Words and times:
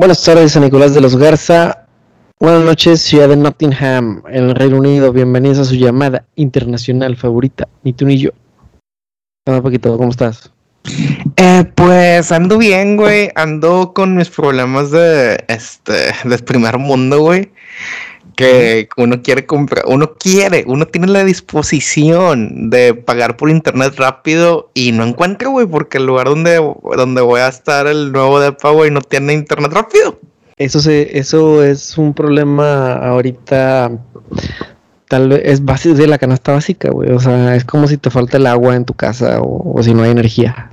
Buenas 0.00 0.24
tardes, 0.24 0.52
San 0.52 0.62
Nicolás 0.62 0.94
de 0.94 1.02
los 1.02 1.14
Garza. 1.14 1.86
Buenas 2.38 2.64
noches, 2.64 3.02
ciudad 3.02 3.28
de 3.28 3.36
Nottingham, 3.36 4.22
en 4.30 4.44
el 4.44 4.54
Reino 4.54 4.78
Unido. 4.78 5.12
Bienvenidos 5.12 5.58
a 5.58 5.64
su 5.66 5.74
llamada 5.74 6.24
internacional 6.36 7.18
favorita, 7.18 7.68
ni 7.82 7.92
tú 7.92 8.06
ni 8.06 8.16
yo. 8.16 8.30
¿cómo 9.44 10.08
estás? 10.08 10.50
Eh, 11.36 11.70
pues 11.74 12.32
ando 12.32 12.56
bien, 12.56 12.96
güey. 12.96 13.28
Ando 13.34 13.92
con 13.92 14.16
mis 14.16 14.30
problemas 14.30 14.90
de 14.90 15.44
este 15.48 16.14
del 16.24 16.44
primer 16.44 16.78
mundo, 16.78 17.20
güey. 17.20 17.52
Que 18.40 18.88
uno 18.96 19.22
quiere 19.22 19.44
comprar, 19.44 19.84
uno 19.86 20.14
quiere, 20.14 20.64
uno 20.66 20.86
tiene 20.86 21.08
la 21.08 21.24
disposición 21.24 22.70
de 22.70 22.94
pagar 22.94 23.36
por 23.36 23.50
internet 23.50 23.94
rápido 23.96 24.70
y 24.74 24.92
no 24.92 25.04
encuentra, 25.04 25.48
güey, 25.48 25.66
porque 25.66 25.98
el 25.98 26.06
lugar 26.06 26.28
donde, 26.28 26.56
donde 26.96 27.20
voy 27.20 27.40
a 27.40 27.48
estar 27.48 27.86
el 27.86 28.12
nuevo 28.12 28.40
depa, 28.40 28.70
güey, 28.70 28.90
no 28.90 29.00
tiene 29.00 29.34
internet 29.34 29.72
rápido. 29.72 30.18
Eso 30.56 30.80
se, 30.80 31.18
eso 31.18 31.62
es 31.62 31.96
un 31.96 32.14
problema 32.14 32.94
ahorita. 32.94 33.92
Tal 35.08 35.28
vez 35.28 35.42
es 35.44 35.64
base 35.64 35.94
de 35.94 36.06
la 36.06 36.18
canasta 36.18 36.52
básica, 36.52 36.90
güey. 36.90 37.10
O 37.10 37.20
sea, 37.20 37.56
es 37.56 37.64
como 37.64 37.88
si 37.88 37.96
te 37.96 38.10
falta 38.10 38.36
el 38.36 38.46
agua 38.46 38.76
en 38.76 38.84
tu 38.84 38.94
casa 38.94 39.40
o, 39.40 39.78
o 39.78 39.82
si 39.82 39.94
no 39.94 40.02
hay 40.02 40.10
energía. 40.10 40.70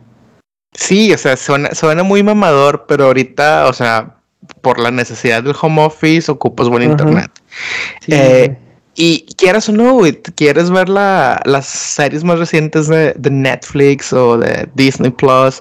Sí, 0.73 1.11
o 1.11 1.17
sea, 1.17 1.37
suena, 1.37 1.73
suena 1.73 2.03
muy 2.03 2.21
mamador, 2.21 2.85
pero 2.87 3.05
ahorita, 3.05 3.67
o 3.67 3.73
sea, 3.73 4.16
por 4.61 4.79
la 4.79 4.91
necesidad 4.91 5.43
del 5.43 5.55
home 5.61 5.83
office 5.85 6.31
ocupas 6.31 6.69
buen 6.69 6.83
Ajá. 6.83 6.91
internet. 6.91 7.31
Sí, 8.01 8.11
Eh, 8.13 8.57
y 8.99 9.25
quieras 9.37 9.69
o 9.69 9.73
no, 9.73 9.93
güey, 9.93 10.19
quieres 10.35 10.71
ver 10.71 10.89
la- 10.89 11.39
las 11.45 11.67
series 11.67 12.23
más 12.23 12.39
recientes 12.39 12.87
de, 12.87 13.13
de 13.15 13.29
Netflix 13.29 14.11
o 14.11 14.37
de 14.39 14.67
Disney 14.73 15.11
Plus, 15.11 15.59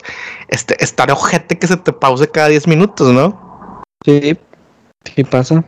este, 0.49 0.83
estar 0.83 1.11
ojete 1.11 1.59
que 1.59 1.67
se 1.67 1.77
te 1.77 1.93
pause 1.93 2.27
cada 2.31 2.49
10 2.49 2.67
minutos, 2.67 3.13
¿no? 3.13 3.83
sí, 4.05 4.39
sí 5.15 5.25
pasa. 5.25 5.63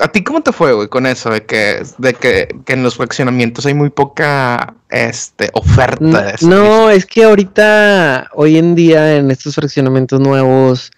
¿A 0.00 0.08
ti 0.08 0.22
cómo 0.22 0.40
te 0.42 0.52
fue, 0.52 0.72
güey, 0.72 0.88
con 0.88 1.06
eso 1.06 1.28
de 1.28 1.44
que, 1.44 1.82
de 1.98 2.14
que, 2.14 2.48
que 2.64 2.72
en 2.72 2.82
los 2.84 2.96
fraccionamientos 2.96 3.66
hay 3.66 3.74
muy 3.74 3.90
poca 3.90 4.74
este, 4.88 5.50
oferta 5.54 6.22
de 6.22 6.38
servicio? 6.38 6.48
No, 6.48 6.88
es 6.88 7.04
que 7.04 7.24
ahorita, 7.24 8.30
hoy 8.34 8.56
en 8.58 8.74
día, 8.76 9.16
en 9.16 9.30
estos 9.30 9.56
fraccionamientos 9.56 10.20
nuevos, 10.20 10.90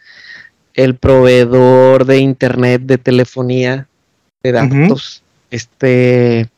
el 0.75 0.97
proveedor 0.97 2.05
de 2.05 2.19
internet, 2.19 2.83
de 2.83 2.99
telefonía, 2.99 3.87
de 4.43 4.53
datos, 4.53 5.23
este, 5.51 6.49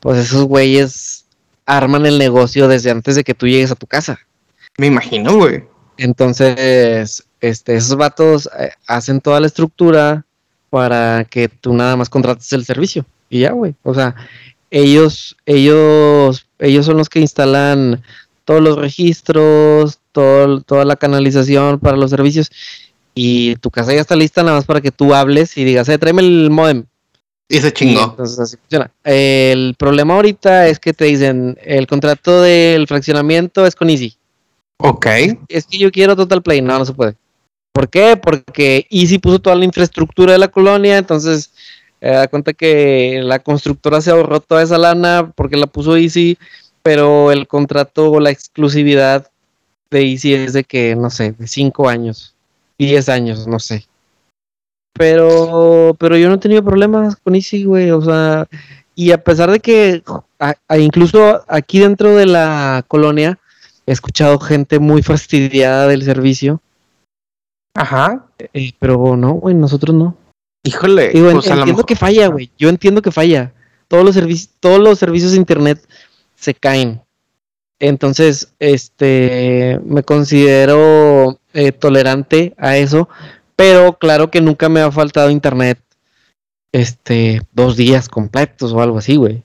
pues 0.00 0.18
esos 0.18 0.44
güeyes 0.44 1.24
arman 1.66 2.06
el 2.06 2.18
negocio 2.18 2.68
desde 2.68 2.90
antes 2.90 3.14
de 3.14 3.24
que 3.24 3.34
tú 3.34 3.46
llegues 3.46 3.70
a 3.70 3.76
tu 3.76 3.86
casa. 3.86 4.18
Me 4.78 4.86
imagino, 4.86 5.36
güey. 5.36 5.64
Entonces, 5.96 7.24
este, 7.40 7.76
esos 7.76 7.96
vatos 7.96 8.48
eh, 8.58 8.70
hacen 8.86 9.20
toda 9.20 9.40
la 9.40 9.46
estructura 9.46 10.24
para 10.70 11.24
que 11.24 11.48
tú 11.48 11.74
nada 11.74 11.96
más 11.96 12.08
contrates 12.08 12.52
el 12.52 12.64
servicio. 12.64 13.04
Y 13.28 13.40
ya, 13.40 13.52
güey. 13.52 13.74
O 13.82 13.94
sea, 13.94 14.14
ellos, 14.70 15.36
ellos, 15.44 16.46
ellos 16.58 16.86
son 16.86 16.96
los 16.96 17.08
que 17.08 17.20
instalan 17.20 18.02
todos 18.44 18.62
los 18.62 18.76
registros, 18.78 20.00
todo, 20.12 20.62
toda 20.62 20.84
la 20.84 20.96
canalización 20.96 21.78
para 21.78 21.96
los 21.96 22.10
servicios. 22.10 22.50
Y 23.14 23.56
tu 23.56 23.70
casa 23.70 23.92
ya 23.94 24.00
está 24.00 24.16
lista 24.16 24.42
nada 24.42 24.56
más 24.56 24.64
para 24.64 24.80
que 24.80 24.90
tú 24.90 25.14
hables 25.14 25.56
y 25.58 25.64
digas, 25.64 25.88
eh, 25.88 25.98
tráeme 25.98 26.22
el 26.22 26.50
modem. 26.50 26.84
Y 27.48 27.58
se 27.58 27.68
Y 27.68 27.72
chingó. 27.72 28.04
entonces 28.04 28.38
así 28.38 28.56
funciona. 28.56 28.90
El 29.04 29.74
problema 29.78 30.14
ahorita 30.14 30.68
es 30.68 30.78
que 30.78 30.94
te 30.94 31.04
dicen, 31.04 31.58
el 31.62 31.86
contrato 31.86 32.40
del 32.40 32.86
fraccionamiento 32.86 33.66
es 33.66 33.74
con 33.74 33.90
Easy 33.90 34.16
Ok. 34.78 35.06
es 35.48 35.66
que 35.66 35.78
yo 35.78 35.90
quiero 35.92 36.16
Total 36.16 36.42
Play. 36.42 36.62
No, 36.62 36.78
no 36.78 36.84
se 36.86 36.94
puede. 36.94 37.14
¿Por 37.72 37.88
qué? 37.88 38.16
Porque 38.16 38.86
Easy 38.90 39.18
puso 39.18 39.38
toda 39.38 39.56
la 39.56 39.64
infraestructura 39.64 40.32
de 40.32 40.38
la 40.38 40.48
colonia, 40.48 40.96
entonces 40.98 41.52
eh, 42.00 42.10
da 42.10 42.28
cuenta 42.28 42.52
que 42.52 43.20
la 43.22 43.38
constructora 43.38 44.00
se 44.00 44.10
ahorró 44.10 44.40
toda 44.40 44.62
esa 44.62 44.78
lana 44.78 45.32
porque 45.36 45.56
la 45.56 45.66
puso 45.66 45.96
Easy, 45.96 46.36
pero 46.82 47.30
el 47.32 47.46
contrato 47.46 48.10
o 48.10 48.20
la 48.20 48.30
exclusividad 48.30 49.30
de 49.90 50.02
Easy 50.10 50.34
es 50.34 50.52
de 50.54 50.64
que, 50.64 50.96
no 50.96 51.10
sé, 51.10 51.32
de 51.32 51.46
5 51.46 51.88
años, 51.88 52.31
10 52.86 53.08
años, 53.08 53.46
no 53.46 53.58
sé. 53.58 53.86
Pero, 54.94 55.96
pero 55.98 56.16
yo 56.16 56.28
no 56.28 56.34
he 56.34 56.38
tenido 56.38 56.62
problemas 56.62 57.16
con 57.16 57.34
Easy, 57.34 57.64
güey, 57.64 57.90
o 57.90 58.02
sea, 58.02 58.46
y 58.94 59.12
a 59.12 59.22
pesar 59.24 59.50
de 59.50 59.60
que 59.60 60.02
a- 60.38 60.54
a- 60.68 60.78
incluso 60.78 61.42
aquí 61.48 61.78
dentro 61.80 62.14
de 62.14 62.26
la 62.26 62.84
colonia, 62.88 63.38
he 63.86 63.92
escuchado 63.92 64.38
gente 64.38 64.78
muy 64.78 65.02
fastidiada 65.02 65.88
del 65.88 66.02
servicio, 66.04 66.60
Ajá. 67.74 68.26
eh, 68.38 68.72
pero 68.78 69.16
no, 69.16 69.32
güey, 69.34 69.54
nosotros 69.54 69.94
no. 69.96 70.16
Híjole. 70.64 71.08
Digo, 71.08 71.28
en- 71.28 71.34
pues 71.36 71.46
lo 71.46 71.52
entiendo 71.52 71.72
mejor- 71.72 71.86
que 71.86 71.96
falla, 71.96 72.26
güey. 72.28 72.50
Yo 72.58 72.68
entiendo 72.68 73.02
que 73.02 73.10
falla. 73.10 73.52
Todos 73.88 74.04
los 74.04 74.14
servicios, 74.14 74.50
todos 74.60 74.78
los 74.78 74.98
servicios 74.98 75.32
de 75.32 75.38
internet 75.38 75.84
se 76.36 76.54
caen. 76.54 77.00
Entonces, 77.80 78.52
este, 78.60 79.80
me 79.84 80.02
considero 80.04 81.40
eh, 81.54 81.72
tolerante 81.72 82.54
a 82.58 82.76
eso, 82.76 83.08
pero 83.56 83.98
claro 83.98 84.30
que 84.30 84.40
nunca 84.40 84.68
me 84.68 84.80
ha 84.80 84.90
faltado 84.90 85.30
internet, 85.30 85.78
este, 86.72 87.42
dos 87.52 87.76
días 87.76 88.08
completos 88.08 88.72
o 88.72 88.80
algo 88.80 88.98
así, 88.98 89.16
güey. 89.16 89.44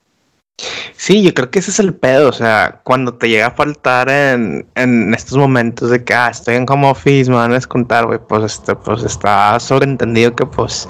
Sí, 0.95 1.21
yo 1.21 1.33
creo 1.35 1.51
que 1.51 1.59
ese 1.59 1.69
es 1.69 1.79
el 1.79 1.93
pedo, 1.93 2.29
o 2.29 2.33
sea, 2.33 2.81
cuando 2.83 3.13
te 3.13 3.29
llega 3.29 3.47
a 3.47 3.51
faltar 3.51 4.09
en, 4.09 4.65
en 4.73 5.13
estos 5.13 5.37
momentos 5.37 5.91
de 5.91 6.03
que, 6.03 6.13
ah, 6.15 6.29
estoy 6.29 6.55
en 6.55 6.65
home 6.67 6.89
office, 6.89 7.29
me 7.29 7.37
van 7.37 7.51
a 7.51 7.55
descontar, 7.55 8.07
güey, 8.07 8.19
pues, 8.27 8.43
este, 8.43 8.75
pues 8.75 9.03
está 9.03 9.59
sobreentendido 9.59 10.35
que, 10.35 10.47
pues, 10.47 10.87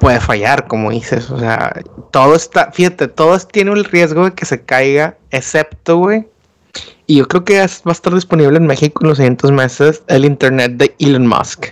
puede 0.00 0.18
fallar, 0.18 0.66
como 0.66 0.90
dices, 0.90 1.30
o 1.30 1.38
sea, 1.38 1.72
todo 2.10 2.34
está, 2.34 2.72
fíjate, 2.72 3.06
todo 3.06 3.38
tiene 3.38 3.70
el 3.70 3.84
riesgo 3.84 4.24
de 4.24 4.32
que 4.32 4.44
se 4.44 4.62
caiga, 4.64 5.16
excepto, 5.30 5.98
güey, 5.98 6.26
y 7.08 7.16
yo 7.16 7.26
creo 7.26 7.44
que 7.44 7.58
va 7.58 7.64
a 7.64 7.92
estar 7.92 8.14
disponible 8.14 8.56
en 8.58 8.66
México 8.66 9.02
en 9.02 9.08
los 9.08 9.18
siguientes 9.18 9.50
meses 9.50 10.04
el 10.06 10.24
internet 10.24 10.72
de 10.76 10.94
Elon 11.00 11.26
Musk. 11.26 11.66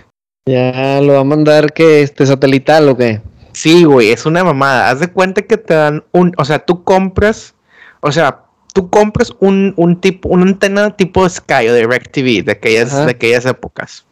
Ya 0.49 0.99
lo 1.01 1.13
va 1.13 1.19
a 1.19 1.23
mandar 1.23 1.71
que 1.71 2.01
este 2.01 2.25
satelital 2.25 2.89
o 2.89 2.97
qué. 2.97 3.21
Sí, 3.53 3.85
güey, 3.85 4.11
es 4.11 4.25
una 4.25 4.43
mamada. 4.43 4.89
Haz 4.89 4.99
de 4.99 5.07
cuenta 5.07 5.41
que 5.43 5.57
te 5.57 5.73
dan 5.73 6.03
un, 6.11 6.33
o 6.37 6.43
sea, 6.45 6.59
tú 6.59 6.83
compras, 6.83 7.55
o 8.01 8.11
sea, 8.11 8.43
tú 8.73 8.89
compras 8.89 9.33
un, 9.39 9.73
un 9.77 9.99
tipo, 9.99 10.29
una 10.29 10.43
antena 10.43 10.95
tipo 10.95 11.27
Sky 11.27 11.67
o 11.69 11.73
DirecTV 11.73 12.43
de 12.45 12.51
aquellas, 12.51 12.93
Ajá. 12.93 13.05
de 13.05 13.11
aquellas 13.11 13.45
épocas. 13.45 14.05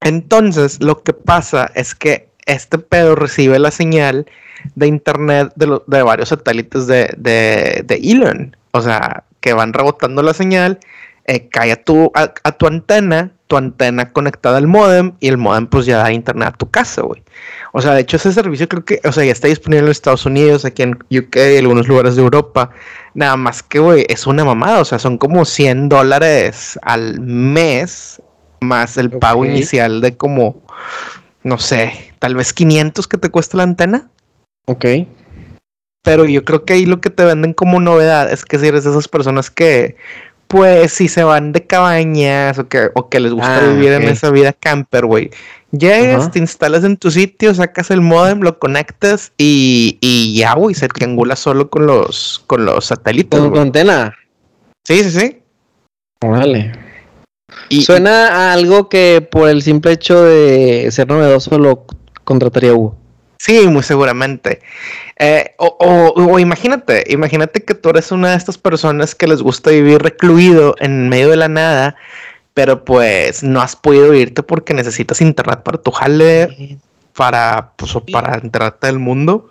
Entonces, 0.00 0.82
lo 0.82 1.02
que 1.02 1.12
pasa 1.12 1.70
es 1.74 1.94
que 1.94 2.28
este 2.46 2.78
pedo 2.78 3.14
recibe 3.14 3.58
la 3.58 3.70
señal 3.70 4.26
de 4.74 4.86
internet 4.86 5.52
de, 5.56 5.66
lo- 5.66 5.84
de 5.86 6.02
varios 6.02 6.30
satélites 6.30 6.86
de, 6.86 7.14
de, 7.16 7.82
de 7.86 7.94
Elon. 8.02 8.56
O 8.72 8.80
sea, 8.80 9.24
que 9.42 9.52
van 9.52 9.74
rebotando 9.74 10.22
la 10.22 10.32
señal, 10.32 10.80
eh, 11.26 11.48
cae 11.50 11.72
a 11.72 11.84
tu, 11.84 12.10
a, 12.14 12.32
a 12.42 12.52
tu 12.52 12.66
antena, 12.66 13.32
tu 13.46 13.58
antena 13.58 14.12
conectada 14.12 14.56
al 14.56 14.66
modem 14.66 15.12
y 15.20 15.28
el 15.28 15.36
modem 15.36 15.66
pues 15.66 15.84
ya 15.84 15.98
da 15.98 16.10
internet 16.10 16.48
a 16.48 16.52
tu 16.52 16.70
casa, 16.70 17.02
güey. 17.02 17.22
O 17.72 17.80
sea, 17.80 17.94
de 17.94 18.00
hecho 18.00 18.16
ese 18.16 18.32
servicio 18.32 18.68
creo 18.68 18.84
que, 18.84 19.00
o 19.04 19.12
sea, 19.12 19.24
ya 19.24 19.32
está 19.32 19.48
disponible 19.48 19.86
en 19.86 19.90
Estados 19.90 20.26
Unidos, 20.26 20.64
aquí 20.64 20.82
en 20.82 20.92
UK, 21.10 21.36
en 21.36 21.58
algunos 21.64 21.88
lugares 21.88 22.16
de 22.16 22.22
Europa. 22.22 22.70
Nada 23.14 23.36
más 23.36 23.62
que, 23.62 23.78
güey, 23.78 24.06
es 24.08 24.26
una 24.26 24.44
mamada. 24.44 24.80
O 24.80 24.84
sea, 24.84 24.98
son 24.98 25.18
como 25.18 25.44
100 25.44 25.88
dólares 25.88 26.78
al 26.82 27.20
mes 27.20 28.22
más 28.60 28.96
el 28.96 29.10
pago 29.10 29.44
inicial 29.44 30.00
de 30.00 30.16
como, 30.16 30.62
no 31.42 31.58
sé, 31.58 32.14
tal 32.18 32.34
vez 32.34 32.52
500 32.52 33.08
que 33.08 33.18
te 33.18 33.30
cuesta 33.30 33.56
la 33.56 33.64
antena. 33.64 34.10
Ok. 34.66 34.84
Pero 36.02 36.24
yo 36.24 36.44
creo 36.44 36.64
que 36.64 36.74
ahí 36.74 36.86
lo 36.86 37.00
que 37.00 37.10
te 37.10 37.24
venden 37.24 37.54
como 37.54 37.80
novedad 37.80 38.30
es 38.30 38.44
que 38.44 38.58
si 38.58 38.66
eres 38.66 38.84
de 38.84 38.90
esas 38.90 39.06
personas 39.08 39.50
que, 39.50 39.96
pues, 40.48 40.92
si 40.92 41.08
se 41.08 41.22
van 41.22 41.52
de 41.52 41.66
cabañas 41.66 42.58
o 42.58 42.68
que, 42.68 42.90
o 42.94 43.08
que 43.08 43.20
les 43.20 43.32
gusta 43.32 43.58
Ah, 43.58 43.72
vivir 43.72 43.92
en 43.92 44.02
esa 44.02 44.30
vida 44.30 44.52
camper, 44.52 45.06
güey. 45.06 45.30
Llegas, 45.70 46.30
te 46.30 46.38
instalas 46.38 46.84
en 46.84 46.98
tu 46.98 47.10
sitio, 47.10 47.54
sacas 47.54 47.90
el 47.90 48.02
modem, 48.02 48.40
lo 48.40 48.58
conectas 48.58 49.32
y, 49.38 49.96
y 50.02 50.36
ya, 50.36 50.54
güey, 50.54 50.74
se 50.74 50.88
triangula 50.88 51.34
solo 51.34 51.70
con 51.70 51.86
los, 51.86 52.42
con 52.46 52.66
los 52.66 52.86
satélites, 52.86 53.40
Con 53.40 53.54
tu 53.54 53.60
antena. 53.60 54.14
Sí, 54.84 55.02
sí, 55.04 55.10
sí. 55.10 55.42
Órale. 56.20 56.72
Y, 57.68 57.82
Suena 57.82 58.28
a 58.28 58.52
algo 58.52 58.88
que 58.88 59.26
por 59.30 59.48
el 59.48 59.62
simple 59.62 59.92
hecho 59.92 60.22
de 60.22 60.90
ser 60.90 61.08
novedoso 61.08 61.58
lo 61.58 61.86
contrataría 62.24 62.74
Hugo. 62.74 63.01
Sí, 63.44 63.66
muy 63.66 63.82
seguramente. 63.82 64.60
Eh, 65.18 65.54
o, 65.58 65.66
o- 65.80 66.32
o 66.32 66.38
imagínate, 66.38 67.02
imagínate 67.08 67.64
que 67.64 67.74
tú 67.74 67.88
eres 67.90 68.12
una 68.12 68.30
de 68.30 68.36
estas 68.36 68.56
personas 68.56 69.16
que 69.16 69.26
les 69.26 69.42
gusta 69.42 69.70
vivir 69.70 70.00
recluido 70.00 70.76
en 70.78 71.08
medio 71.08 71.30
de 71.30 71.36
la 71.36 71.48
nada, 71.48 71.96
pero 72.54 72.84
pues 72.84 73.42
no 73.42 73.60
has 73.60 73.74
podido 73.74 74.14
irte 74.14 74.44
porque 74.44 74.74
necesitas 74.74 75.20
internet 75.20 75.60
para 75.64 75.78
tu 75.78 75.90
jale, 75.90 76.78
para, 77.16 77.72
pues, 77.76 77.92
para 78.12 78.34
enterarte 78.38 78.86
del 78.86 79.00
mundo. 79.00 79.48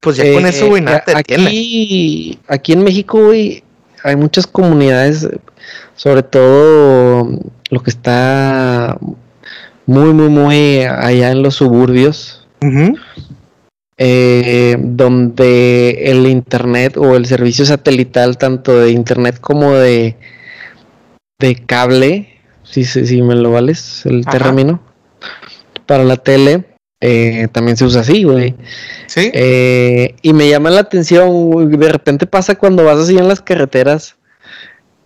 Pues 0.00 0.16
ya 0.16 0.24
con 0.32 0.44
Eh, 0.44 0.48
eso, 0.48 0.66
güey, 0.66 0.82
nada 0.82 0.98
eh, 0.98 1.02
te 1.06 1.14
detiene. 1.14 1.46
aquí, 1.46 2.40
aquí 2.48 2.72
en 2.72 2.82
México, 2.82 3.24
güey, 3.26 3.62
hay 4.02 4.16
muchas 4.16 4.48
comunidades, 4.48 5.28
sobre 5.94 6.24
todo 6.24 7.28
lo 7.70 7.82
que 7.84 7.90
está 7.90 8.98
muy, 9.86 10.12
muy, 10.12 10.28
muy 10.28 10.82
allá 10.82 11.30
en 11.30 11.42
los 11.42 11.54
suburbios, 11.56 12.37
Ujú. 12.62 12.96
eh, 13.96 14.76
donde 14.78 16.10
el 16.10 16.26
internet 16.26 16.96
o 16.96 17.16
el 17.16 17.26
servicio 17.26 17.64
satelital, 17.64 18.38
tanto 18.38 18.78
de 18.78 18.90
internet 18.90 19.38
como 19.40 19.74
de, 19.74 20.16
de 21.40 21.54
cable, 21.66 22.40
si, 22.62 22.84
si, 22.84 23.06
si 23.06 23.22
me 23.22 23.34
lo 23.34 23.52
vales, 23.52 24.06
el 24.06 24.22
Ajá. 24.26 24.38
término, 24.38 24.80
para 25.86 26.04
la 26.04 26.16
tele, 26.16 26.64
eh, 27.00 27.48
también 27.52 27.76
se 27.76 27.84
usa 27.84 28.00
así, 28.00 28.24
güey. 28.24 28.54
Sí. 29.06 29.30
Eh, 29.32 30.14
y 30.22 30.32
me 30.32 30.48
llama 30.48 30.70
la 30.70 30.80
atención, 30.80 31.50
güey, 31.50 31.68
de 31.68 31.88
repente 31.88 32.26
pasa 32.26 32.56
cuando 32.56 32.84
vas 32.84 32.98
así 32.98 33.16
en 33.16 33.28
las 33.28 33.40
carreteras 33.40 34.16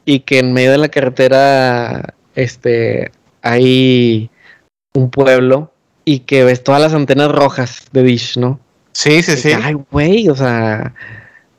y 0.04 0.20
que 0.20 0.38
en 0.38 0.52
medio 0.52 0.72
de 0.72 0.78
la 0.78 0.88
carretera 0.88 2.14
este, 2.34 3.12
hay 3.42 4.30
un 4.94 5.10
pueblo 5.10 5.71
y 6.04 6.20
que 6.20 6.44
ves 6.44 6.62
todas 6.64 6.80
las 6.80 6.94
antenas 6.94 7.30
rojas 7.30 7.86
de 7.92 8.02
Dish, 8.02 8.36
¿no? 8.38 8.60
sí, 8.92 9.22
sí, 9.22 9.32
Y 9.32 9.36
sí. 9.36 9.48
que, 9.48 9.54
Ay, 9.54 9.74
güey, 9.90 10.28
o 10.28 10.36
sea, 10.36 10.94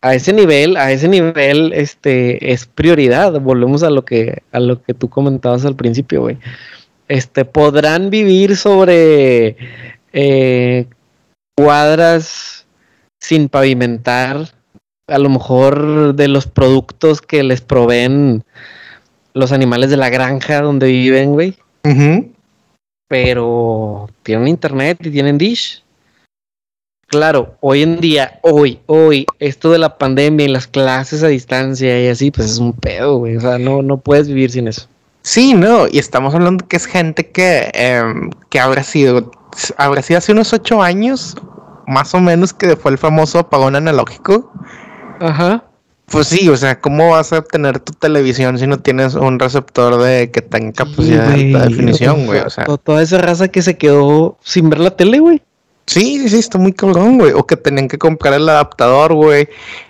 a 0.01 0.15
ese 0.15 0.33
nivel, 0.33 0.77
a 0.77 0.91
ese 0.91 1.07
nivel, 1.07 1.71
este, 1.73 2.51
es 2.51 2.65
prioridad. 2.65 3.39
Volvemos 3.39 3.83
a 3.83 3.89
lo 3.89 4.03
que, 4.05 4.43
a 4.51 4.59
lo 4.59 4.81
que 4.83 4.93
tú 4.93 5.09
comentabas 5.09 5.65
al 5.65 5.75
principio, 5.75 6.21
güey. 6.21 6.37
Este, 7.07 7.45
podrán 7.45 8.09
vivir 8.09 8.57
sobre 8.57 9.55
eh, 10.11 10.85
cuadras 11.55 12.65
sin 13.19 13.47
pavimentar, 13.47 14.49
a 15.07 15.17
lo 15.17 15.29
mejor 15.29 16.15
de 16.15 16.27
los 16.27 16.47
productos 16.47 17.21
que 17.21 17.43
les 17.43 17.61
proveen 17.61 18.43
los 19.33 19.51
animales 19.51 19.89
de 19.89 19.97
la 19.97 20.09
granja 20.09 20.61
donde 20.61 20.87
viven, 20.87 21.31
güey. 21.31 21.57
Ujú. 21.85 22.32
Pero 23.13 24.10
tienen 24.24 24.48
internet 24.48 24.98
y 25.01 25.12
tienen 25.12 25.38
dish. 25.38 25.83
Claro, 27.06 27.57
hoy 27.60 27.83
en 27.83 28.01
día, 28.01 28.39
hoy, 28.42 28.80
hoy, 28.88 29.27
esto 29.38 29.69
de 29.69 29.77
la 29.77 30.00
pandemia 30.00 30.48
y 30.48 30.50
las 30.50 30.65
clases 30.65 31.21
a 31.21 31.27
distancia 31.27 32.04
y 32.04 32.07
así, 32.07 32.31
pues 32.31 32.50
es 32.50 32.57
un 32.57 32.74
pedo, 32.74 33.18
güey. 33.18 33.38
O 33.38 33.39
sea, 33.39 33.60
no, 33.60 33.83
no 33.83 33.98
puedes 33.98 34.27
vivir 34.27 34.50
sin 34.50 34.68
eso. 34.68 34.88
Sí, 35.21 35.54
no, 35.54 35.86
y 35.88 36.00
estamos 36.00 36.33
hablando 36.33 36.68
que 36.68 36.75
es 36.75 36.88
gente 36.88 37.30
que, 37.30 37.69
em, 37.75 38.31
que 38.50 38.60
habrá 38.60 38.81
sido, 38.81 39.30
habrá 39.77 40.01
sido 40.01 40.18
hace 40.18 40.31
unos 40.31 40.51
ocho 40.51 40.81
años, 40.81 41.38
más 41.86 42.15
o 42.15 42.19
menos, 42.19 42.51
que 42.51 42.75
fue 42.75 42.94
el 42.94 42.98
famoso 42.98 43.38
apagón 43.38 43.75
analógico. 43.75 44.51
Ajá. 45.19 45.63
Pues 46.07 46.27
sí, 46.27 46.47
o 46.50 46.57
sea, 46.57 46.79
¿cómo 46.79 47.11
vas 47.11 47.33
a 47.33 47.41
tener 47.41 47.79
tu 47.79 47.94
televisión 47.94 48.59
si 48.59 48.67
no 48.67 48.79
tienes 48.79 49.15
un 49.15 49.39
receptor 49.39 50.01
de 50.01 50.29
que 50.31 50.41
tenga 50.41 50.71
capacidad 50.73 51.27
de 51.29 51.55
alta 51.55 51.67
definición, 51.69 52.25
güey? 52.25 52.41
O 52.41 52.50
sea, 52.50 52.65
toda 52.65 53.01
esa 53.01 53.17
raza 53.19 53.47
que 53.47 53.61
se 53.61 53.77
quedó 53.77 54.38
sin 54.44 54.69
ver 54.69 54.79
la 54.79 54.91
tele, 54.91 55.19
güey. 55.19 55.41
sí, 55.88 56.19
sí, 56.19 56.29
sí, 56.29 56.38
está 56.39 56.57
muy 56.59 56.73
cabrón, 56.73 57.17
güey. 57.17 57.31
O 57.31 57.47
que 57.47 57.55
tenían 57.57 57.88
que 57.88 57.97
comprar 57.97 58.33
el 58.33 58.47
adaptador, 58.47 59.13
güey. 59.13 59.47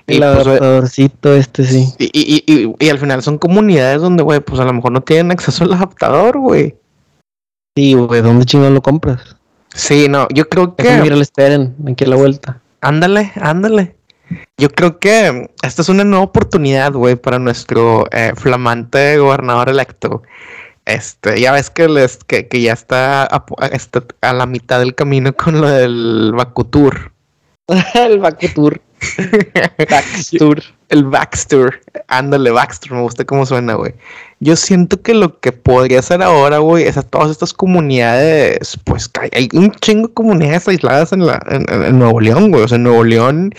Y, 0.07 0.13
El 0.15 0.19
pues, 0.19 0.48
adaptadorcito 0.48 1.36
este, 1.36 1.65
sí. 1.65 1.94
y, 1.98 2.06
y, 2.13 2.44
y, 2.48 2.63
y- 2.63 2.75
y 2.80 2.89
al 2.89 3.00
final 3.00 3.21
son 3.24 3.38
comunidades 3.38 4.00
donde, 4.01 4.24
güey, 4.24 4.39
pues 4.39 4.60
a 4.62 4.65
lo 4.65 4.74
mejor 4.74 4.92
no 4.92 5.01
tienen 5.01 5.31
acceso 5.31 5.63
al 5.65 5.74
adaptador, 5.74 6.38
güey. 6.39 6.75
Sí, 7.75 7.95
güey, 7.95 8.21
¿dónde 8.21 8.45
chingón 8.45 8.74
lo 8.75 8.81
compras? 8.81 9.36
Sí, 9.74 10.07
no, 10.07 10.27
yo 10.33 10.48
creo 10.48 10.75
que... 10.75 10.83
Ir 11.04 11.12
al 11.13 11.21
esperen, 11.21 11.75
aquí 11.92 12.04
a 12.06 12.07
la 12.07 12.15
vuelta. 12.15 12.62
Ándale, 12.81 13.31
ándale. 13.42 13.95
Yo 14.57 14.69
creo 14.69 15.00
que 15.00 15.50
esta 15.62 15.81
es 15.81 15.89
una 15.89 16.03
nueva 16.03 16.25
oportunidad, 16.25 16.94
güey, 16.94 17.15
para 17.15 17.39
nuestro 17.39 18.06
eh, 18.12 18.33
flamante 18.35 19.18
gobernador 19.18 19.69
electo. 19.69 20.24
Este, 20.85 21.39
ya 21.39 21.51
ves 21.53 21.69
que, 21.69 21.88
les, 21.88 22.18
que, 22.18 22.47
que 22.47 22.62
ya 22.62 22.74
está 22.74 23.24
a, 23.24 23.45
pu- 23.45 23.56
está 23.71 24.03
a 24.21 24.33
la 24.33 24.45
mitad 24.45 24.80
del 24.80 24.95
camino 24.95 25.33
con 25.33 25.62
lo 25.62 25.69
del 25.69 26.33
Bakutur. 26.35 27.12
el 27.94 28.19
Baku 28.19 28.47
Tour. 28.53 28.81
El 30.94 31.06
Baxter. 31.06 31.81
Ándale, 32.07 32.51
Baxter, 32.51 32.92
me 32.92 33.01
gusta 33.01 33.25
cómo 33.25 33.48
suena, 33.48 33.74
güey. 33.74 33.95
Yo 34.40 34.56
siento 34.56 35.01
que 35.01 35.16
lo 35.16 35.40
que 35.40 35.51
podría 35.51 36.00
hacer 36.00 36.22
ahora, 36.22 36.60
güey, 36.60 36.84
es 36.84 36.98
a 36.98 37.01
todas 37.01 37.31
estas 37.31 37.51
comunidades, 37.51 38.78
pues 38.84 39.10
hay, 39.31 39.50
un 39.54 39.72
chingo 39.72 40.10
de 40.10 40.13
comunidades 40.13 40.68
aisladas 40.68 41.12
en, 41.12 41.25
la, 41.25 41.44
en 41.50 41.98
Nuevo 41.98 42.22
León, 42.22 42.51
güey. 42.51 42.63
O 42.63 42.68
sea, 42.68 42.75
en 42.75 42.84
Nuevo 42.84 43.04
León, 43.04 43.56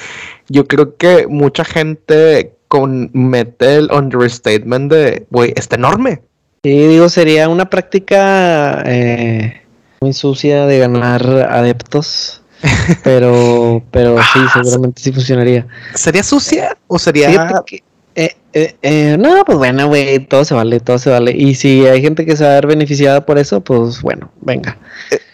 yo 0.49 0.69
creo 0.69 0.97
que 0.97 1.27
mucha 1.27 1.65
gente 1.65 2.55
con 2.69 3.11
mete 3.13 3.79
el 3.79 3.91
understatement 3.91 4.93
de, 4.93 5.27
güey, 5.31 5.53
está 5.57 5.75
enorme. 5.75 6.23
Sí, 6.63 6.87
digo, 6.87 7.09
sería 7.09 7.49
una 7.49 7.69
práctica 7.69 8.81
eh, 8.87 9.61
muy 10.01 10.13
sucia 10.13 10.67
de 10.67 10.79
ganar 10.79 11.27
adeptos. 11.51 12.44
Pero, 13.03 13.83
pero 13.91 14.17
sí, 14.33 14.39
Ah, 14.39 14.51
seguramente 14.55 15.03
sí 15.03 15.13
funcionaría. 15.13 15.67
¿Sería 15.95 16.23
sucia 16.23 16.77
o 16.87 16.99
sería 16.99 17.63
que, 17.67 17.83
eh, 18.17 18.37
eh, 18.53 18.77
eh, 18.83 19.17
no, 19.19 19.45
pues 19.45 19.59
bueno, 19.59 19.87
güey, 19.89 20.19
todo 20.21 20.45
se 20.45 20.55
vale, 20.55 20.81
todo 20.81 20.99
se 20.99 21.11
vale. 21.11 21.33
Y 21.33 21.55
si 21.57 21.87
hay 21.87 22.01
gente 22.01 22.25
que 22.25 22.37
se 22.37 22.45
va 22.45 22.51
a 22.51 22.55
ver 22.55 22.67
beneficiada 22.69 23.27
por 23.27 23.39
eso, 23.39 23.61
pues 23.63 24.01
bueno, 24.03 24.31
venga. 24.41 24.79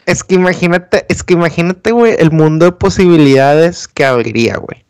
Es 0.07 0.25
que 0.25 0.35
imagínate, 0.37 1.05
es 1.09 1.23
que 1.23 1.35
imagínate, 1.35 1.93
güey, 1.93 2.17
el 2.19 2.31
mundo 2.33 2.65
de 2.67 2.73
posibilidades 2.73 3.87
que 3.87 4.05
abriría, 4.05 4.57
güey. 4.57 4.85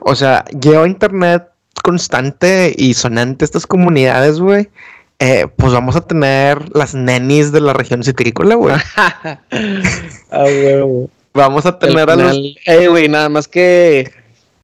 O 0.00 0.14
sea, 0.14 0.44
lleva 0.60 0.86
internet 0.86 1.44
constante 1.82 2.74
y 2.76 2.94
sonante 2.94 3.44
estas 3.44 3.66
comunidades, 3.66 4.38
güey. 4.38 4.68
eh, 5.18 5.46
pues 5.56 5.72
vamos 5.72 5.96
a 5.96 6.02
tener 6.02 6.74
las 6.76 6.94
nenis 6.94 7.52
de 7.52 7.60
la 7.60 7.72
región 7.72 8.02
citrícola, 8.04 8.54
güey. 8.56 8.74
a 8.74 9.40
huevo. 10.44 11.10
Vamos 11.34 11.66
a 11.66 11.78
tener 11.78 12.08
a 12.10 12.16
los... 12.16 12.36
eh, 12.66 12.88
güey, 12.88 13.08
nada 13.08 13.28
más 13.28 13.48
que 13.48 14.10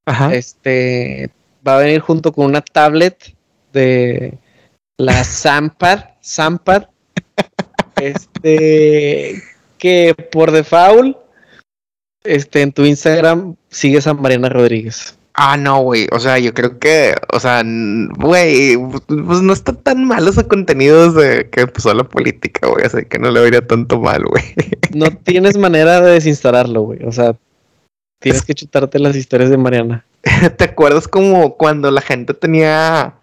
Ajá. 0.05 0.35
este 0.35 1.31
va 1.67 1.77
a 1.77 1.81
venir 1.81 2.01
junto 2.01 2.33
con 2.33 2.47
una 2.47 2.61
tablet 2.61 3.35
de 3.73 4.39
la 4.99 5.25
Sampad, 5.25 6.05
Sampad, 6.21 6.85
este 7.97 9.43
que 9.79 10.15
por 10.33 10.51
default, 10.51 11.17
este 12.25 12.63
en 12.63 12.73
tu 12.73 12.85
Instagram 12.85 13.57
sigues 13.69 14.07
a 14.07 14.15
Mariana 14.15 14.49
Rodríguez. 14.49 15.18
Ah, 15.41 15.57
no, 15.57 15.83
güey. 15.83 16.09
O 16.11 16.19
sea, 16.19 16.39
yo 16.41 16.53
creo 16.53 16.81
que, 16.81 17.15
o 17.33 17.39
sea, 17.39 17.63
güey, 17.65 18.77
pues 19.07 19.41
no 19.41 19.53
está 19.53 19.73
tan 19.73 20.05
malo 20.05 20.31
ese 20.31 20.49
contenido 20.49 21.13
desde 21.13 21.49
que 21.49 21.61
empezó 21.61 21.95
la 21.95 22.03
política, 22.03 22.67
güey. 22.67 22.85
Así 22.85 23.05
que 23.05 23.21
no 23.21 23.31
le 23.31 23.41
vería 23.41 23.65
tanto 23.65 24.01
mal, 24.01 24.25
güey. 24.25 24.43
No 24.95 25.07
tienes 25.11 25.57
manera 25.57 26.01
de 26.01 26.11
desinstalarlo, 26.15 26.83
güey. 26.83 27.05
O 27.05 27.13
sea, 27.13 27.37
tienes 28.21 28.43
que 28.43 28.55
chutarte 28.55 28.99
las 28.99 29.15
historias 29.15 29.49
de 29.51 29.59
Mariana. 29.59 30.05
¿Te 30.57 30.65
acuerdas 30.65 31.07
como 31.07 31.57
cuando 31.57 31.91
la 31.93 32.01
gente 32.01 32.35
tenía 32.35 33.15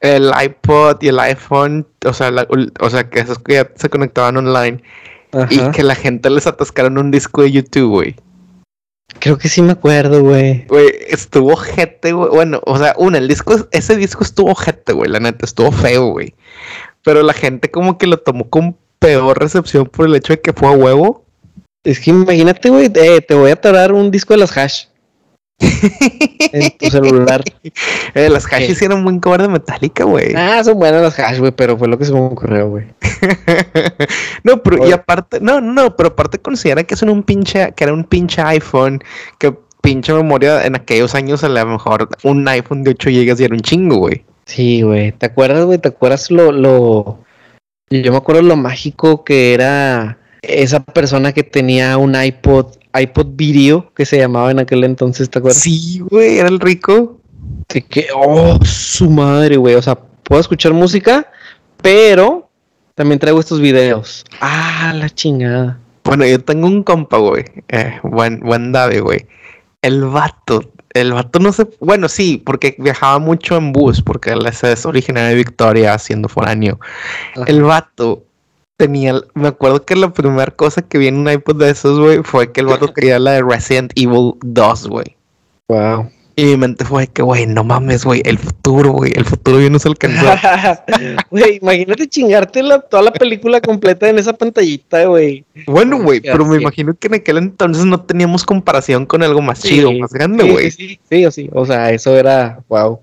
el 0.00 0.30
iPod 0.42 1.02
y 1.02 1.08
el 1.08 1.18
iPhone? 1.20 1.86
O 2.06 2.14
sea, 2.14 2.30
la- 2.30 2.48
o 2.80 2.88
sea 2.90 3.10
que 3.10 3.20
esos 3.20 3.38
que 3.38 3.52
ya 3.54 3.70
se 3.76 3.90
conectaban 3.90 4.38
online 4.38 4.82
y 5.50 5.58
que 5.72 5.82
la 5.82 5.94
gente 5.94 6.30
les 6.30 6.46
atascaron 6.46 6.96
un 6.96 7.10
disco 7.10 7.42
de 7.42 7.50
YouTube, 7.52 7.90
güey. 7.90 8.16
Creo 9.20 9.38
que 9.38 9.48
sí 9.48 9.62
me 9.62 9.72
acuerdo, 9.72 10.22
güey. 10.22 10.66
Güey, 10.66 10.90
estuvo 11.08 11.56
jete, 11.56 12.12
güey. 12.12 12.30
Bueno, 12.30 12.60
o 12.64 12.78
sea, 12.78 12.94
una, 12.98 13.18
el 13.18 13.28
disco, 13.28 13.68
ese 13.70 13.96
disco 13.96 14.24
estuvo 14.24 14.54
jete, 14.54 14.92
güey, 14.92 15.10
la 15.10 15.20
neta, 15.20 15.44
estuvo 15.44 15.72
feo, 15.72 16.08
güey. 16.08 16.34
Pero 17.02 17.22
la 17.22 17.32
gente 17.32 17.70
como 17.70 17.98
que 17.98 18.06
lo 18.06 18.18
tomó 18.18 18.48
con 18.48 18.76
peor 18.98 19.38
recepción 19.38 19.86
por 19.86 20.06
el 20.06 20.14
hecho 20.14 20.32
de 20.32 20.40
que 20.40 20.52
fue 20.52 20.68
a 20.68 20.72
huevo. 20.72 21.24
Es 21.84 22.00
que 22.00 22.10
imagínate, 22.10 22.70
güey, 22.70 22.90
eh, 22.94 23.20
te 23.20 23.34
voy 23.34 23.50
a 23.50 23.54
atorar 23.54 23.92
un 23.92 24.10
disco 24.10 24.32
de 24.34 24.40
las 24.40 24.56
hash 24.56 24.86
en 26.52 26.78
tu 26.78 26.90
celular. 26.90 27.42
Eh, 28.14 28.28
las 28.28 28.44
hash 28.46 28.66
¿Qué? 28.66 28.72
hicieron 28.72 28.98
un 28.98 29.04
buen 29.04 29.18
cover 29.18 29.42
de 29.42 29.48
Metallica, 29.48 30.04
güey. 30.04 30.34
Ah, 30.36 30.62
son 30.62 30.78
buenas 30.78 31.02
las 31.02 31.18
hash, 31.18 31.38
güey, 31.38 31.50
pero 31.50 31.76
fue 31.76 31.88
lo 31.88 31.98
que 31.98 32.04
se 32.04 32.12
me 32.12 32.20
ocurrió, 32.20 32.68
güey. 32.68 32.86
no, 34.44 34.62
pero 34.62 34.86
y 34.86 34.92
aparte, 34.92 35.40
no, 35.40 35.60
no, 35.60 35.96
pero 35.96 36.10
aparte 36.10 36.38
considera 36.38 36.84
que 36.84 36.94
son 36.94 37.08
un 37.08 37.24
pinche, 37.24 37.72
que 37.74 37.82
era 37.82 37.92
un 37.92 38.04
pinche 38.04 38.40
iPhone, 38.40 39.02
que 39.38 39.52
pinche 39.82 40.12
memoria 40.12 40.64
en 40.64 40.76
aquellos 40.76 41.14
años 41.14 41.42
a 41.42 41.48
lo 41.48 41.66
mejor 41.66 42.08
un 42.22 42.46
iPhone 42.46 42.84
de 42.84 42.92
8 42.92 43.10
GB 43.10 43.40
y 43.40 43.44
era 43.44 43.54
un 43.54 43.60
chingo, 43.60 43.96
güey. 43.96 44.24
Sí, 44.46 44.82
güey. 44.82 45.12
¿Te 45.12 45.26
acuerdas, 45.26 45.64
güey? 45.64 45.78
¿Te 45.78 45.88
acuerdas 45.88 46.30
lo, 46.30 46.52
lo... 46.52 47.18
Yo 47.90 48.12
me 48.12 48.18
acuerdo 48.18 48.42
lo 48.42 48.56
mágico 48.56 49.24
que 49.24 49.54
era 49.54 50.18
esa 50.48 50.80
persona 50.80 51.32
que 51.32 51.42
tenía 51.42 51.96
un 51.98 52.14
iPod, 52.20 52.66
iPod 52.98 53.26
Video, 53.34 53.92
que 53.94 54.04
se 54.06 54.18
llamaba 54.18 54.50
en 54.50 54.58
aquel 54.60 54.84
entonces, 54.84 55.28
¿te 55.30 55.38
acuerdas? 55.38 55.60
Sí, 55.62 56.00
güey, 56.10 56.38
era 56.38 56.48
el 56.48 56.60
rico. 56.60 57.18
De 57.68 57.82
que, 57.82 58.06
oh, 58.14 58.58
su 58.64 59.10
madre, 59.10 59.56
güey. 59.56 59.74
O 59.74 59.82
sea, 59.82 59.96
puedo 59.96 60.40
escuchar 60.40 60.72
música, 60.72 61.26
pero 61.82 62.48
también 62.94 63.18
traigo 63.18 63.40
estos 63.40 63.60
videos. 63.60 64.24
Ah, 64.40 64.92
la 64.94 65.10
chingada. 65.10 65.78
Bueno, 66.04 66.24
yo 66.26 66.38
tengo 66.40 66.66
un 66.66 66.82
compa, 66.82 67.18
güey. 67.18 67.44
Eh, 67.68 67.98
buen, 68.02 68.40
buen 68.40 68.72
Dave, 68.72 69.00
güey. 69.00 69.26
El 69.82 70.04
vato. 70.04 70.70
El 70.92 71.12
vato 71.12 71.40
no 71.40 71.52
sé. 71.52 71.66
Bueno, 71.80 72.08
sí, 72.08 72.40
porque 72.44 72.76
viajaba 72.78 73.18
mucho 73.18 73.56
en 73.56 73.72
bus, 73.72 74.00
porque 74.00 74.30
él 74.30 74.46
es- 74.46 74.62
es 74.62 74.86
originario 74.86 75.30
de 75.30 75.34
Victoria, 75.36 75.98
siendo 75.98 76.28
foráneo. 76.28 76.78
Ajá. 77.34 77.44
El 77.48 77.62
vato 77.62 78.23
tenía, 78.76 79.14
me 79.34 79.48
acuerdo 79.48 79.84
que 79.84 79.96
la 79.96 80.12
primera 80.12 80.50
cosa 80.50 80.82
que 80.82 80.98
vi 80.98 81.08
en 81.08 81.16
un 81.16 81.30
iPod 81.30 81.56
de 81.56 81.70
esos, 81.70 81.98
güey, 81.98 82.22
fue 82.22 82.52
que 82.52 82.60
el 82.60 82.66
vato 82.66 82.92
quería 82.94 83.18
la 83.18 83.32
de 83.32 83.42
Resident 83.42 83.92
Evil 83.96 84.34
2, 84.40 84.88
güey. 84.88 85.16
Wow. 85.68 86.10
Y 86.36 86.46
mi 86.46 86.56
mente 86.56 86.84
fue 86.84 87.06
que, 87.06 87.22
güey, 87.22 87.46
no 87.46 87.62
mames, 87.62 88.04
güey, 88.04 88.20
el 88.24 88.38
futuro, 88.38 88.90
güey, 88.90 89.12
el 89.14 89.24
futuro 89.24 89.60
ya 89.60 89.70
no 89.70 89.78
se 89.78 89.88
alcanzó. 89.88 90.26
Güey, 91.30 91.58
imagínate 91.62 92.08
chingarte 92.08 92.60
toda 92.90 93.04
la 93.04 93.12
película 93.12 93.60
completa 93.60 94.08
en 94.08 94.18
esa 94.18 94.32
pantallita, 94.32 95.04
güey. 95.04 95.44
Bueno, 95.66 96.02
güey, 96.02 96.20
pero 96.20 96.44
me 96.44 96.60
imagino 96.60 96.92
que 96.94 97.06
en 97.06 97.14
aquel 97.14 97.38
entonces 97.38 97.84
no 97.84 98.00
teníamos 98.00 98.44
comparación 98.44 99.06
con 99.06 99.22
algo 99.22 99.40
más 99.42 99.60
chido, 99.62 99.92
más 99.92 100.12
grande, 100.12 100.50
güey. 100.50 100.72
Sí, 100.72 100.98
sí, 101.08 101.28
sí, 101.30 101.50
o 101.52 101.64
sea, 101.66 101.92
eso 101.92 102.16
era, 102.16 102.60
wow. 102.68 102.98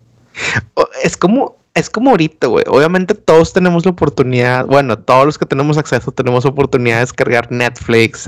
Es 1.01 1.15
como, 1.15 1.55
es 1.73 1.89
como 1.89 2.11
ahorita, 2.11 2.47
güey. 2.47 2.65
Obviamente 2.67 3.13
todos 3.13 3.53
tenemos 3.53 3.85
la 3.85 3.91
oportunidad, 3.91 4.65
bueno, 4.65 4.97
todos 4.97 5.25
los 5.25 5.37
que 5.37 5.45
tenemos 5.45 5.77
acceso 5.77 6.11
tenemos 6.11 6.45
oportunidad 6.45 6.95
de 6.95 7.01
descargar 7.01 7.51
Netflix, 7.51 8.27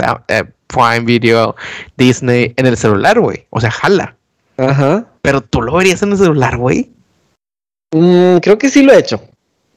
Prime 0.67 1.01
Video, 1.01 1.55
Disney 1.97 2.53
en 2.55 2.65
el 2.65 2.77
celular, 2.77 3.19
güey. 3.19 3.45
O 3.50 3.59
sea, 3.59 3.71
jala. 3.71 4.15
Ajá. 4.57 5.05
Pero 5.21 5.41
tú 5.41 5.62
lo 5.62 5.75
verías 5.75 6.01
en 6.03 6.12
el 6.12 6.17
celular, 6.17 6.57
güey. 6.57 6.91
Mm, 7.91 8.38
creo 8.38 8.57
que 8.57 8.69
sí 8.69 8.83
lo 8.83 8.93
he 8.93 9.00
hecho. 9.00 9.21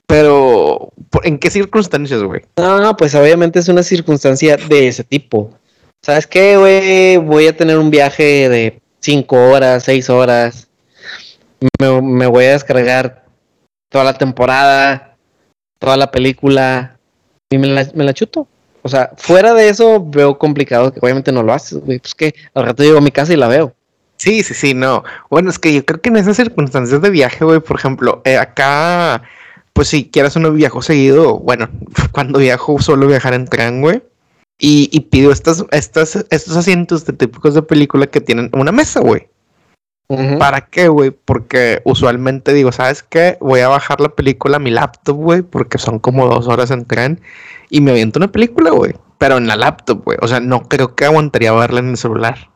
Pero, 0.06 0.92
¿en 1.24 1.38
qué 1.38 1.50
circunstancias, 1.50 2.22
güey? 2.22 2.42
No, 2.56 2.96
pues 2.96 3.14
obviamente 3.14 3.58
es 3.58 3.68
una 3.68 3.82
circunstancia 3.82 4.56
de 4.56 4.88
ese 4.88 5.02
tipo. 5.02 5.50
¿Sabes 6.02 6.26
qué, 6.26 6.56
güey? 6.56 7.16
Voy 7.16 7.48
a 7.48 7.56
tener 7.56 7.78
un 7.78 7.90
viaje 7.90 8.48
de 8.48 8.80
cinco 9.00 9.36
horas, 9.50 9.82
seis 9.82 10.08
horas. 10.08 10.68
Me, 11.80 12.26
voy 12.26 12.44
a 12.44 12.52
descargar 12.52 13.25
toda 13.96 14.04
la 14.04 14.18
temporada, 14.18 15.16
toda 15.78 15.96
la 15.96 16.10
película 16.10 16.98
y 17.48 17.56
me 17.56 17.68
la, 17.68 17.88
me 17.94 18.12
chuto. 18.12 18.46
O 18.82 18.90
sea, 18.90 19.12
fuera 19.16 19.54
de 19.54 19.70
eso 19.70 20.04
veo 20.06 20.36
complicado 20.36 20.92
que 20.92 21.00
obviamente 21.00 21.32
no 21.32 21.42
lo 21.42 21.54
haces, 21.54 21.78
güey. 21.78 21.98
Pues 21.98 22.14
que 22.14 22.34
al 22.52 22.66
rato 22.66 22.82
llego 22.82 22.98
a 22.98 23.00
mi 23.00 23.10
casa 23.10 23.32
y 23.32 23.36
la 23.36 23.48
veo. 23.48 23.74
Sí, 24.18 24.42
sí, 24.42 24.52
sí, 24.52 24.74
no. 24.74 25.02
Bueno, 25.30 25.48
es 25.48 25.58
que 25.58 25.72
yo 25.72 25.82
creo 25.86 26.02
que 26.02 26.10
en 26.10 26.18
esas 26.18 26.36
circunstancias 26.36 27.00
de 27.00 27.08
viaje, 27.08 27.42
güey, 27.42 27.60
por 27.60 27.78
ejemplo, 27.78 28.20
eh, 28.26 28.36
acá, 28.36 29.22
pues 29.72 29.88
si 29.88 30.10
quieras 30.10 30.36
uno 30.36 30.52
viajo 30.52 30.82
seguido, 30.82 31.38
bueno, 31.38 31.70
cuando 32.12 32.38
viajo 32.38 32.78
suelo 32.82 33.06
viajar 33.06 33.32
en 33.32 33.46
tren, 33.46 33.80
güey. 33.80 34.02
Y, 34.58 34.90
y, 34.92 35.00
pido 35.00 35.32
estas, 35.32 35.64
estas, 35.70 36.16
estos 36.28 36.54
asientos 36.54 37.06
de 37.06 37.14
típicos 37.14 37.54
de 37.54 37.62
película 37.62 38.06
que 38.08 38.20
tienen 38.20 38.50
una 38.52 38.72
mesa, 38.72 39.00
güey. 39.00 39.26
¿Para 40.38 40.60
qué, 40.60 40.88
güey? 40.88 41.10
Porque 41.10 41.82
usualmente 41.84 42.52
digo, 42.52 42.70
¿sabes 42.70 43.02
qué? 43.02 43.38
Voy 43.40 43.60
a 43.60 43.68
bajar 43.68 44.00
la 44.00 44.10
película 44.10 44.56
a 44.56 44.60
mi 44.60 44.70
laptop, 44.70 45.16
güey, 45.16 45.42
porque 45.42 45.78
son 45.78 45.98
como 45.98 46.28
dos 46.28 46.46
horas 46.46 46.70
en 46.70 46.84
tren 46.84 47.20
y 47.70 47.80
me 47.80 47.90
aviento 47.90 48.18
una 48.18 48.30
película, 48.30 48.70
güey. 48.70 48.94
Pero 49.18 49.38
en 49.38 49.48
la 49.48 49.56
laptop, 49.56 50.04
güey. 50.04 50.18
O 50.22 50.28
sea, 50.28 50.40
no 50.40 50.62
creo 50.62 50.94
que 50.94 51.06
aguantaría 51.06 51.52
verla 51.52 51.80
en 51.80 51.90
el 51.90 51.96
celular. 51.96 52.50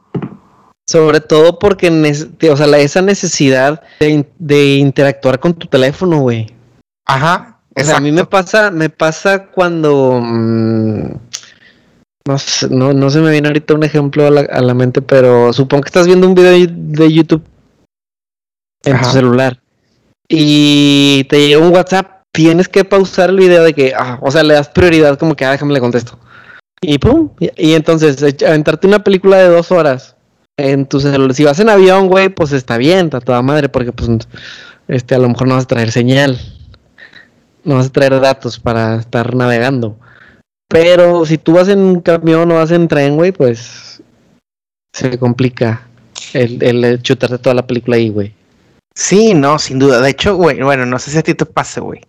Sobre 0.87 1.21
todo 1.21 1.59
porque, 1.59 1.89
o 1.89 2.57
sea, 2.57 2.79
esa 2.79 3.03
necesidad 3.03 3.83
de, 4.01 4.75
interactuar 4.77 5.41
con 5.41 5.55
tu 5.55 5.67
teléfono, 5.67 6.19
güey. 6.19 6.55
Ajá. 7.07 7.61
O 7.77 7.83
sea, 7.83 7.97
a 7.97 8.01
mí 8.01 8.13
me 8.13 8.25
pasa, 8.25 8.71
me 8.71 8.91
pasa 8.91 9.47
cuando... 9.47 10.21
Mm, 10.23 11.15
no, 12.27 12.39
sé, 12.39 12.69
no, 12.69 13.11
se 13.11 13.21
me 13.21 13.31
viene 13.31 13.49
ahorita 13.49 13.75
un 13.75 13.85
ejemplo 13.85 14.27
a 14.27 14.31
la, 14.31 14.75
mente, 14.75 15.03
pero 15.03 15.53
supongo 15.53 15.83
que 15.83 15.89
estás 15.89 16.07
viendo 16.07 16.27
un 16.27 16.35
video 16.35 16.53
de 16.69 17.13
YouTube 17.13 17.43
en 18.85 18.99
tu 19.01 19.09
celular 19.09 19.61
y 20.29 21.25
te 21.25 21.49
llega 21.49 21.61
un 21.61 21.75
WhatsApp, 21.75 22.23
tienes 22.33 22.69
que 22.69 22.85
pausar 22.85 23.31
el 23.31 23.37
video 23.37 23.65
de 23.65 23.75
que, 23.75 23.93
ah, 23.97 24.19
o 24.23 24.31
sea, 24.31 24.43
le 24.43 24.55
das 24.55 24.69
prioridad 24.69 25.19
como 25.19 25.35
que, 25.35 25.45
ah, 25.45 25.51
déjame 25.51 25.75
le 25.75 25.81
contesto. 25.81 26.19
Y 26.81 26.99
pum, 26.99 27.31
y, 27.41 27.51
y 27.57 27.75
entonces 27.75 28.23
aventarte 28.43 28.87
una 28.87 29.03
película 29.03 29.39
de 29.39 29.49
dos 29.49 29.71
horas 29.73 30.17
en 30.57 30.87
tu 30.87 31.01
celular. 31.01 31.35
Si 31.35 31.45
vas 31.45 31.59
en 31.61 31.69
avión, 31.69 32.09
güey, 32.09 32.29
pues 32.29 32.53
está 32.53 32.77
bien, 32.77 33.07
está 33.07 33.21
toda 33.21 33.43
madre, 33.43 33.69
porque 33.69 33.93
pues 33.93 34.09
este 34.89 35.15
a 35.15 35.19
lo 35.19 35.29
mejor 35.29 35.49
no 35.49 35.55
vas 35.55 35.65
a 35.65 35.69
traer 35.69 35.91
señal. 35.93 36.39
No 37.65 37.77
vas 37.77 37.87
a 37.87 37.93
traer 37.93 38.19
datos 38.21 38.59
para 38.59 38.97
estar 38.97 39.35
navegando. 39.35 39.99
Pero 40.71 41.27
si 41.27 41.37
tú 41.37 41.55
vas 41.55 41.69
en 41.69 42.01
camión 42.01 42.51
o 42.51 42.55
vas 42.55 42.71
en 42.71 42.89
tren, 42.89 43.17
güey, 43.17 43.33
pues 43.33 44.03
se 44.93 45.19
complica 45.19 45.83
el, 46.33 46.63
el 46.63 47.03
chutarte 47.03 47.39
toda 47.39 47.55
la 47.55 47.67
película 47.67 47.97
ahí, 47.97 48.09
güey. 48.09 48.33
Sí, 48.95 49.35
no, 49.35 49.59
sin 49.59 49.79
duda. 49.79 50.01
De 50.01 50.11
hecho, 50.11 50.37
güey, 50.37 50.63
bueno, 50.63 50.87
no 50.87 50.99
sé 50.99 51.11
si 51.11 51.19
a 51.19 51.23
ti 51.23 51.35
te 51.35 51.45
pase, 51.45 51.81
güey. 51.81 52.01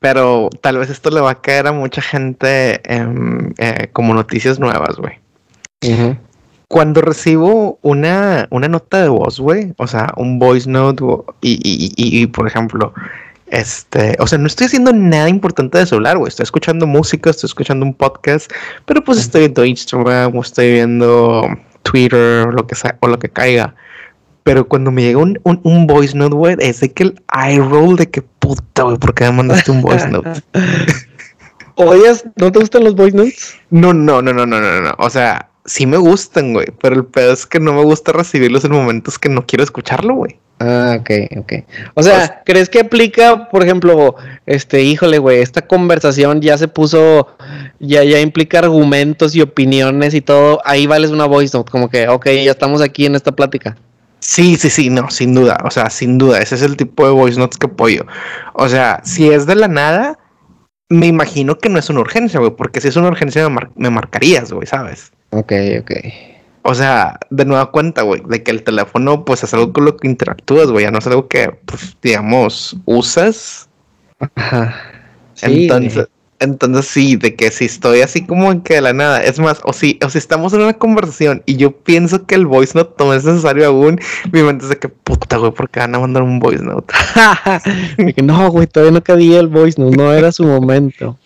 Pero 0.00 0.48
tal 0.60 0.78
vez 0.78 0.90
esto 0.90 1.10
le 1.10 1.20
va 1.20 1.30
a 1.30 1.40
caer 1.40 1.66
a 1.66 1.72
mucha 1.72 2.02
gente 2.02 2.80
eh, 2.84 3.88
como 3.92 4.14
noticias 4.14 4.58
nuevas, 4.58 4.96
güey 4.96 5.20
cuando 6.72 7.02
recibo 7.02 7.78
una, 7.82 8.48
una 8.50 8.66
nota 8.66 9.02
de 9.02 9.10
voz, 9.10 9.38
güey, 9.38 9.74
o 9.76 9.86
sea, 9.86 10.08
un 10.16 10.38
voice 10.38 10.70
note 10.70 11.04
y, 11.42 11.60
y, 11.62 11.92
y, 11.96 12.26
por 12.28 12.46
ejemplo, 12.46 12.94
este, 13.52 14.16
o 14.18 14.26
sea, 14.26 14.38
no 14.38 14.46
estoy 14.46 14.66
haciendo 14.66 14.94
nada 14.94 15.28
importante 15.28 15.76
de 15.76 15.84
celular, 15.84 16.16
güey, 16.16 16.30
estoy 16.30 16.44
escuchando 16.44 16.86
música, 16.86 17.28
estoy 17.28 17.48
escuchando 17.48 17.84
un 17.84 17.92
podcast, 17.92 18.50
pero 18.86 19.04
pues 19.04 19.18
estoy 19.18 19.42
viendo 19.42 19.62
Instagram 19.66 20.34
o 20.34 20.40
estoy 20.40 20.72
viendo 20.72 21.46
Twitter 21.82 22.48
o 22.48 22.52
lo 22.52 22.66
que 22.66 22.74
sea, 22.74 22.96
o 23.00 23.08
lo 23.08 23.18
que 23.18 23.28
caiga. 23.28 23.74
Pero 24.42 24.66
cuando 24.66 24.90
me 24.90 25.02
llega 25.02 25.18
un, 25.18 25.38
un, 25.44 25.86
voice 25.86 26.16
note, 26.16 26.34
güey, 26.34 26.56
es 26.60 26.80
de 26.80 26.92
que 26.92 27.02
el 27.02 27.22
eye 27.30 27.58
roll 27.58 27.96
de 27.96 28.08
que 28.08 28.22
puta, 28.22 28.84
güey, 28.84 28.96
¿por 28.96 29.12
qué 29.12 29.24
me 29.24 29.32
mandaste 29.32 29.70
un 29.70 29.82
voice 29.82 30.08
note? 30.08 30.40
¿Oyes? 31.76 32.24
¿No 32.36 32.50
te 32.50 32.58
gustan 32.58 32.84
los 32.84 32.94
voice 32.94 33.14
notes? 33.14 33.54
No, 33.68 33.92
no, 33.92 34.22
no, 34.22 34.32
no, 34.32 34.46
no, 34.46 34.60
no, 34.62 34.80
no. 34.80 34.94
O 34.96 35.10
sea, 35.10 35.50
sí 35.66 35.84
me 35.84 35.98
gustan, 35.98 36.54
güey, 36.54 36.68
pero 36.80 36.96
el 36.96 37.04
pedo 37.04 37.34
es 37.34 37.44
que 37.44 37.60
no 37.60 37.74
me 37.74 37.84
gusta 37.84 38.12
recibirlos 38.12 38.64
en 38.64 38.72
momentos 38.72 39.18
que 39.18 39.28
no 39.28 39.44
quiero 39.46 39.62
escucharlo, 39.62 40.14
güey. 40.14 40.40
Ah, 40.64 40.96
ok, 41.00 41.10
ok. 41.38 41.52
O 41.94 42.02
sea, 42.04 42.18
pues 42.18 42.30
¿crees 42.44 42.68
que 42.68 42.80
aplica, 42.80 43.48
por 43.48 43.64
ejemplo, 43.64 44.14
este, 44.46 44.82
híjole, 44.82 45.18
güey, 45.18 45.40
esta 45.40 45.62
conversación 45.62 46.40
ya 46.40 46.56
se 46.56 46.68
puso, 46.68 47.36
ya, 47.80 48.04
ya 48.04 48.20
implica 48.20 48.60
argumentos 48.60 49.34
y 49.34 49.40
opiniones 49.40 50.14
y 50.14 50.20
todo, 50.20 50.60
ahí 50.64 50.86
vales 50.86 51.10
una 51.10 51.26
voice 51.26 51.56
note, 51.56 51.72
como 51.72 51.90
que, 51.90 52.06
ok, 52.08 52.26
ya 52.44 52.52
estamos 52.52 52.80
aquí 52.80 53.06
en 53.06 53.16
esta 53.16 53.32
plática. 53.32 53.76
Sí, 54.20 54.54
sí, 54.54 54.70
sí, 54.70 54.88
no, 54.88 55.10
sin 55.10 55.34
duda, 55.34 55.58
o 55.64 55.70
sea, 55.72 55.90
sin 55.90 56.16
duda, 56.16 56.38
ese 56.38 56.54
es 56.54 56.62
el 56.62 56.76
tipo 56.76 57.04
de 57.06 57.12
voice 57.12 57.40
notes 57.40 57.58
que 57.58 57.66
apoyo. 57.66 58.06
O 58.52 58.68
sea, 58.68 59.00
si 59.02 59.28
es 59.30 59.46
de 59.46 59.56
la 59.56 59.66
nada, 59.66 60.16
me 60.88 61.08
imagino 61.08 61.58
que 61.58 61.70
no 61.70 61.80
es 61.80 61.90
una 61.90 62.00
urgencia, 62.00 62.38
güey, 62.38 62.52
porque 62.52 62.80
si 62.80 62.86
es 62.86 62.94
una 62.94 63.08
urgencia 63.08 63.48
me, 63.48 63.62
me 63.74 63.90
marcarías, 63.90 64.52
güey, 64.52 64.68
¿sabes? 64.68 65.10
Ok, 65.30 65.52
ok. 65.80 65.92
O 66.62 66.74
sea, 66.74 67.18
de 67.30 67.44
nueva 67.44 67.70
cuenta, 67.70 68.02
güey, 68.02 68.22
de 68.26 68.42
que 68.42 68.52
el 68.52 68.62
teléfono, 68.62 69.24
pues 69.24 69.42
es 69.42 69.52
algo 69.52 69.72
con 69.72 69.84
lo 69.84 69.96
que 69.96 70.06
interactúas, 70.06 70.70
güey, 70.70 70.84
ya 70.84 70.90
no 70.90 70.98
es 70.98 71.06
algo 71.06 71.26
que, 71.28 71.50
pues, 71.66 71.96
digamos, 72.00 72.76
usas. 72.84 73.68
Ajá. 74.36 74.74
entonces, 75.42 76.08
entonces 76.42 76.86
sí, 76.86 77.16
de 77.16 77.34
que 77.34 77.50
si 77.50 77.66
estoy 77.66 78.00
así 78.00 78.24
como 78.26 78.52
en 78.52 78.60
que 78.60 78.74
de 78.74 78.80
la 78.80 78.92
nada, 78.92 79.22
es 79.22 79.38
más, 79.38 79.60
o 79.64 79.72
si, 79.72 79.98
o 80.04 80.10
si 80.10 80.18
estamos 80.18 80.52
en 80.52 80.60
una 80.60 80.74
conversación 80.74 81.42
y 81.46 81.56
yo 81.56 81.72
pienso 81.72 82.26
que 82.26 82.34
el 82.34 82.46
voice 82.46 82.76
note 82.76 82.94
no 82.98 83.14
es 83.14 83.24
necesario 83.24 83.66
aún, 83.66 84.00
mi 84.32 84.42
mente 84.42 84.64
es 84.64 84.70
de 84.70 84.78
que 84.78 84.88
puta, 84.88 85.36
güey, 85.36 85.52
¿por 85.52 85.70
qué 85.70 85.80
van 85.80 85.94
a 85.94 86.00
mandar 86.00 86.22
un 86.22 86.38
voice 86.38 86.62
note? 86.62 86.92
no, 88.22 88.50
güey, 88.50 88.66
todavía 88.66 88.92
no 88.92 89.02
cabía 89.02 89.40
el 89.40 89.48
voice 89.48 89.80
note, 89.80 89.96
no 89.96 90.12
era 90.12 90.32
su 90.32 90.44
momento. 90.44 91.16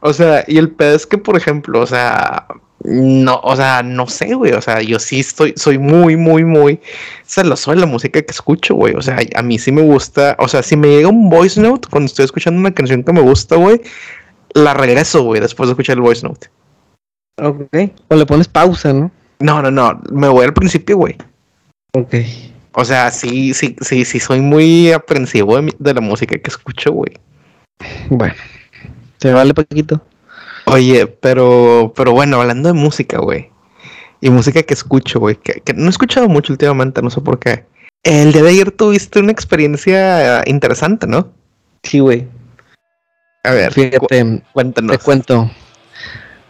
O 0.00 0.12
sea, 0.12 0.44
y 0.46 0.58
el 0.58 0.70
pedo 0.70 0.94
es 0.94 1.06
que, 1.06 1.18
por 1.18 1.36
ejemplo, 1.36 1.80
o 1.80 1.86
sea, 1.86 2.46
no, 2.86 3.40
o 3.42 3.56
sea, 3.56 3.82
no 3.82 4.06
sé, 4.06 4.34
güey. 4.34 4.52
O 4.52 4.62
sea, 4.62 4.80
yo 4.80 4.98
sí 4.98 5.20
estoy, 5.20 5.54
soy 5.56 5.78
muy, 5.78 6.16
muy, 6.16 6.44
muy 6.44 6.80
celoso 7.24 7.72
de 7.72 7.78
la 7.78 7.86
música 7.86 8.22
que 8.22 8.30
escucho, 8.30 8.74
güey. 8.74 8.94
O 8.94 9.02
sea, 9.02 9.18
a 9.34 9.42
mí 9.42 9.58
sí 9.58 9.72
me 9.72 9.82
gusta. 9.82 10.36
O 10.38 10.48
sea, 10.48 10.62
si 10.62 10.76
me 10.76 10.88
llega 10.88 11.08
un 11.08 11.28
voice 11.28 11.60
note 11.60 11.88
cuando 11.90 12.06
estoy 12.06 12.26
escuchando 12.26 12.60
una 12.60 12.72
canción 12.72 13.02
que 13.02 13.12
me 13.12 13.22
gusta, 13.22 13.56
güey, 13.56 13.80
la 14.56 14.74
regreso, 14.74 15.22
güey, 15.22 15.40
después 15.40 15.68
de 15.68 15.72
escuchar 15.72 15.96
el 15.96 16.02
voice 16.02 16.26
note. 16.26 16.48
Ok. 17.40 17.92
O 18.08 18.16
le 18.16 18.26
pones 18.26 18.48
pausa, 18.48 18.92
¿no? 18.92 19.10
No, 19.38 19.62
no, 19.62 19.70
no. 19.70 20.00
Me 20.10 20.28
voy 20.28 20.44
al 20.44 20.54
principio, 20.54 20.96
güey. 20.96 21.16
Ok. 21.92 22.14
O 22.72 22.84
sea, 22.84 23.10
sí, 23.10 23.54
sí, 23.54 23.76
sí, 23.80 24.04
sí, 24.04 24.20
soy 24.20 24.40
muy 24.40 24.92
aprensivo 24.92 25.60
de, 25.60 25.74
de 25.78 25.94
la 25.94 26.00
música 26.00 26.36
que 26.38 26.50
escucho, 26.50 26.92
güey. 26.92 27.12
Bueno, 28.10 28.34
se 29.18 29.32
vale 29.32 29.54
poquito. 29.54 30.00
Oye, 30.66 31.06
pero, 31.06 31.92
pero 31.94 32.12
bueno, 32.12 32.40
hablando 32.40 32.68
de 32.68 32.74
música, 32.74 33.18
güey. 33.18 33.50
Y 34.20 34.30
música 34.30 34.62
que 34.62 34.74
escucho, 34.74 35.20
güey. 35.20 35.36
Que, 35.36 35.62
no 35.74 35.86
he 35.86 35.90
escuchado 35.90 36.28
mucho 36.28 36.52
últimamente, 36.52 37.02
no 37.02 37.10
sé 37.10 37.20
por 37.20 37.38
qué. 37.38 37.64
El 38.02 38.32
día 38.32 38.42
de 38.42 38.50
ayer 38.50 38.70
tuviste 38.70 39.20
una 39.20 39.32
experiencia 39.32 40.42
interesante, 40.46 41.06
¿no? 41.06 41.32
Sí, 41.82 42.00
güey. 42.00 42.26
A 43.46 43.52
ver, 43.52 43.72
fíjate, 43.72 44.42
cuéntanos. 44.52 44.98
Te 44.98 45.04
cuento. 45.04 45.48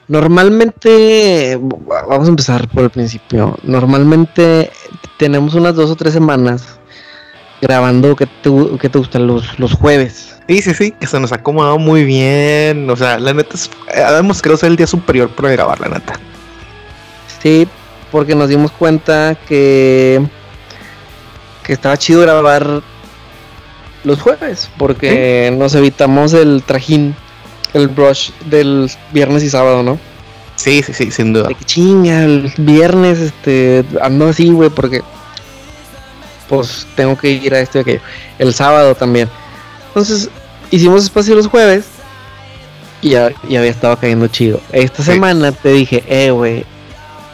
Normalmente, 0.08 1.58
vamos 1.60 2.26
a 2.26 2.30
empezar 2.30 2.68
por 2.68 2.84
el 2.84 2.90
principio. 2.90 3.58
Normalmente 3.64 4.70
tenemos 5.18 5.54
unas 5.54 5.74
dos 5.74 5.90
o 5.90 5.96
tres 5.96 6.14
semanas 6.14 6.78
grabando 7.60 8.16
que 8.16 8.26
te, 8.26 8.50
que 8.80 8.88
te 8.88 8.98
gustan 8.98 9.26
los, 9.26 9.58
los 9.58 9.74
jueves. 9.74 10.40
Sí, 10.48 10.62
sí, 10.62 10.72
sí, 10.72 10.92
que 10.92 11.06
se 11.06 11.20
nos 11.20 11.32
ha 11.32 11.36
acomodado 11.36 11.78
muy 11.78 12.04
bien. 12.04 12.88
O 12.88 12.96
sea, 12.96 13.18
la 13.18 13.34
neta, 13.34 13.56
es, 13.56 13.70
hemos 14.18 14.40
creo 14.40 14.56
ser 14.56 14.70
el 14.70 14.76
día 14.76 14.86
superior 14.86 15.28
para 15.28 15.50
grabar, 15.50 15.78
la 15.80 15.88
neta. 15.88 16.14
Sí, 17.42 17.68
porque 18.10 18.34
nos 18.34 18.48
dimos 18.48 18.70
cuenta 18.70 19.36
que, 19.46 20.24
que 21.62 21.72
estaba 21.74 21.98
chido 21.98 22.22
grabar 22.22 22.82
los 24.06 24.22
jueves, 24.22 24.70
porque 24.78 25.52
nos 25.58 25.74
evitamos 25.74 26.32
el 26.32 26.62
trajín, 26.64 27.16
el 27.74 27.88
brush 27.88 28.30
del 28.44 28.88
viernes 29.12 29.42
y 29.42 29.50
sábado, 29.50 29.82
¿no? 29.82 29.98
Sí, 30.54 30.80
sí, 30.84 30.92
sí, 30.92 31.10
sin 31.10 31.32
duda. 31.32 31.48
De 31.48 31.56
que 31.56 31.64
chinga, 31.64 32.22
el 32.22 32.52
viernes 32.56 33.18
este, 33.18 33.84
ando 34.00 34.28
así, 34.28 34.50
güey, 34.50 34.70
porque 34.70 35.02
pues 36.48 36.86
tengo 36.94 37.18
que 37.18 37.30
ir 37.30 37.52
a 37.52 37.58
esto 37.58 37.78
y 37.78 37.80
aquello. 37.80 38.00
El 38.38 38.54
sábado 38.54 38.94
también. 38.94 39.28
Entonces, 39.88 40.30
hicimos 40.70 41.02
espacio 41.02 41.34
los 41.34 41.48
jueves 41.48 41.86
y 43.02 43.10
ya, 43.10 43.32
ya 43.48 43.58
había 43.58 43.72
estado 43.72 43.96
cayendo 43.96 44.28
chido. 44.28 44.60
Esta 44.70 45.02
semana 45.02 45.50
te 45.50 45.70
dije, 45.70 46.04
eh, 46.06 46.30
güey, 46.30 46.64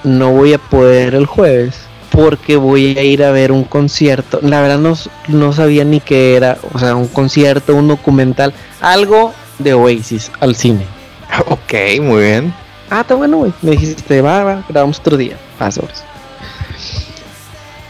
no 0.05 0.33
voy 0.33 0.55
a 0.55 0.59
poder 0.59 1.15
el 1.15 1.27
jueves 1.27 1.75
porque 2.13 2.57
voy 2.57 2.97
a 2.99 3.03
ir 3.03 3.25
a 3.25 3.31
ver 3.31 3.51
un 3.51 3.65
concierto. 3.65 4.39
La 4.43 4.61
verdad 4.61 4.79
no, 4.79 4.95
no 5.29 5.53
sabía 5.53 5.85
ni 5.85 6.01
qué 6.01 6.37
era, 6.37 6.59
o 6.73 6.79
sea, 6.79 6.95
un 6.95 7.09
concierto, 7.09 7.75
un 7.75 7.89
documental, 7.89 8.53
algo 8.81 9.33
de 9.59 9.75
Oasis 9.75 10.31
al 10.41 10.55
cine. 10.55 10.87
Ok, 11.49 11.73
muy 12.03 12.25
bien. 12.25 12.55
Ah, 12.91 13.01
está 13.01 13.15
bueno, 13.15 13.39
güey. 13.39 13.55
Me 13.63 13.71
dijiste, 13.71 14.21
va, 14.21 14.45
va, 14.45 14.65
grabamos 14.69 14.99
otro 14.99 15.17
día. 15.17 15.39
Pasos. 15.59 15.89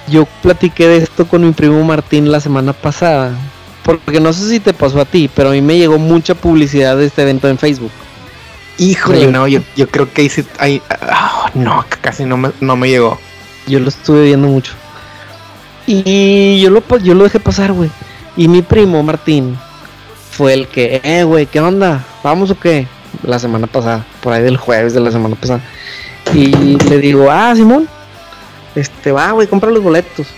Yo 0.06 0.28
platiqué 0.42 0.86
de 0.86 0.98
esto 0.98 1.26
con 1.26 1.44
mi 1.44 1.50
primo 1.50 1.82
Martín 1.82 2.30
la 2.30 2.38
semana 2.38 2.72
pasada. 2.72 3.32
Porque 3.82 4.20
no 4.20 4.32
sé 4.32 4.48
si 4.48 4.60
te 4.60 4.72
pasó 4.72 5.00
a 5.00 5.04
ti, 5.04 5.28
pero 5.34 5.48
a 5.48 5.52
mí 5.52 5.60
me 5.60 5.76
llegó 5.76 5.98
mucha 5.98 6.36
publicidad 6.36 6.96
de 6.96 7.06
este 7.06 7.22
evento 7.22 7.48
en 7.48 7.58
Facebook. 7.58 7.90
Híjole, 8.78 9.26
no, 9.26 9.48
yo, 9.48 9.60
yo 9.74 9.88
creo 9.88 10.12
que 10.12 10.22
hice. 10.22 10.44
Ahí, 10.58 10.80
ah, 10.88 11.50
no, 11.54 11.84
casi 12.00 12.24
no 12.24 12.36
me, 12.36 12.52
no 12.60 12.76
me 12.76 12.88
llegó. 12.88 13.18
Yo 13.66 13.78
lo 13.78 13.88
estuve 13.88 14.24
viendo 14.24 14.48
mucho. 14.48 14.72
Y 15.86 16.60
yo 16.60 16.70
lo, 16.70 16.82
yo 16.98 17.14
lo 17.14 17.24
dejé 17.24 17.40
pasar, 17.40 17.72
güey. 17.72 17.90
Y 18.36 18.48
mi 18.48 18.62
primo 18.62 19.02
Martín 19.02 19.58
fue 20.30 20.54
el 20.54 20.68
que, 20.68 21.00
eh, 21.02 21.24
güey, 21.24 21.46
¿qué 21.46 21.60
onda? 21.60 22.04
¿Vamos 22.22 22.50
o 22.50 22.58
qué? 22.58 22.86
La 23.22 23.38
semana 23.38 23.66
pasada, 23.66 24.04
por 24.22 24.32
ahí 24.32 24.42
del 24.42 24.56
jueves 24.56 24.94
de 24.94 25.00
la 25.00 25.10
semana 25.10 25.36
pasada. 25.36 25.60
Y 26.34 26.78
le 26.88 26.98
digo, 26.98 27.30
ah, 27.30 27.52
Simón, 27.54 27.88
este, 28.74 29.12
va, 29.12 29.32
güey, 29.32 29.46
compra 29.46 29.70
los 29.70 29.82
boletos. 29.82 30.28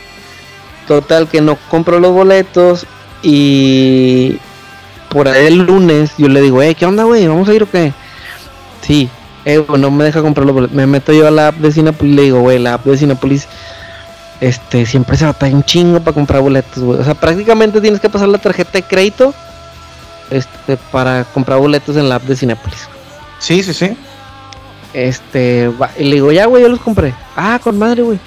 Total, 0.89 1.29
que 1.29 1.41
no 1.41 1.57
compro 1.71 2.01
los 2.01 2.13
boletos 2.13 2.87
y 3.23 4.39
por 5.09 5.29
ahí 5.29 5.47
el 5.47 5.59
lunes 5.59 6.13
yo 6.19 6.29
le 6.29 6.43
digo, 6.43 6.61
eh, 6.61 6.75
¿qué 6.75 6.85
onda, 6.85 7.05
güey? 7.05 7.27
¿Vamos 7.27 7.49
a 7.49 7.55
ir 7.55 7.63
o 7.63 7.71
qué? 7.71 7.93
Sí, 8.83 9.09
eh, 9.45 9.65
no 9.79 9.91
me 9.91 10.05
deja 10.05 10.23
comprar 10.23 10.47
los 10.47 10.55
boletos. 10.55 10.77
Me 10.77 10.87
meto 10.87 11.13
yo 11.13 11.29
a 11.29 11.31
la 11.31 11.49
app 11.49 11.57
de 11.57 11.73
Cinepolis 11.73 12.13
y 12.13 12.17
le 12.17 12.23
digo, 12.23 12.41
güey, 12.41 12.59
la 12.59 12.75
app 12.75 12.85
de 12.85 12.97
Cinepolis 12.97 13.47
este, 14.41 14.87
siempre 14.87 15.17
se 15.17 15.25
batalla 15.25 15.55
un 15.55 15.65
chingo 15.65 16.01
para 16.01 16.15
comprar 16.15 16.41
boletos, 16.41 16.83
güey. 16.83 17.01
O 17.01 17.05
sea, 17.05 17.15
prácticamente 17.15 17.81
tienes 17.81 18.01
que 18.01 18.09
pasar 18.09 18.29
la 18.29 18.39
tarjeta 18.39 18.73
de 18.73 18.83
crédito 18.83 19.35
este, 20.31 20.77
para 20.91 21.25
comprar 21.25 21.59
boletos 21.59 21.97
en 21.97 22.09
la 22.09 22.17
app 22.17 22.25
de 22.25 22.37
Cinepolis. 22.37 22.89
Sí, 23.39 23.63
sí, 23.63 23.75
sí. 23.75 23.97
Este, 24.93 25.71
y 25.99 26.05
le 26.05 26.15
digo, 26.15 26.33
ya, 26.33 26.47
güey, 26.47 26.63
yo 26.63 26.69
los 26.69 26.81
compré. 26.81 27.15
Ah, 27.37 27.61
con 27.63 27.79
madre, 27.79 28.03
güey. 28.03 28.19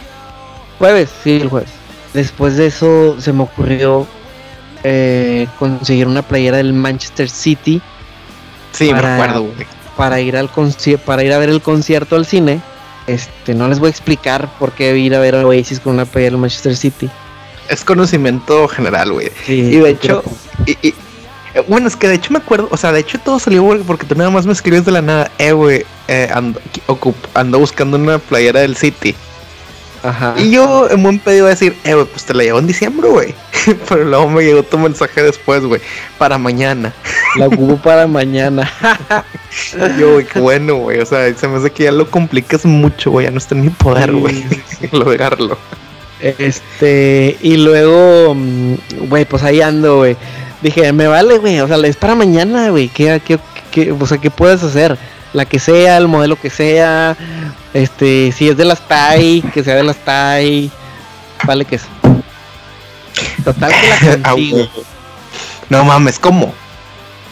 Jueves, 0.77 1.09
sí, 1.24 1.38
el 1.38 1.50
jueves. 1.50 1.69
Después 2.13 2.57
de 2.57 2.67
eso 2.67 3.19
se 3.19 3.33
me 3.33 3.43
ocurrió 3.43 4.05
eh, 4.83 5.47
conseguir 5.57 6.07
una 6.07 6.21
playera 6.21 6.57
del 6.57 6.74
Manchester 6.74 7.29
City. 7.29 7.81
Sí, 8.71 8.93
me 8.93 9.00
acuerdo, 9.00 9.43
güey. 9.43 9.76
Para 9.98 10.22
ir 10.22 10.38
al 10.38 10.50
para 11.05 11.24
ir 11.24 11.33
a 11.33 11.40
ver 11.40 11.50
el 11.50 11.62
concierto 11.62 12.16
al 12.16 12.25
cine. 12.25 12.62
Este, 13.07 13.53
no 13.53 13.68
les 13.68 13.79
voy 13.79 13.88
a 13.88 13.92
explicar 13.92 14.50
por 14.60 14.74
qué 14.74 14.96
ir 14.98 15.16
a 15.16 15.20
ver 15.20 15.36
a 15.36 15.46
Oasis 15.46 15.79
con 15.79 15.94
una 15.94 16.05
playera 16.05 16.33
del 16.33 16.42
Manchester 16.42 16.75
City. 16.75 17.10
Es 17.70 17.83
conocimiento 17.83 18.68
general, 18.68 19.12
güey. 19.12 19.31
y 19.48 19.77
de 19.77 19.90
hecho, 19.90 20.24
y, 20.66 20.94
eh, 21.57 21.64
bueno, 21.68 21.88
es 21.88 21.96
que 21.96 22.07
de 22.07 22.16
hecho 22.16 22.31
me 22.31 22.38
acuerdo, 22.38 22.68
o 22.72 22.77
sea, 22.77 22.92
de 22.92 23.00
hecho 23.00 23.18
todo 23.20 23.40
salió 23.40 23.66
porque 23.86 24.05
tú 24.05 24.14
nada 24.16 24.29
más 24.29 24.46
me 24.46 24.53
escribes 24.53 24.86
de 24.86 24.92
la 24.92 25.01
nada, 25.01 25.31
eh, 25.40 25.53
güey, 25.53 25.86
eh, 26.07 26.29
ando, 26.31 27.60
buscando 27.60 27.98
una 27.98 28.20
playera 28.20 28.60
del 28.62 28.75
City. 28.77 29.16
Ajá. 30.03 30.36
Y 30.38 30.51
yo 30.51 30.90
en 30.90 31.03
buen 31.03 31.20
pedido 31.20 31.48
a 31.48 31.50
decir, 31.50 31.75
eh, 31.83 31.94
güey, 31.94 32.05
pues 32.05 32.25
te 32.25 32.33
la 32.33 32.44
llevo 32.44 32.60
en 32.60 32.68
diciembre, 32.68 33.10
güey. 33.10 33.36
Pero 33.90 34.05
luego 34.05 34.29
me 34.29 34.44
llegó 34.44 34.64
tu 34.64 34.77
mensaje 34.77 35.24
después, 35.24 35.64
güey, 35.64 35.81
para 36.18 36.38
mañana. 36.38 36.94
La 37.36 37.48
ocupo 37.48 37.77
para 37.77 38.07
mañana. 38.07 38.72
yo, 40.00 40.14
güey, 40.14 40.25
qué 40.25 40.40
bueno, 40.40 40.75
güey. 40.75 41.00
O 41.00 41.05
sea, 41.05 41.33
se 41.33 41.48
me 41.48 41.57
hace 41.57 41.72
que 41.72 41.83
ya 41.83 41.92
lo 41.92 42.10
complicas 42.10 42.66
mucho, 42.66 43.12
güey. 43.12 43.25
Ya 43.25 43.31
no 43.31 43.38
está 43.38 43.55
en 43.55 43.62
mi 43.62 43.70
poder, 43.70 44.12
güey, 44.14 44.46
lograrlo. 44.92 45.57
Este, 46.20 47.38
y 47.42 47.57
luego, 47.57 48.33
mm, 48.33 48.75
güey, 49.07 49.25
pues 49.25 49.44
ahí 49.44 49.62
ando, 49.62 49.98
güey 49.98 50.18
dije, 50.62 50.92
me 50.94 51.07
vale, 51.07 51.38
güey, 51.38 51.60
o 51.60 51.68
sea, 51.68 51.77
es 51.77 51.96
para 51.96 52.16
mañana, 52.16 52.70
güey, 52.70 52.90
¿Qué, 52.90 53.22
qué, 53.24 53.40
qué, 53.72 53.92
o 53.92 54.07
sea, 54.07 54.18
¿qué 54.18 54.31
puedes 54.31 54.64
hacer? 54.64 54.98
La 55.37 55.45
que 55.45 55.59
sea, 55.59 55.97
el 55.97 56.07
modelo 56.07 56.35
que 56.35 56.50
sea, 56.50 57.15
este, 57.71 58.31
si 58.31 58.50
es 58.50 58.57
de 58.57 58.65
las 58.65 58.81
TAI, 58.87 59.43
que 59.53 59.63
sea 59.63 59.75
de 59.75 59.83
las 59.83 59.97
TAI, 59.97 60.71
vale 61.43 61.63
que 61.63 61.75
es. 61.75 61.83
Total 63.45 63.71
que 63.71 64.07
la 64.07 64.17
consigo. 64.31 64.67
no 65.69 65.83
mames, 65.83 66.17
¿cómo? 66.17 66.55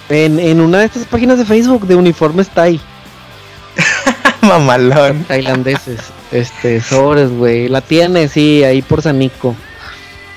En, 0.09 0.39
en 0.39 0.61
una 0.61 0.77
de 0.77 0.85
estas 0.85 1.05
páginas 1.05 1.39
de 1.39 1.45
Facebook 1.45 1.87
de 1.87 1.95
uniformes 1.95 2.47
TAI. 2.49 2.79
Mamalón. 4.41 5.23
Tailandeses. 5.23 6.01
Este, 6.31 6.81
sobres, 6.81 7.31
güey. 7.31 7.69
La 7.69 7.81
tiene, 7.81 8.27
sí, 8.27 8.63
ahí 8.63 8.83
por 8.83 9.01
Sanico. 9.01 9.55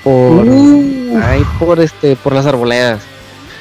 Por. 0.03 0.47
Uh. 0.47 1.21
Ahí 1.23 1.45
por 1.59 1.79
este, 1.79 2.15
por 2.15 2.33
las 2.33 2.47
arboledas. 2.47 3.03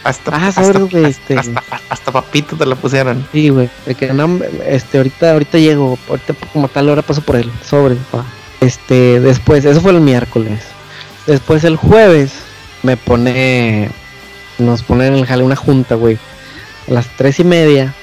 Hasta, 0.05 0.37
ah, 0.37 0.49
hasta, 0.49 0.63
este... 1.09 1.37
hasta, 1.37 2.13
papito 2.13 2.57
te 2.57 2.67
la 2.67 2.77
pusieron. 2.77 3.27
Sí, 3.33 3.49
güey. 3.51 3.69
Que 3.99 4.13
no, 4.13 4.41
este, 4.67 4.99
ahorita, 4.99 5.33
ahorita 5.33 5.59
llego, 5.59 5.99
ahorita 6.09 6.35
como 6.53 6.69
tal 6.69 6.89
hora 6.89 7.03
paso 7.03 7.21
por 7.23 7.37
él. 7.37 7.51
Sobre, 7.65 7.97
pa. 7.97 8.25
Este, 8.61 9.21
después, 9.21 9.65
eso 9.65 9.81
fue 9.81 9.93
el 9.93 10.01
miércoles. 10.01 10.61
Después 11.27 11.65
el 11.65 11.77
jueves 11.77 12.33
me 12.83 12.97
pone, 12.97 13.91
nos 14.59 14.83
pone 14.83 15.07
en 15.07 15.15
el 15.15 15.27
jale 15.27 15.43
una 15.43 15.57
junta, 15.57 15.95
güey. 15.95 16.19
A 16.89 16.93
las 16.93 17.09
tres 17.17 17.39
y 17.41 17.45
media. 17.45 17.95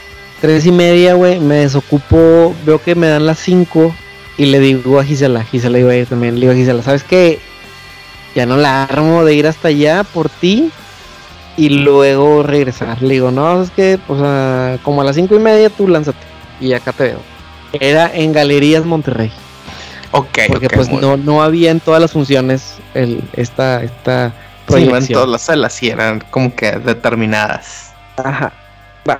Tres 0.41 0.65
y 0.65 0.71
media, 0.71 1.15
güey, 1.15 1.39
me 1.39 1.55
desocupo, 1.55 2.53
veo 2.65 2.81
que 2.81 2.93
me 2.93 3.07
dan 3.07 3.25
las 3.25 3.39
cinco 3.39 3.95
y 4.37 4.45
le 4.47 4.59
digo 4.59 4.99
a 4.99 5.03
Gisela, 5.05 5.43
Gisela 5.45 5.79
iba 5.79 5.91
a 5.91 5.95
ir 5.95 6.07
también, 6.07 6.35
le 6.35 6.41
digo 6.41 6.51
a 6.51 6.55
Gisela, 6.55 6.83
¿sabes 6.83 7.03
qué? 7.03 7.39
ya 8.35 8.45
no 8.45 8.57
la 8.57 8.83
armo 8.83 9.23
de 9.23 9.33
ir 9.33 9.47
hasta 9.47 9.69
allá 9.69 10.03
por 10.03 10.29
ti 10.29 10.69
y 11.57 11.69
luego 11.69 12.43
regresar. 12.43 13.01
Le 13.01 13.15
digo, 13.15 13.31
no, 13.31 13.61
es 13.61 13.71
que, 13.71 13.99
pues, 14.05 14.19
como 14.81 15.01
a 15.01 15.03
las 15.03 15.15
cinco 15.15 15.35
y 15.35 15.39
media 15.39 15.69
tú 15.69 15.87
lánzate 15.87 16.17
y 16.59 16.73
acá 16.73 16.91
te 16.91 17.03
veo. 17.03 17.19
Era 17.73 18.11
en 18.13 18.33
Galerías 18.33 18.85
Monterrey. 18.85 19.31
Ok. 20.11 20.39
Porque 20.47 20.69
pues 20.69 20.89
no, 20.89 21.17
no 21.17 21.43
había 21.43 21.71
en 21.71 21.79
todas 21.79 22.01
las 22.01 22.13
funciones 22.13 22.77
el, 22.93 23.21
esta, 23.33 23.83
esta 23.83 24.33
proyección. 24.65 25.03
en 25.03 25.07
todas 25.09 25.29
las 25.29 25.41
salas 25.41 25.81
y 25.83 25.89
eran 25.89 26.21
como 26.31 26.55
que 26.55 26.71
determinadas. 26.71 27.93
Ajá. 28.17 28.53
Va. 29.07 29.19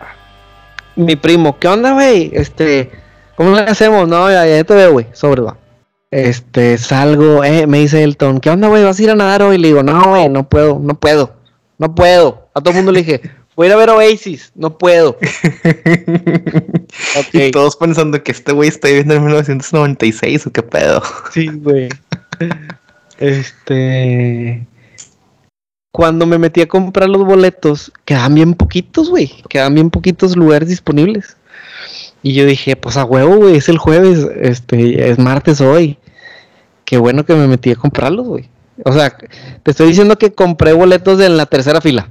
Mi 0.95 1.15
primo, 1.17 1.59
¿qué 1.59 1.67
onda, 1.67 1.91
güey? 1.91 2.31
Este, 2.33 2.91
¿cómo 3.35 3.55
le 3.55 3.61
hacemos? 3.61 4.07
No, 4.07 4.29
ya, 4.31 4.45
ya 4.47 4.63
te 4.63 4.73
veo, 4.73 4.93
güey. 4.93 5.07
Sobre, 5.11 5.41
va. 5.41 5.57
Este, 6.11 6.77
salgo, 6.77 7.43
eh, 7.43 7.67
me 7.67 7.79
dice 7.79 8.01
Elton, 8.01 8.39
¿qué 8.39 8.49
onda, 8.49 8.69
güey? 8.69 8.83
¿Vas 8.85 8.97
a 8.97 9.03
ir 9.03 9.09
a 9.09 9.15
nadar 9.15 9.41
hoy? 9.41 9.57
Le 9.57 9.67
digo, 9.67 9.83
no, 9.83 10.11
güey, 10.11 10.29
no 10.29 10.47
puedo, 10.47 10.79
no 10.79 10.93
puedo, 10.93 11.33
no 11.77 11.93
puedo. 11.95 12.49
A 12.53 12.61
todo 12.61 12.71
el 12.71 12.77
mundo 12.77 12.91
le 12.91 13.03
dije, 13.03 13.21
voy 13.55 13.67
a 13.67 13.69
ir 13.69 13.73
a 13.73 13.77
ver 13.77 13.89
Oasis, 13.89 14.51
no 14.55 14.77
puedo. 14.77 15.17
Y 17.33 17.51
todos 17.51 17.75
pensando 17.75 18.23
que 18.23 18.31
este 18.31 18.53
güey 18.53 18.69
está 18.69 18.87
viviendo 18.87 19.15
en 19.15 19.23
1996 19.25 20.47
o 20.47 20.51
qué 20.51 20.63
pedo. 20.63 21.01
Sí, 21.31 21.47
güey. 21.47 21.89
Este. 23.17 24.65
Cuando 25.91 26.25
me 26.25 26.37
metí 26.37 26.61
a 26.61 26.67
comprar 26.67 27.09
los 27.09 27.25
boletos, 27.25 27.91
quedaban 28.03 28.35
bien 28.35 28.53
poquitos, 28.53 29.09
güey. 29.09 29.31
Quedaban 29.49 29.75
bien 29.75 29.89
poquitos 29.89 30.35
lugares 30.35 30.69
disponibles. 30.69 31.37
Y 32.21 32.33
yo 32.33 32.45
dije, 32.45 32.75
pues 32.75 32.97
a 32.97 33.05
huevo, 33.05 33.37
güey, 33.37 33.55
es 33.55 33.69
el 33.69 33.77
jueves, 33.77 34.27
este, 34.41 35.09
es 35.09 35.19
martes 35.19 35.61
hoy. 35.61 35.97
Qué 36.83 36.97
bueno 36.97 37.25
que 37.25 37.35
me 37.35 37.47
metí 37.47 37.71
a 37.71 37.75
comprarlos, 37.75 38.27
güey. 38.27 38.49
O 38.83 38.91
sea, 38.91 39.15
te 39.17 39.71
estoy 39.71 39.87
diciendo 39.87 40.17
que 40.17 40.33
compré 40.33 40.73
boletos 40.73 41.19
en 41.21 41.37
la 41.37 41.45
tercera 41.45 41.81
fila. 41.81 42.09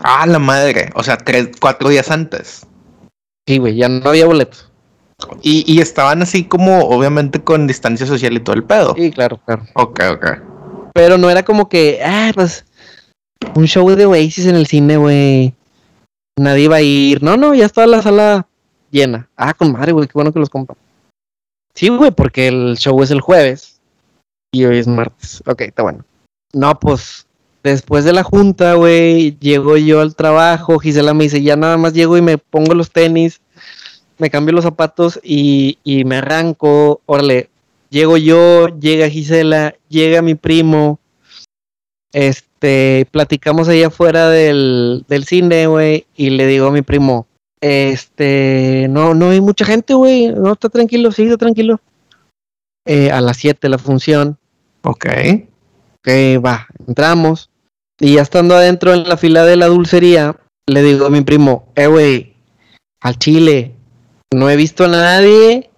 Ah, 0.00 0.26
la 0.26 0.38
madre. 0.38 0.90
O 0.94 1.02
sea, 1.02 1.16
tres, 1.16 1.50
cuatro 1.60 1.88
días 1.88 2.10
antes. 2.10 2.66
Sí, 3.46 3.58
güey, 3.58 3.76
ya 3.76 3.88
no 3.88 4.08
había 4.08 4.26
boletos. 4.26 4.70
Y, 5.42 5.64
y 5.70 5.80
estaban 5.80 6.22
así 6.22 6.44
como, 6.44 6.80
obviamente, 6.80 7.42
con 7.42 7.66
distancia 7.66 8.06
social 8.06 8.32
y 8.32 8.40
todo 8.40 8.56
el 8.56 8.64
pedo. 8.64 8.94
Sí, 8.96 9.10
claro, 9.10 9.38
claro. 9.44 9.64
Ok, 9.74 10.00
ok. 10.12 10.26
Pero 10.94 11.18
no 11.18 11.30
era 11.30 11.42
como 11.42 11.68
que, 11.68 12.00
ah, 12.04 12.32
pues, 12.34 12.64
un 13.54 13.66
show 13.66 13.88
de 13.90 14.06
Oasis 14.06 14.46
en 14.46 14.56
el 14.56 14.66
cine, 14.66 14.96
güey. 14.96 15.54
Nadie 16.38 16.64
iba 16.64 16.76
a 16.76 16.82
ir. 16.82 17.22
No, 17.22 17.36
no, 17.36 17.54
ya 17.54 17.66
estaba 17.66 17.86
la 17.86 18.02
sala 18.02 18.46
llena. 18.90 19.28
Ah, 19.36 19.54
con 19.54 19.72
madre, 19.72 19.92
güey, 19.92 20.06
qué 20.06 20.12
bueno 20.14 20.32
que 20.32 20.40
los 20.40 20.50
compramos. 20.50 20.82
Sí, 21.74 21.88
güey, 21.88 22.10
porque 22.10 22.48
el 22.48 22.76
show 22.78 23.00
es 23.02 23.10
el 23.10 23.20
jueves 23.20 23.73
y 24.54 24.64
hoy 24.64 24.78
es 24.78 24.86
martes. 24.86 25.42
Ok, 25.46 25.62
está 25.62 25.82
bueno. 25.82 26.04
No, 26.52 26.78
pues 26.78 27.26
después 27.62 28.04
de 28.04 28.12
la 28.12 28.22
junta, 28.22 28.74
güey, 28.74 29.36
llego 29.40 29.76
yo 29.76 30.00
al 30.00 30.14
trabajo. 30.14 30.78
Gisela 30.78 31.12
me 31.12 31.24
dice, 31.24 31.42
ya 31.42 31.56
nada 31.56 31.76
más 31.76 31.92
llego 31.92 32.16
y 32.16 32.22
me 32.22 32.38
pongo 32.38 32.74
los 32.74 32.90
tenis, 32.90 33.40
me 34.18 34.30
cambio 34.30 34.54
los 34.54 34.64
zapatos 34.64 35.18
y, 35.22 35.78
y 35.82 36.04
me 36.04 36.16
arranco. 36.16 37.00
Órale, 37.06 37.50
llego 37.90 38.16
yo, 38.16 38.68
llega 38.78 39.10
Gisela, 39.10 39.74
llega 39.88 40.22
mi 40.22 40.36
primo. 40.36 41.00
Este, 42.12 43.08
platicamos 43.10 43.68
ahí 43.68 43.82
afuera 43.82 44.28
del, 44.28 45.04
del 45.08 45.24
cine, 45.24 45.66
güey, 45.66 46.06
y 46.14 46.30
le 46.30 46.46
digo 46.46 46.68
a 46.68 46.70
mi 46.70 46.82
primo, 46.82 47.26
este, 47.60 48.86
no, 48.90 49.14
no 49.14 49.30
hay 49.30 49.40
mucha 49.40 49.64
gente, 49.64 49.94
güey. 49.94 50.28
No, 50.28 50.52
está 50.52 50.68
tranquilo, 50.68 51.10
sí, 51.10 51.24
está 51.24 51.38
tranquilo. 51.38 51.80
Eh, 52.86 53.10
a 53.10 53.22
las 53.22 53.38
7 53.38 53.68
la 53.70 53.78
función. 53.78 54.38
Ok. 54.84 55.06
Ok, 55.98 56.08
va, 56.44 56.66
entramos. 56.86 57.50
Y 57.98 58.14
ya 58.14 58.22
estando 58.22 58.54
adentro 58.54 58.92
en 58.92 59.08
la 59.08 59.16
fila 59.16 59.44
de 59.44 59.56
la 59.56 59.66
dulcería, 59.66 60.36
le 60.66 60.82
digo 60.82 61.06
a 61.06 61.10
mi 61.10 61.22
primo, 61.22 61.72
eh, 61.74 61.86
güey, 61.86 62.34
al 63.00 63.18
Chile, 63.18 63.74
no 64.30 64.50
he 64.50 64.56
visto 64.56 64.84
a 64.84 64.88
nadie 64.88 65.70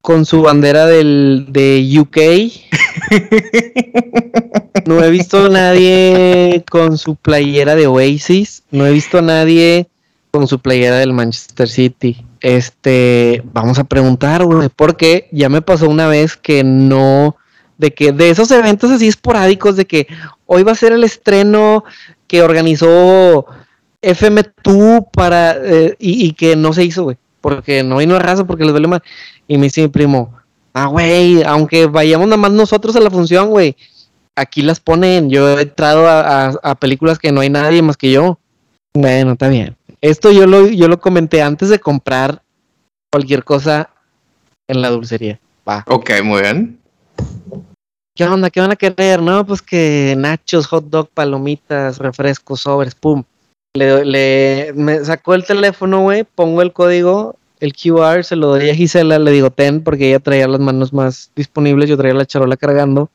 con 0.00 0.24
su 0.24 0.42
bandera 0.42 0.86
del, 0.86 1.46
de 1.50 1.98
UK. 1.98 2.18
no 4.86 5.02
he 5.02 5.10
visto 5.10 5.46
a 5.46 5.48
nadie 5.48 6.64
con 6.70 6.96
su 6.96 7.16
playera 7.16 7.74
de 7.74 7.86
Oasis. 7.86 8.62
No 8.70 8.86
he 8.86 8.92
visto 8.92 9.18
a 9.18 9.22
nadie 9.22 9.88
con 10.30 10.48
su 10.48 10.58
playera 10.58 10.96
del 10.98 11.12
Manchester 11.12 11.68
City. 11.68 12.24
Este, 12.40 13.42
vamos 13.52 13.78
a 13.78 13.84
preguntar, 13.84 14.44
güey, 14.44 14.68
porque 14.74 15.28
ya 15.32 15.48
me 15.48 15.62
pasó 15.62 15.88
una 15.88 16.06
vez 16.08 16.36
que 16.36 16.64
no, 16.64 17.36
de 17.78 17.92
que 17.92 18.12
de 18.12 18.30
esos 18.30 18.50
eventos 18.50 18.90
así 18.90 19.08
esporádicos, 19.08 19.76
de 19.76 19.86
que 19.86 20.06
hoy 20.46 20.62
va 20.62 20.72
a 20.72 20.76
ser 20.76 20.92
el 20.92 21.04
estreno 21.04 21.84
que 22.26 22.42
organizó 22.42 23.46
FM2 24.02 25.08
para, 25.12 25.56
eh, 25.56 25.96
y, 25.98 26.32
que 26.32 26.56
no 26.56 26.72
se 26.72 26.84
hizo, 26.84 27.04
güey, 27.04 27.16
porque 27.40 27.82
no 27.82 27.98
vino 27.98 28.16
a 28.16 28.18
raza, 28.18 28.44
porque 28.44 28.64
les 28.64 28.72
duele 28.72 28.88
mal. 28.88 29.02
Y 29.48 29.58
me 29.58 29.64
dice 29.64 29.82
mi 29.82 29.88
primo, 29.88 30.34
ah, 30.72 30.86
güey, 30.86 31.42
aunque 31.42 31.86
vayamos 31.86 32.26
nada 32.26 32.36
más 32.36 32.52
nosotros 32.52 32.96
a 32.96 33.00
la 33.00 33.10
función, 33.10 33.50
güey, 33.50 33.76
aquí 34.36 34.62
las 34.62 34.80
ponen. 34.80 35.30
Yo 35.30 35.58
he 35.58 35.62
entrado 35.62 36.06
a 36.08 36.74
películas 36.76 37.18
que 37.18 37.32
no 37.32 37.40
hay 37.40 37.50
nadie 37.50 37.82
más 37.82 37.96
que 37.96 38.10
yo. 38.10 38.38
Bueno, 38.96 39.32
está 39.32 39.48
bien. 39.48 39.76
Esto 40.00 40.30
yo 40.30 40.46
lo, 40.46 40.68
yo 40.68 40.86
lo 40.86 41.00
comenté 41.00 41.42
antes 41.42 41.68
de 41.68 41.80
comprar 41.80 42.42
cualquier 43.10 43.42
cosa 43.42 43.90
en 44.68 44.82
la 44.82 44.90
dulcería. 44.90 45.40
Va. 45.68 45.82
Ok, 45.88 46.10
muy 46.22 46.42
bien. 46.42 46.78
¿Qué 48.16 48.24
onda? 48.24 48.48
¿Qué 48.48 48.60
van 48.60 48.70
a 48.70 48.76
querer? 48.76 49.20
No, 49.20 49.44
pues 49.44 49.60
que 49.60 50.14
nachos, 50.16 50.66
hot 50.66 50.84
dog, 50.84 51.08
palomitas, 51.08 51.98
refrescos, 51.98 52.60
sobres, 52.60 52.94
pum. 52.94 53.24
Le, 53.76 54.04
le 54.04 54.72
me 54.76 55.04
sacó 55.04 55.34
el 55.34 55.44
teléfono, 55.44 56.00
güey, 56.02 56.22
pongo 56.22 56.62
el 56.62 56.72
código, 56.72 57.34
el 57.58 57.72
QR, 57.72 58.22
se 58.22 58.36
lo 58.36 58.46
doy 58.46 58.70
a 58.70 58.74
Gisela, 58.74 59.18
le 59.18 59.32
digo 59.32 59.50
ten, 59.50 59.82
porque 59.82 60.08
ella 60.08 60.20
traía 60.20 60.46
las 60.46 60.60
manos 60.60 60.92
más 60.92 61.32
disponibles, 61.34 61.88
yo 61.88 61.96
traía 61.96 62.14
la 62.14 62.24
charola 62.24 62.56
cargando. 62.56 63.10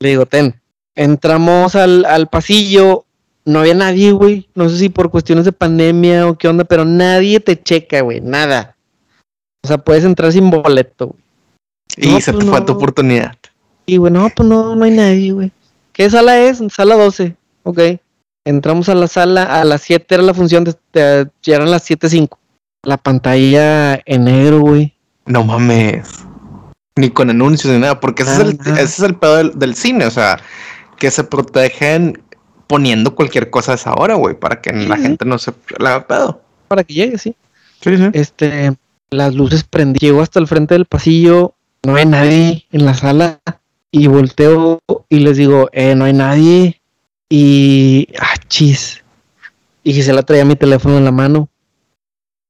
Le 0.00 0.10
digo 0.10 0.26
ten. 0.26 0.60
Entramos 0.94 1.74
al, 1.74 2.04
al 2.04 2.28
pasillo, 2.28 3.06
no 3.46 3.60
había 3.60 3.74
nadie, 3.74 4.12
güey. 4.12 4.48
No 4.54 4.68
sé 4.68 4.76
si 4.76 4.88
por 4.90 5.10
cuestiones 5.10 5.46
de 5.46 5.52
pandemia 5.52 6.28
o 6.28 6.36
qué 6.36 6.48
onda, 6.48 6.64
pero 6.64 6.84
nadie 6.84 7.40
te 7.40 7.58
checa, 7.58 8.02
güey. 8.02 8.20
Nada. 8.20 8.76
O 9.64 9.68
sea, 9.68 9.78
puedes 9.78 10.04
entrar 10.04 10.30
sin 10.30 10.50
boleto, 10.50 11.06
güey. 11.06 11.22
Y 11.96 12.20
se 12.20 12.32
pues 12.32 12.44
te 12.44 12.50
fue 12.50 12.60
tu 12.62 12.72
oportunidad. 12.72 13.36
Y, 13.86 13.96
güey, 13.96 14.12
no, 14.12 14.28
pues 14.30 14.48
no, 14.48 14.74
no 14.74 14.84
hay 14.84 14.92
nadie, 14.92 15.32
güey. 15.32 15.52
¿Qué 15.92 16.08
sala 16.08 16.40
es? 16.40 16.62
Sala 16.74 16.96
12. 16.96 17.36
Ok. 17.64 17.80
Entramos 18.44 18.88
a 18.88 18.94
la 18.94 19.06
sala, 19.06 19.60
a 19.60 19.64
las 19.64 19.82
7 19.82 20.14
era 20.14 20.22
la 20.22 20.34
función, 20.34 20.64
de, 20.64 21.28
ya 21.42 21.56
eran 21.56 21.70
las 21.70 21.88
7.05. 21.88 22.38
La 22.82 22.96
pantalla 22.96 24.00
en 24.04 24.24
negro, 24.24 24.60
güey. 24.60 24.96
No 25.26 25.44
mames. 25.44 26.24
Ni 26.96 27.10
con 27.10 27.30
anuncios 27.30 27.72
ni 27.72 27.78
nada, 27.78 28.00
porque 28.00 28.24
ese, 28.24 28.32
es, 28.32 28.38
el, 28.40 28.58
ese 28.60 28.82
es 28.82 29.00
el 29.00 29.14
pedo 29.14 29.36
del, 29.36 29.58
del, 29.58 29.74
cine, 29.74 30.04
o 30.04 30.10
sea, 30.10 30.40
que 30.98 31.10
se 31.10 31.24
protegen 31.24 32.20
poniendo 32.66 33.14
cualquier 33.14 33.50
cosa 33.50 33.72
a 33.72 33.74
esa 33.76 33.94
hora, 33.94 34.14
güey, 34.14 34.38
para 34.38 34.60
que 34.60 34.72
la 34.72 34.96
gente 34.96 35.24
no 35.24 35.38
se 35.38 35.52
la 35.78 35.90
haga 35.90 36.06
pedo. 36.06 36.42
Para 36.68 36.84
que 36.84 36.94
llegue, 36.94 37.18
sí. 37.18 37.36
Sí, 37.80 37.96
sí. 37.96 38.10
Este, 38.12 38.74
las 39.10 39.34
luces 39.34 39.64
prendí, 39.64 40.00
llego 40.00 40.20
hasta 40.20 40.40
el 40.40 40.48
frente 40.48 40.74
del 40.74 40.86
pasillo, 40.86 41.54
no 41.84 41.94
hay 41.94 42.06
nadie 42.06 42.66
en 42.72 42.84
la 42.84 42.94
sala 42.94 43.40
y 43.92 44.06
volteo 44.06 44.80
y 45.08 45.20
les 45.20 45.36
digo, 45.36 45.68
eh, 45.72 45.94
no 45.94 46.06
hay 46.06 46.14
nadie 46.14 46.80
y, 47.28 48.08
ah, 48.18 48.36
chis. 48.48 49.04
Y 49.84 50.02
se 50.02 50.12
la 50.12 50.22
traía 50.22 50.44
mi 50.44 50.56
teléfono 50.56 50.96
en 50.96 51.04
la 51.04 51.12
mano 51.12 51.48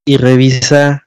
y 0.05 0.17
revisa 0.17 1.07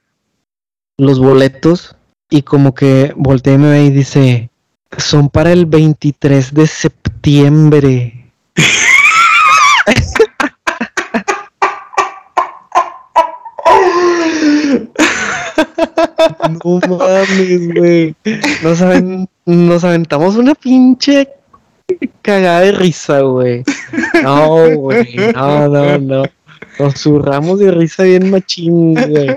los 0.98 1.18
boletos 1.18 1.96
y 2.28 2.42
como 2.42 2.74
que 2.74 3.12
voltea 3.16 3.54
y 3.54 3.58
me 3.58 3.70
ve 3.70 3.84
y 3.84 3.90
dice, 3.90 4.50
son 4.98 5.30
para 5.30 5.52
el 5.52 5.66
23 5.66 6.54
de 6.54 6.66
septiembre. 6.66 8.32
No 16.64 16.80
mames, 16.98 17.74
güey. 17.74 18.14
Nos, 18.62 18.80
nos 19.46 19.84
aventamos 19.84 20.36
una 20.36 20.54
pinche 20.54 21.28
cagada 22.20 22.60
de 22.60 22.72
risa, 22.72 23.20
güey. 23.20 23.64
No, 24.22 24.68
güey. 24.76 25.16
No, 25.34 25.68
no, 25.68 25.98
no. 25.98 26.24
Nos 26.78 26.94
zurramos 26.94 27.58
de 27.58 27.70
risa 27.70 28.02
bien 28.02 28.30
machín, 28.30 28.94
güey. 28.94 29.36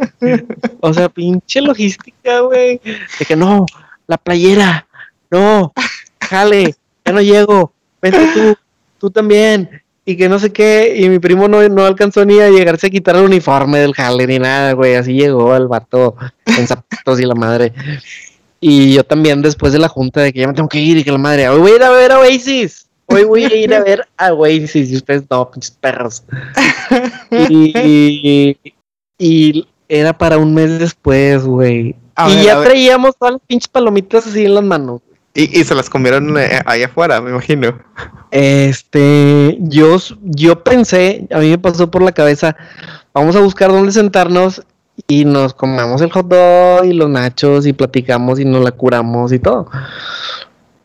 O 0.81 0.93
sea, 0.93 1.07
pinche 1.09 1.61
logística, 1.61 2.41
güey. 2.41 2.81
De 2.83 3.25
que 3.25 3.35
no, 3.35 3.65
la 4.07 4.17
playera. 4.17 4.87
No, 5.31 5.71
jale, 6.19 6.75
ya 7.05 7.11
no 7.13 7.21
llego. 7.21 7.71
Vente 8.01 8.29
tú, 8.33 8.55
tú 8.97 9.11
también 9.11 9.69
y 10.09 10.17
que 10.17 10.27
no 10.27 10.39
sé 10.39 10.51
qué, 10.51 10.95
y 10.97 11.07
mi 11.07 11.19
primo 11.19 11.47
no, 11.47 11.69
no 11.69 11.85
alcanzó 11.85 12.25
ni 12.25 12.39
a 12.39 12.49
llegarse 12.49 12.87
a 12.87 12.89
quitar 12.89 13.15
el 13.15 13.25
uniforme 13.25 13.77
del 13.77 13.93
jale 13.93 14.25
ni 14.25 14.39
nada, 14.39 14.73
güey, 14.73 14.95
así 14.95 15.13
llegó 15.13 15.55
el 15.55 15.67
vato 15.67 16.15
en 16.47 16.65
zapatos 16.67 17.19
y 17.19 17.25
la 17.25 17.35
madre. 17.35 17.73
Y 18.59 18.93
yo 18.93 19.03
también 19.03 19.41
después 19.41 19.73
de 19.73 19.79
la 19.79 19.87
junta 19.87 20.21
de 20.21 20.33
que 20.33 20.39
ya 20.39 20.47
me 20.47 20.53
tengo 20.53 20.69
que 20.69 20.79
ir 20.79 20.97
y 20.97 21.03
que 21.03 21.11
la 21.11 21.17
madre, 21.17 21.47
hoy 21.49 21.59
voy 21.59 21.71
a 21.71 21.75
ir 21.75 21.83
a 21.83 21.89
ver 21.91 22.11
a 22.11 22.19
Oasis, 22.19 22.87
hoy 23.05 23.23
voy 23.23 23.45
a 23.45 23.55
ir 23.55 23.73
a 23.73 23.81
ver 23.81 24.07
a 24.17 24.33
Oasis 24.33 24.91
y 24.91 24.95
ustedes 24.97 25.23
no, 25.29 25.49
pinches 25.49 25.71
perros. 25.71 26.23
y, 27.31 28.57
y, 29.17 29.67
era 29.87 30.15
para 30.15 30.37
un 30.37 30.53
mes 30.53 30.77
después, 30.77 31.43
güey. 31.43 31.95
Y 32.27 32.43
ya 32.43 32.61
traíamos 32.61 33.15
todas 33.17 33.33
las 33.33 33.41
pinches 33.47 33.69
palomitas 33.69 34.27
así 34.27 34.45
en 34.45 34.55
las 34.55 34.63
manos. 34.63 35.01
Y, 35.33 35.63
se 35.63 35.73
las 35.73 35.89
comieron 35.89 36.37
eh, 36.37 36.61
ahí 36.65 36.83
afuera, 36.83 37.21
me 37.21 37.29
imagino. 37.29 37.79
Este, 38.31 39.57
yo, 39.61 39.97
yo 40.21 40.63
pensé, 40.63 41.27
a 41.31 41.39
mí 41.39 41.49
me 41.49 41.57
pasó 41.57 41.89
por 41.89 42.01
la 42.01 42.11
cabeza, 42.11 42.57
vamos 43.13 43.35
a 43.35 43.39
buscar 43.39 43.71
dónde 43.71 43.91
sentarnos 43.91 44.63
y 45.07 45.25
nos 45.25 45.53
comemos 45.53 46.01
el 46.01 46.11
hot 46.11 46.27
dog 46.27 46.85
y 46.85 46.93
los 46.93 47.09
nachos 47.09 47.65
y 47.65 47.73
platicamos 47.73 48.39
y 48.39 48.45
nos 48.45 48.63
la 48.63 48.71
curamos 48.71 49.31
y 49.31 49.39
todo. 49.39 49.69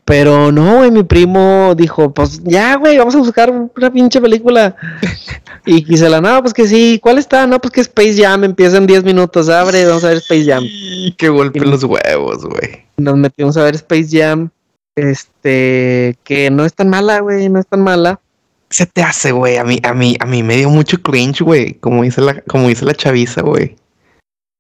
Pero 0.04 0.52
no, 0.52 0.78
güey, 0.78 0.90
mi 0.90 1.02
primo 1.02 1.74
dijo, 1.74 2.12
pues 2.12 2.42
ya, 2.44 2.76
güey, 2.76 2.98
vamos 2.98 3.14
a 3.14 3.18
buscar 3.18 3.50
una 3.50 3.90
pinche 3.90 4.20
película. 4.20 4.76
y 5.66 5.82
quise 5.82 6.10
la, 6.10 6.20
no, 6.20 6.42
pues 6.42 6.52
que 6.52 6.68
sí, 6.68 6.98
¿cuál 7.02 7.16
está? 7.16 7.46
No, 7.46 7.58
pues 7.58 7.72
que 7.72 7.80
Space 7.80 8.22
Jam 8.22 8.44
empieza 8.44 8.76
en 8.76 8.86
10 8.86 9.04
minutos, 9.04 9.48
abre, 9.48 9.86
vamos 9.86 10.04
a 10.04 10.08
ver 10.08 10.18
Space 10.18 10.44
Jam. 10.44 10.62
Y 10.66 11.12
qué 11.12 11.30
golpe 11.30 11.58
en 11.58 11.70
los 11.70 11.84
huevos, 11.84 12.44
güey. 12.44 12.84
Nos 12.98 13.16
metimos 13.16 13.56
a 13.56 13.64
ver 13.64 13.76
Space 13.76 14.08
Jam, 14.10 14.50
este, 14.94 16.18
que 16.22 16.50
no 16.50 16.66
es 16.66 16.74
tan 16.74 16.90
mala, 16.90 17.20
güey, 17.20 17.48
no 17.48 17.58
es 17.58 17.66
tan 17.66 17.80
mala. 17.80 18.20
Se 18.68 18.84
te 18.84 19.02
hace, 19.02 19.32
güey, 19.32 19.56
a 19.56 19.64
mí, 19.64 19.78
a 19.82 19.94
mí, 19.94 20.16
a 20.20 20.26
mí 20.26 20.42
me 20.42 20.56
dio 20.56 20.68
mucho 20.68 21.00
cringe, 21.00 21.40
güey, 21.40 21.74
como 21.74 22.02
dice 22.02 22.20
la, 22.20 22.42
como 22.42 22.68
dice 22.68 22.84
la 22.84 22.94
chaviza, 22.94 23.40
güey. 23.40 23.76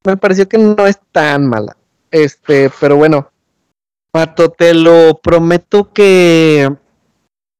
Me 0.04 0.16
pareció 0.16 0.48
que 0.48 0.58
no 0.58 0.86
es 0.86 0.98
tan 1.12 1.46
mala. 1.46 1.76
Este, 2.10 2.70
pero 2.80 2.96
bueno, 2.96 3.30
Pato, 4.12 4.50
te 4.50 4.74
lo 4.74 5.18
prometo 5.22 5.92
que 5.92 6.70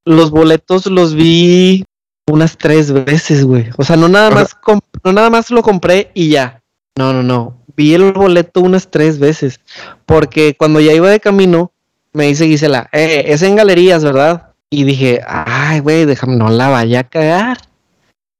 los 0.04 0.30
boletos 0.30 0.86
los 0.86 1.14
vi 1.14 1.84
unas 2.30 2.56
tres 2.56 2.92
veces, 2.92 3.44
güey. 3.44 3.70
O 3.76 3.84
sea, 3.84 3.96
no 3.96 4.08
nada 4.08 4.30
más, 4.30 4.56
no 5.02 5.12
nada 5.12 5.30
más 5.30 5.50
lo 5.50 5.62
compré 5.62 6.10
y 6.14 6.28
ya. 6.28 6.62
No, 6.96 7.12
no, 7.12 7.22
no. 7.22 7.58
Vi 7.76 7.94
el 7.94 8.12
boleto 8.12 8.60
unas 8.60 8.90
tres 8.90 9.18
veces. 9.18 9.60
Porque 10.06 10.54
cuando 10.56 10.80
ya 10.80 10.92
iba 10.92 11.10
de 11.10 11.20
camino, 11.20 11.72
me 12.12 12.26
dice 12.26 12.46
Gisela, 12.46 12.88
eh, 12.92 13.24
es 13.26 13.42
en 13.42 13.56
galerías, 13.56 14.04
¿verdad? 14.04 14.52
Y 14.70 14.84
dije, 14.84 15.20
ay, 15.26 15.80
güey, 15.80 16.04
déjame, 16.04 16.36
no 16.36 16.48
la 16.50 16.68
vaya 16.68 17.00
a 17.00 17.08
cagar. 17.08 17.58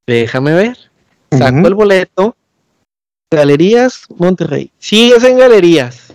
Déjame 0.07 0.53
ver. 0.53 0.79
Saco 1.33 1.67
el 1.67 1.75
boleto. 1.75 2.37
Galerías 3.35 4.05
Monterrey. 4.17 4.71
Sí, 4.79 5.13
es 5.17 5.25
en 5.25 5.39
galerías. 5.39 6.15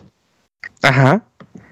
Ajá. 0.81 1.23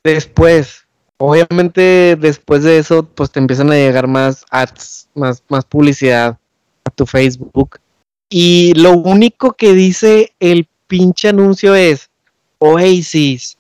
Después, 0.04 0.86
obviamente, 1.18 2.18
después 2.20 2.64
de 2.64 2.78
eso, 2.78 3.04
pues 3.04 3.32
te 3.32 3.40
empiezan 3.40 3.72
a 3.72 3.76
llegar 3.76 4.08
más 4.08 4.46
ads, 4.50 5.10
más, 5.16 5.44
más 5.50 5.66
publicidad 5.66 6.38
a 6.86 6.90
tu 6.90 7.06
Facebook. 7.06 7.80
Y 8.30 8.74
lo 8.76 8.92
único 8.92 9.54
que 9.54 9.74
dice 9.74 10.34
el 10.40 10.68
pinche 10.88 11.30
anuncio 11.30 11.76
es 11.76 12.10
Oasis. 12.60 13.58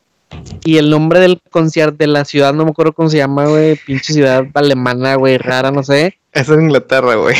Y 0.65 0.77
el 0.77 0.89
nombre 0.89 1.21
del 1.21 1.41
concierto 1.49 1.97
de 1.99 2.07
la 2.07 2.25
ciudad, 2.25 2.53
no 2.53 2.65
me 2.65 2.71
acuerdo 2.71 2.91
cómo 2.91 3.09
se 3.09 3.17
llama, 3.17 3.45
güey. 3.45 3.77
Pinche 3.85 4.13
ciudad 4.13 4.45
alemana, 4.53 5.15
güey, 5.15 5.37
rara, 5.37 5.71
no 5.71 5.83
sé. 5.83 6.17
Es 6.33 6.49
en 6.49 6.63
Inglaterra, 6.63 7.15
güey. 7.15 7.35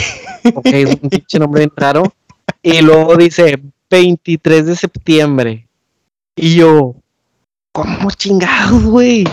Ok, 0.55 0.65
es 0.67 0.97
un 1.01 1.09
pinche 1.09 1.37
nombre 1.37 1.61
bien 1.61 1.73
raro. 1.75 2.13
Y 2.61 2.81
luego 2.81 3.17
dice 3.17 3.61
23 3.89 4.65
de 4.65 4.75
septiembre. 4.75 5.67
Y 6.35 6.55
yo, 6.55 6.95
¿cómo 7.71 8.11
chingados, 8.11 8.83
güey? 8.83 9.25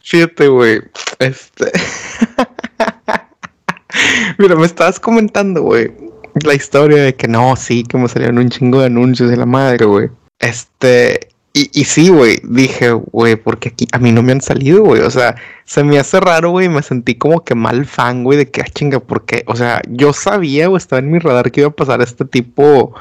Fíjate, 0.00 0.48
güey. 0.48 0.80
Este. 1.18 1.66
Mira, 4.38 4.56
me 4.56 4.66
estabas 4.66 5.00
comentando, 5.00 5.62
güey, 5.62 5.92
la 6.44 6.54
historia 6.54 7.02
de 7.02 7.14
que 7.14 7.28
no, 7.28 7.56
sí, 7.56 7.84
que 7.84 7.98
me 7.98 8.08
salieron 8.08 8.38
un 8.38 8.50
chingo 8.50 8.80
de 8.80 8.86
anuncios 8.86 9.30
de 9.30 9.36
la 9.36 9.46
madre, 9.46 9.84
güey. 9.84 10.08
Este. 10.38 11.28
Y, 11.54 11.70
y 11.72 11.84
sí, 11.84 12.08
güey, 12.08 12.38
dije, 12.44 12.92
güey, 12.92 13.34
porque 13.34 13.70
aquí 13.70 13.88
a 13.90 13.98
mí 13.98 14.12
no 14.12 14.22
me 14.22 14.32
han 14.32 14.40
salido, 14.40 14.84
güey. 14.84 15.02
O 15.02 15.10
sea, 15.10 15.34
se 15.64 15.82
me 15.82 15.98
hace 15.98 16.20
raro, 16.20 16.50
güey. 16.50 16.68
Me 16.68 16.82
sentí 16.82 17.16
como 17.16 17.42
que 17.42 17.54
mal 17.54 17.84
fan, 17.84 18.22
güey, 18.22 18.38
de 18.38 18.50
que, 18.50 18.60
ah, 18.60 18.66
chinga, 18.72 19.00
porque, 19.00 19.42
o 19.46 19.56
sea, 19.56 19.80
yo 19.88 20.12
sabía, 20.12 20.70
o 20.70 20.76
estaba 20.76 21.00
en 21.00 21.10
mi 21.10 21.18
radar 21.18 21.50
que 21.50 21.62
iba 21.62 21.70
a 21.70 21.72
pasar 21.72 22.00
este 22.00 22.24
tipo. 22.24 22.94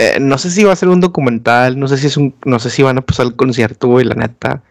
Eh, 0.00 0.18
no 0.18 0.38
sé 0.38 0.50
si 0.50 0.62
iba 0.62 0.72
a 0.72 0.76
ser 0.76 0.88
un 0.88 1.00
documental, 1.00 1.78
no 1.78 1.86
sé 1.86 1.98
si 1.98 2.06
es 2.06 2.16
un, 2.16 2.34
no 2.46 2.58
sé 2.58 2.70
si 2.70 2.82
van 2.82 2.96
a 2.96 3.02
pasar 3.02 3.26
el 3.26 3.36
concierto, 3.36 3.86
güey, 3.88 4.06
la 4.06 4.14
neta. 4.14 4.62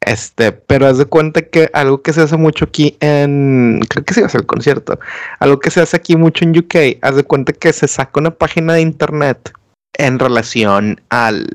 Este, 0.00 0.52
pero 0.52 0.86
haz 0.86 0.98
de 0.98 1.06
cuenta 1.06 1.42
que 1.42 1.70
algo 1.72 2.02
que 2.02 2.12
se 2.12 2.22
hace 2.22 2.36
mucho 2.36 2.66
aquí 2.66 2.96
en, 3.00 3.80
creo 3.88 4.04
que 4.04 4.14
sí 4.14 4.20
va 4.20 4.28
a 4.28 4.30
ser 4.30 4.42
el 4.42 4.46
concierto, 4.46 5.00
algo 5.40 5.58
que 5.58 5.72
se 5.72 5.80
hace 5.80 5.96
aquí 5.96 6.14
mucho 6.14 6.44
en 6.44 6.56
UK, 6.56 6.98
haz 7.02 7.16
de 7.16 7.24
cuenta 7.24 7.52
que 7.52 7.72
se 7.72 7.88
saca 7.88 8.20
una 8.20 8.30
página 8.30 8.74
de 8.74 8.82
internet 8.82 9.52
en 9.94 10.20
relación 10.20 11.00
al, 11.08 11.48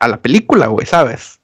a 0.00 0.08
la 0.08 0.16
película, 0.16 0.66
güey, 0.66 0.86
¿sabes? 0.86 1.35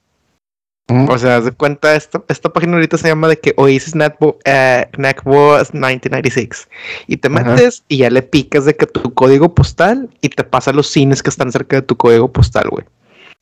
O 0.89 1.17
sea, 1.17 1.37
haz 1.37 1.45
de 1.45 1.51
cuenta, 1.53 1.95
esta, 1.95 2.21
esta 2.27 2.51
página 2.51 2.73
ahorita 2.73 2.97
se 2.97 3.07
llama 3.07 3.29
de 3.29 3.39
que 3.39 3.53
Oasis 3.55 3.95
Netbo, 3.95 4.37
eh, 4.43 4.85
Netbo 4.97 5.53
1996. 5.71 6.67
Y 7.07 7.17
te 7.17 7.29
Ajá. 7.29 7.39
metes 7.39 7.83
y 7.87 7.97
ya 7.97 8.09
le 8.09 8.21
picas 8.21 8.65
de 8.65 8.75
que 8.75 8.85
tu 8.85 9.13
código 9.13 9.55
postal 9.55 10.09
y 10.21 10.29
te 10.29 10.43
pasa 10.43 10.73
los 10.73 10.87
cines 10.87 11.23
que 11.23 11.29
están 11.29 11.51
cerca 11.53 11.77
de 11.77 11.83
tu 11.83 11.95
código 11.95 12.31
postal, 12.31 12.69
güey. 12.69 12.83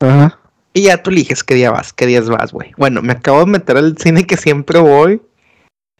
Ajá. 0.02 0.40
Y 0.74 0.84
ya 0.84 1.02
tú 1.02 1.10
eliges 1.10 1.44
qué 1.44 1.56
día 1.56 1.72
vas, 1.72 1.94
qué 1.94 2.06
días 2.06 2.30
vas, 2.30 2.54
güey. 2.54 2.72
Bueno, 2.78 3.02
me 3.02 3.14
acabo 3.14 3.40
de 3.40 3.48
meter 3.48 3.76
al 3.76 3.98
cine 3.98 4.26
que 4.26 4.38
siempre 4.38 4.80
voy 4.80 5.22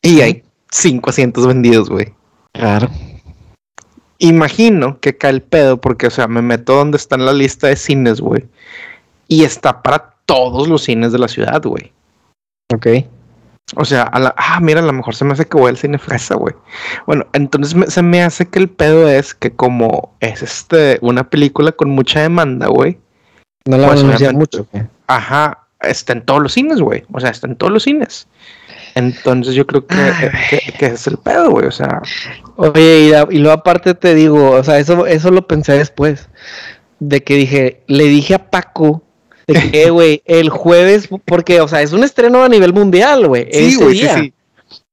y 0.04 0.22
hay 0.22 0.44
cinco 0.70 1.10
asientos 1.10 1.48
vendidos, 1.48 1.90
güey. 1.90 2.14
Claro. 2.54 2.90
Imagino 4.20 5.00
que 5.00 5.18
cae 5.18 5.32
el 5.32 5.42
pedo 5.42 5.82
porque, 5.82 6.06
o 6.06 6.12
sea, 6.12 6.28
me 6.28 6.44
meto 6.44 6.76
donde 6.76 6.98
está 6.98 7.16
en 7.16 7.26
la 7.26 7.34
lista 7.34 7.68
de 7.68 7.76
cines, 7.76 8.22
güey. 8.22 8.46
Y 9.28 9.44
está 9.44 9.82
para 9.82 10.11
todos 10.26 10.68
los 10.68 10.84
cines 10.84 11.12
de 11.12 11.20
la 11.20 11.28
ciudad, 11.28 11.62
güey. 11.64 11.92
Ok. 12.74 12.88
O 13.76 13.86
sea, 13.86 14.04
a 14.04 14.20
la, 14.20 14.36
ah, 14.38 14.60
mira, 14.62 14.82
a 14.82 14.84
lo 14.84 14.92
mejor 14.92 15.16
se 15.16 15.24
me 15.24 15.34
hace 15.34 15.46
que 15.46 15.58
voy 15.58 15.70
al 15.70 15.78
cine 15.78 15.98
fresa, 15.98 16.36
güey. 16.36 16.54
Bueno, 17.06 17.26
entonces 17.34 17.74
me- 17.76 17.88
se 17.88 18.02
me 18.02 18.22
hace 18.22 18.48
que 18.48 18.60
el 18.60 18.70
pedo 18.70 19.08
es 19.10 19.34
que 19.34 19.52
como 19.52 20.14
es 20.20 20.42
este 20.42 20.98
una 21.02 21.30
película 21.30 21.72
con 21.72 21.90
mucha 21.90 22.22
demanda, 22.22 22.68
güey. 22.68 22.98
No 23.66 23.78
la 23.78 23.88
Pues, 23.88 24.04
van 24.04 24.26
a 24.26 24.32
mucho. 24.34 24.68
¿qué? 24.72 24.86
Ajá, 25.08 25.68
está 25.80 26.14
en 26.14 26.26
todos 26.26 26.42
los 26.42 26.52
cines, 26.54 26.82
güey. 26.82 27.04
O 27.14 27.20
sea, 27.20 27.30
está 27.30 27.48
en 27.48 27.56
todos 27.56 27.72
los 27.72 27.84
cines. 27.84 28.28
Entonces 28.96 29.54
yo 29.56 29.66
creo 29.66 29.86
que, 29.88 29.96
que, 30.78 30.86
es 30.88 31.08
el 31.08 31.18
pedo, 31.18 31.52
güey. 31.52 31.66
O 31.68 31.72
sea, 31.72 32.02
Oye, 32.58 33.00
y, 33.06 33.10
la- 33.12 33.28
y 33.30 33.38
luego 33.38 33.54
aparte 33.58 33.94
te 33.94 34.14
digo, 34.16 34.52
o 34.52 34.64
sea, 34.64 34.80
eso, 34.80 35.06
eso 35.06 35.32
lo 35.32 35.48
pensé 35.48 35.74
después. 35.78 36.28
De 37.00 37.24
que 37.24 37.36
dije, 37.36 37.84
le 37.88 38.04
dije 38.06 38.34
a 38.36 38.50
Paco, 38.52 39.02
de 39.54 39.72
que, 39.72 39.90
güey, 39.90 40.22
el 40.26 40.50
jueves, 40.50 41.10
porque, 41.26 41.62
o 41.62 41.68
sea, 41.68 41.82
es 41.82 41.94
un 41.94 42.04
estreno 42.04 42.44
a 42.44 42.50
nivel 42.50 42.74
mundial, 42.74 43.28
güey. 43.28 43.46
sí, 43.52 43.60
ese 43.68 43.84
güey, 43.84 43.96
sí, 43.96 44.02
día. 44.02 44.16
sí. 44.16 44.34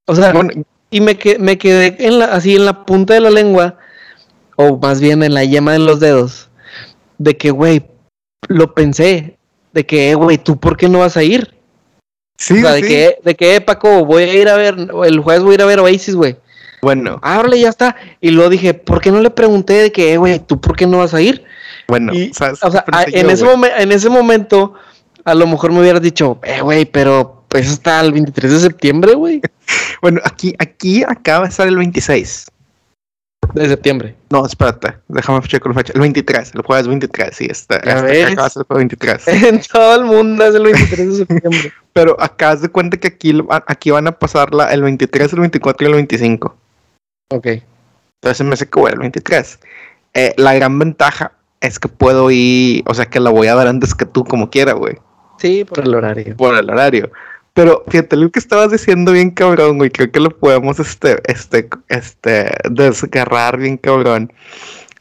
O 0.05 0.15
sea, 0.15 0.31
Bueno, 0.33 0.63
y 0.91 1.01
me, 1.01 1.17
que- 1.17 1.37
me 1.39 1.57
quedé 1.57 1.95
en 1.99 2.19
la, 2.19 2.25
así 2.25 2.55
en 2.55 2.65
la 2.65 2.85
punta 2.85 3.13
de 3.13 3.19
la 3.21 3.29
lengua, 3.29 3.75
o 4.55 4.77
más 4.77 4.99
bien 5.01 5.23
en 5.23 5.33
la 5.33 5.43
yema 5.43 5.73
de 5.73 5.79
los 5.79 5.99
dedos, 5.99 6.49
de 7.17 7.37
que, 7.37 7.51
güey, 7.51 7.83
lo 8.47 8.73
pensé, 8.73 9.37
de 9.73 9.85
que, 9.85 10.15
güey, 10.15 10.37
¿tú 10.37 10.57
por 10.59 10.77
qué 10.77 10.89
no 10.89 10.99
vas 10.99 11.15
a 11.17 11.23
ir? 11.23 11.53
sí, 12.37 12.53
o 12.57 12.61
sea, 12.61 12.71
de 12.71 12.81
que, 12.81 13.17
de 13.23 13.35
que, 13.35 13.55
eh, 13.55 13.61
Paco, 13.61 14.05
voy 14.05 14.23
a 14.23 14.33
ir 14.33 14.47
a 14.49 14.55
ver, 14.55 14.75
el 15.05 15.19
jueves 15.19 15.43
voy 15.43 15.51
a 15.51 15.55
ir 15.55 15.61
a 15.61 15.65
ver 15.65 15.79
Oasis, 15.79 16.15
güey. 16.15 16.37
Bueno, 16.81 17.19
Ah, 17.21 17.39
órale, 17.39 17.59
ya 17.59 17.67
está. 17.67 17.97
Y 18.21 18.31
luego 18.31 18.49
dije, 18.49 18.73
¿por 18.73 19.01
qué 19.01 19.11
no 19.11 19.19
le 19.19 19.29
pregunté 19.29 19.73
de 19.73 19.91
que, 19.91 20.13
eh, 20.13 20.17
güey, 20.17 20.39
¿tú 20.39 20.61
por 20.61 20.77
qué 20.77 20.87
no 20.87 20.99
vas 20.99 21.13
a 21.13 21.21
ir? 21.21 21.43
Bueno, 21.89 22.13
Y, 22.13 22.33
¿sabes 22.33 22.63
o 22.63 22.71
sea, 22.71 22.85
a- 22.91 23.03
en, 23.03 23.29
ese 23.29 23.45
en 23.77 23.91
ese 23.91 24.09
momento, 24.09 24.75
a 25.25 25.35
lo 25.35 25.47
mejor 25.47 25.71
me 25.71 25.81
hubieras 25.81 26.01
dicho, 26.01 26.39
eh, 26.43 26.61
güey, 26.61 26.85
pero 26.85 27.43
pues 27.49 27.65
eso 27.65 27.73
está 27.73 27.99
el 28.01 28.13
23 28.13 28.51
de 28.51 28.59
septiembre, 28.59 29.13
güey. 29.15 29.41
Bueno, 30.01 30.21
aquí, 30.23 30.55
aquí 30.57 31.03
acaba 31.03 31.43
de 31.43 31.49
estar 31.49 31.67
el 31.67 31.77
26. 31.77 32.45
De 33.53 33.67
septiembre. 33.67 34.15
No, 34.29 34.45
espérate, 34.45 34.95
déjame 35.07 35.41
checar 35.41 35.67
la 35.67 35.73
fecha. 35.73 35.93
El 35.93 36.01
23, 36.01 36.55
el 36.55 36.61
jueves 36.61 36.87
23, 36.87 37.35
sí, 37.35 37.47
está. 37.49 37.83
¿Ya 37.83 37.97
este 37.97 38.07
ves? 38.07 38.31
acaba 38.31 38.43
de 38.45 38.49
ser 38.49 38.59
el 38.61 38.65
jueves 38.67 38.87
23. 38.99 39.27
En 39.27 39.61
todo 39.61 39.95
el 39.95 40.05
mundo 40.05 40.45
es 40.45 40.55
el 40.55 40.63
23 40.63 41.09
de 41.09 41.15
septiembre. 41.15 41.73
Pero 41.93 42.15
acá 42.21 42.55
de 42.55 42.69
cuenta 42.69 42.97
que 42.97 43.07
aquí, 43.07 43.37
aquí 43.67 43.91
van 43.91 44.07
a 44.07 44.11
pasarla 44.11 44.71
el 44.71 44.83
23, 44.83 45.33
el 45.33 45.39
24 45.39 45.85
y 45.85 45.89
el 45.89 45.95
25. 45.95 46.55
ok. 47.31 47.47
Entonces 48.21 48.45
me 48.45 48.53
hace 48.53 48.69
que 48.69 48.79
al 48.81 48.99
23. 48.99 49.59
Eh, 50.13 50.33
la 50.37 50.53
gran 50.53 50.77
ventaja 50.77 51.33
es 51.61 51.79
que 51.79 51.87
puedo 51.87 52.31
ir, 52.31 52.83
o 52.87 52.93
sea, 52.93 53.05
que 53.05 53.19
la 53.19 53.29
voy 53.29 53.47
a 53.47 53.55
ver 53.55 53.67
antes 53.67 53.93
que 53.95 54.05
tú, 54.05 54.23
como 54.23 54.49
quiera, 54.49 54.73
güey, 54.73 54.97
Sí, 55.39 55.63
por 55.65 55.79
el 55.79 55.93
horario. 55.95 56.35
por 56.37 56.55
el 56.57 56.69
horario. 56.69 57.11
Pero 57.53 57.83
fíjate, 57.87 58.15
lo 58.15 58.29
que 58.29 58.39
estabas 58.39 58.71
diciendo 58.71 59.11
bien 59.11 59.31
cabrón, 59.31 59.77
güey, 59.77 59.89
creo 59.89 60.11
que 60.11 60.19
lo 60.19 60.29
podemos, 60.29 60.79
este, 60.79 61.19
este, 61.25 61.67
este, 61.89 62.49
desgarrar 62.69 63.57
bien 63.57 63.77
cabrón. 63.77 64.31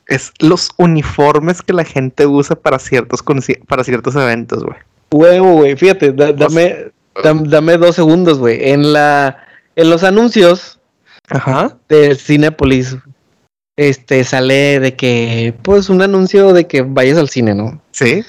Es 0.07 0.33
los 0.41 0.71
uniformes 0.79 1.61
que 1.63 1.73
la 1.75 1.85
gente 1.85 2.27
usa 2.27 2.57
para 2.57 2.79
ciertos, 2.79 3.23
conci- 3.25 3.65
para 3.67 3.85
ciertos 3.85 4.17
eventos, 4.17 4.65
güey. 4.65 4.77
Huevo, 5.13 5.53
güey. 5.55 5.77
Fíjate, 5.77 6.13
da- 6.13 6.33
dame, 6.33 6.87
dam- 7.23 7.47
dame 7.47 7.77
dos 7.77 7.95
segundos, 7.97 8.39
güey. 8.39 8.71
En 8.71 8.93
la, 8.93 9.37
en 9.77 9.91
los 9.91 10.03
anuncios 10.03 10.81
Ajá. 11.29 11.77
de 11.89 12.15
Cinepolis, 12.17 12.97
este, 13.79 14.25
sale 14.25 14.81
de 14.81 14.97
que, 14.97 15.55
pues, 15.63 15.89
un 15.89 16.03
anuncio 16.03 16.53
de 16.53 16.67
que 16.67 16.83
vayas 16.83 17.17
al 17.17 17.29
cine, 17.29 17.55
¿no? 17.55 17.81
Sí. 17.93 18.25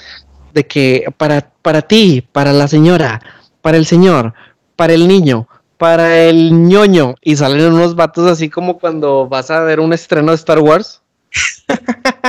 de 0.54 0.66
que 0.66 1.04
para, 1.16 1.50
para 1.62 1.82
ti, 1.82 2.26
para 2.32 2.52
la 2.52 2.68
señora, 2.68 3.20
para 3.60 3.76
el 3.76 3.84
señor, 3.84 4.32
para 4.76 4.94
el 4.94 5.06
niño, 5.06 5.48
para 5.76 6.24
el 6.24 6.68
ñoño, 6.68 7.16
y 7.20 7.36
salen 7.36 7.72
unos 7.72 7.96
vatos 7.96 8.30
así 8.30 8.48
como 8.48 8.78
cuando 8.78 9.28
vas 9.28 9.50
a 9.50 9.60
ver 9.60 9.80
un 9.80 9.92
estreno 9.92 10.30
de 10.30 10.36
Star 10.36 10.60
Wars. 10.60 11.02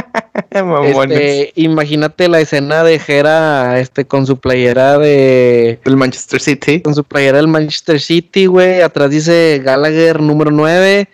Este, 0.54 1.54
imagínate 1.56 2.28
la 2.28 2.42
escena 2.42 2.84
de 2.84 3.00
Hera 3.08 3.80
este, 3.80 4.06
con 4.06 4.28
su 4.28 4.38
playera 4.38 4.98
de. 4.98 5.80
El 5.86 5.96
Manchester 5.96 6.42
City. 6.42 6.82
Con 6.82 6.94
su 6.94 7.06
playera 7.06 7.38
del 7.38 7.48
Manchester 7.48 8.02
City, 8.02 8.48
güey. 8.48 8.82
Atrás 8.82 9.10
dice 9.10 9.62
Gallagher 9.64 10.22
número 10.22 10.52
9. 10.52 11.08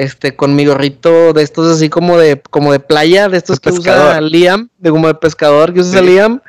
Este, 0.00 0.34
con 0.34 0.56
mi 0.56 0.64
gorrito 0.64 1.32
de 1.32 1.42
estos 1.42 1.76
así 1.76 1.88
como 1.88 2.16
de, 2.16 2.40
como 2.50 2.72
de 2.72 2.80
playa, 2.80 3.28
de 3.28 3.36
estos 3.36 3.60
De 3.60 3.70
que 3.70 3.76
pescador. 3.76 4.08
usa 4.08 4.20
Liam, 4.22 4.68
de 4.78 4.90
como 4.90 5.08
de 5.08 5.14
pescador 5.14 5.74
que 5.74 5.80
usa 5.80 6.00
Sí. 6.00 6.06
Liam, 6.06 6.40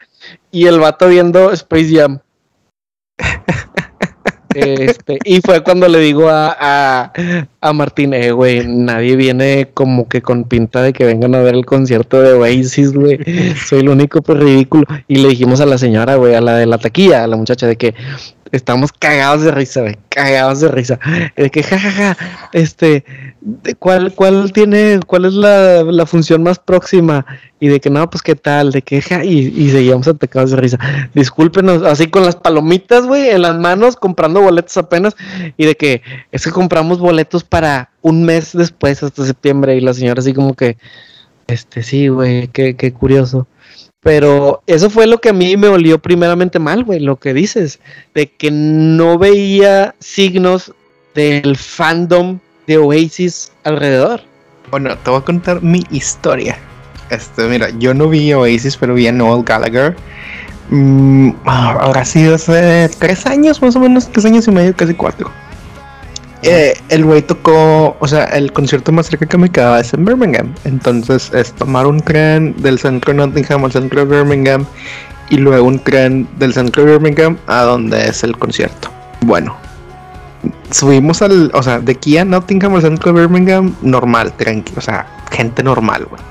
y 0.52 0.68
el 0.68 0.80
vato 0.80 1.08
viendo 1.08 1.52
Space 1.52 1.94
Jam. 1.96 2.20
Este, 4.54 5.18
y 5.24 5.40
fue 5.40 5.64
cuando 5.64 5.88
le 5.88 6.00
digo 6.00 6.28
a, 6.28 6.56
a, 6.60 7.14
a 7.62 7.74
Martín, 7.74 8.14
eh, 8.14 8.32
güey, 8.32 8.68
nadie 8.68 9.16
viene 9.16 9.70
como 9.74 10.10
que 10.10 10.22
con 10.22 10.44
pinta 10.44 10.82
de 10.82 10.92
que 10.92 11.06
vengan 11.06 11.36
a 11.36 11.40
ver 11.40 11.56
el 11.56 11.66
concierto 11.66 12.22
de 12.22 12.34
Oasis, 12.34 12.92
güey. 12.94 13.18
Soy 13.56 13.80
el 13.80 13.88
único 13.88 14.22
pues 14.22 14.40
ridículo. 14.40 14.84
Y 15.08 15.18
le 15.18 15.30
dijimos 15.30 15.62
a 15.62 15.66
la 15.66 15.78
señora, 15.78 16.16
güey, 16.16 16.36
a 16.36 16.42
la 16.42 16.58
de 16.58 16.66
la 16.66 16.78
taquilla, 16.78 17.24
a 17.24 17.28
la 17.28 17.38
muchacha, 17.38 17.66
de 17.66 17.78
que 17.78 17.96
estamos 18.52 18.92
cagados 18.92 19.44
de 19.44 19.52
risa, 19.52 19.82
güey, 19.82 19.98
cagados 20.10 20.60
de 20.60 20.68
risa. 20.68 21.00
De 21.36 21.50
que, 21.50 21.64
jajaja, 21.64 22.18
este, 22.54 23.06
de 23.40 23.76
cuál, 23.76 24.14
cuál 24.14 24.52
tiene, 24.52 25.00
cuál 25.06 25.26
es 25.26 25.34
la, 25.34 25.84
la, 25.84 26.06
función 26.06 26.44
más 26.44 26.60
próxima? 26.60 27.26
Y 27.60 27.68
de 27.68 27.80
que 27.80 27.90
no, 27.90 28.10
pues 28.10 28.22
qué 28.22 28.36
tal, 28.36 28.72
de 28.72 28.82
que, 28.82 29.02
ja, 29.02 29.24
y, 29.24 29.54
y 29.56 29.70
seguíamos 29.70 30.08
atacados 30.08 30.52
de 30.52 30.58
risa. 30.58 30.80
Discúlpenos, 31.14 31.84
así 31.84 32.08
con 32.08 32.26
las 32.26 32.36
palomitas, 32.36 33.06
güey, 33.06 33.30
en 33.30 33.44
las 33.44 33.58
manos, 33.58 33.96
comprando 33.96 34.42
boletos 34.42 34.78
apenas, 34.78 35.16
y 35.58 35.66
de 35.66 35.76
que 35.76 36.02
es 36.32 36.44
que 36.44 36.52
compramos 36.52 37.00
boletos 37.00 37.44
para 37.44 37.92
un 38.02 38.24
mes 38.24 38.52
después, 38.54 39.02
hasta 39.04 39.26
septiembre, 39.26 39.76
y 39.76 39.82
la 39.82 39.94
señora 39.94 40.20
así 40.20 40.34
como 40.34 40.56
que, 40.56 40.78
este, 41.48 41.84
sí, 41.84 42.08
güey, 42.08 42.48
qué, 42.48 42.76
qué 42.76 42.92
curioso. 42.92 43.48
Pero 44.02 44.64
eso 44.66 44.90
fue 44.90 45.06
lo 45.06 45.22
que 45.22 45.30
a 45.30 45.34
mí 45.34 45.56
me 45.58 45.68
olió 45.68 46.00
primeramente 46.00 46.58
mal, 46.58 46.84
güey, 46.84 47.00
lo 47.00 47.18
que 47.18 47.36
dices, 47.36 47.80
de 48.16 48.28
que 48.28 48.50
no 48.50 49.20
veía 49.20 49.94
signos 50.00 50.74
del 51.14 51.56
fandom 51.56 52.40
de 52.66 52.78
Oasis 52.78 53.52
alrededor. 53.64 54.22
Bueno, 54.72 54.98
te 54.98 55.10
voy 55.10 55.20
a 55.20 55.24
contar 55.24 55.62
mi 55.62 55.84
historia. 55.92 56.58
Este, 57.12 57.44
mira, 57.48 57.70
yo 57.78 57.94
no 57.94 58.10
vi 58.10 58.34
Oasis, 58.34 58.76
pero 58.78 58.96
vi 58.96 59.06
a 59.06 59.12
Noel 59.12 59.44
Gallagher. 59.44 59.96
Mm, 60.70 61.32
ahora 61.46 62.04
sí, 62.06 62.26
hace 62.26 62.90
tres 62.98 63.26
años, 63.26 63.62
más 63.62 63.76
o 63.76 63.80
menos, 63.82 64.10
tres 64.10 64.26
años 64.26 64.48
y 64.48 64.52
medio, 64.52 64.76
casi 64.76 64.94
cuatro. 64.94 65.30
Eh, 66.44 66.74
el 66.90 67.06
güey 67.06 67.22
tocó, 67.22 67.96
o 68.00 68.08
sea, 68.08 68.24
el 68.26 68.52
concierto 68.52 68.92
más 68.92 69.08
cerca 69.08 69.28
que 69.28 69.38
me 69.38 69.50
quedaba 69.50 69.80
es 69.80 69.94
en 69.94 70.06
Birmingham. 70.06 70.54
Entonces 70.64 71.32
es 71.34 71.54
tomar 71.54 71.86
un 71.86 72.02
tren 72.02 72.56
del 72.58 72.80
centro 72.80 73.14
de 73.14 73.20
Nottingham 73.20 73.66
al 73.66 73.72
centro 73.72 74.06
de 74.06 74.18
Birmingham 74.18 74.66
y 75.30 75.38
luego 75.38 75.68
un 75.68 75.80
tren 75.80 76.28
del 76.40 76.54
centro 76.54 76.84
de 76.84 76.94
Birmingham 76.94 77.38
a 77.46 77.62
donde 77.62 78.08
es 78.08 78.24
el 78.24 78.38
concierto. 78.38 78.90
Bueno, 79.22 79.56
subimos 80.72 81.22
al, 81.22 81.52
o 81.54 81.62
sea, 81.62 81.80
de 81.80 81.92
aquí 81.92 82.18
a 82.18 82.26
Nottingham 82.26 82.74
al 82.74 82.82
centro 82.82 83.14
de 83.14 83.22
Birmingham, 83.22 83.76
normal, 83.84 84.34
tranquilo, 84.34 84.80
o 84.80 84.82
sea, 84.82 85.06
gente 85.32 85.62
normal, 85.62 86.08
güey. 86.10 86.22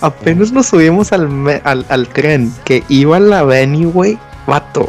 Apenas 0.00 0.52
nos 0.52 0.66
subimos 0.66 1.12
al, 1.12 1.60
al, 1.64 1.84
al 1.88 2.08
tren 2.08 2.52
que 2.64 2.84
iba 2.88 3.16
a 3.16 3.20
la 3.20 3.42
venue, 3.42 3.86
güey, 3.86 4.18
vato, 4.46 4.88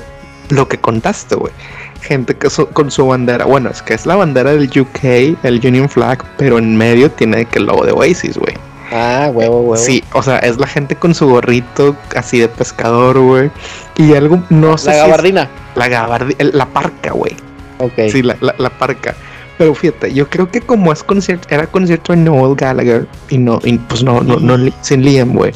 lo 0.50 0.68
que 0.68 0.78
contaste, 0.78 1.36
güey 1.36 1.52
gente 2.02 2.36
que 2.36 2.50
con 2.74 2.92
su 2.92 3.08
bandera. 3.08 3.46
Bueno, 3.46 3.70
es 3.70 3.82
que 3.82 3.94
es 3.94 4.06
la 4.06 4.16
bandera 4.16 4.52
del 4.52 4.68
UK, 4.68 5.38
el 5.44 5.62
Union 5.64 5.90
Flag, 5.90 6.24
pero 6.38 6.58
en 6.58 6.76
medio 6.76 7.10
tiene 7.12 7.46
que 7.46 7.60
el 7.60 7.66
logo 7.66 7.86
de 7.86 7.92
Oasis, 7.92 8.38
güey. 8.38 8.56
Ah, 8.92 9.30
huevo, 9.34 9.62
huevo. 9.62 9.78
Sí, 9.78 10.04
o 10.14 10.22
sea, 10.22 10.40
es 10.40 10.58
la 10.58 10.68
gente 10.68 10.96
con 10.96 11.16
su 11.16 11.28
gorrito 11.28 11.96
así 12.16 12.40
de 12.40 12.50
pescador, 12.50 13.20
güey. 13.20 13.50
Y 13.96 14.14
algo, 14.16 14.44
no 14.50 14.78
sé. 14.78 14.90
La 14.90 14.98
gabardina. 14.98 15.50
la 15.76 15.88
gabardina, 15.88 16.50
la 16.54 16.66
parca, 16.66 17.12
güey. 17.12 17.36
Ok. 17.78 17.94
Sí, 18.12 18.22
la, 18.22 18.36
la, 18.42 18.70
parca. 18.70 19.16
Pero 19.58 19.74
fíjate, 19.74 20.14
yo 20.14 20.28
creo 20.28 20.50
que 20.50 20.60
como 20.60 20.92
es 20.92 21.04
concierto, 21.04 21.48
era 21.50 21.68
concierto 21.68 22.14
de 22.14 22.20
Noel 22.20 22.56
Gallagher 22.56 23.08
y 23.30 23.38
no, 23.38 23.60
y 23.64 23.78
pues 23.78 24.04
no, 24.04 24.22
no, 24.22 24.38
no, 24.40 24.72
sin 24.82 25.04
Liam, 25.04 25.34
güey. 25.34 25.54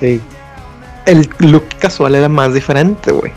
Sí. 0.00 0.20
El 1.06 1.28
look 1.38 1.64
casual 1.78 2.14
era 2.14 2.28
más 2.28 2.54
diferente, 2.54 3.12
güey 3.12 3.32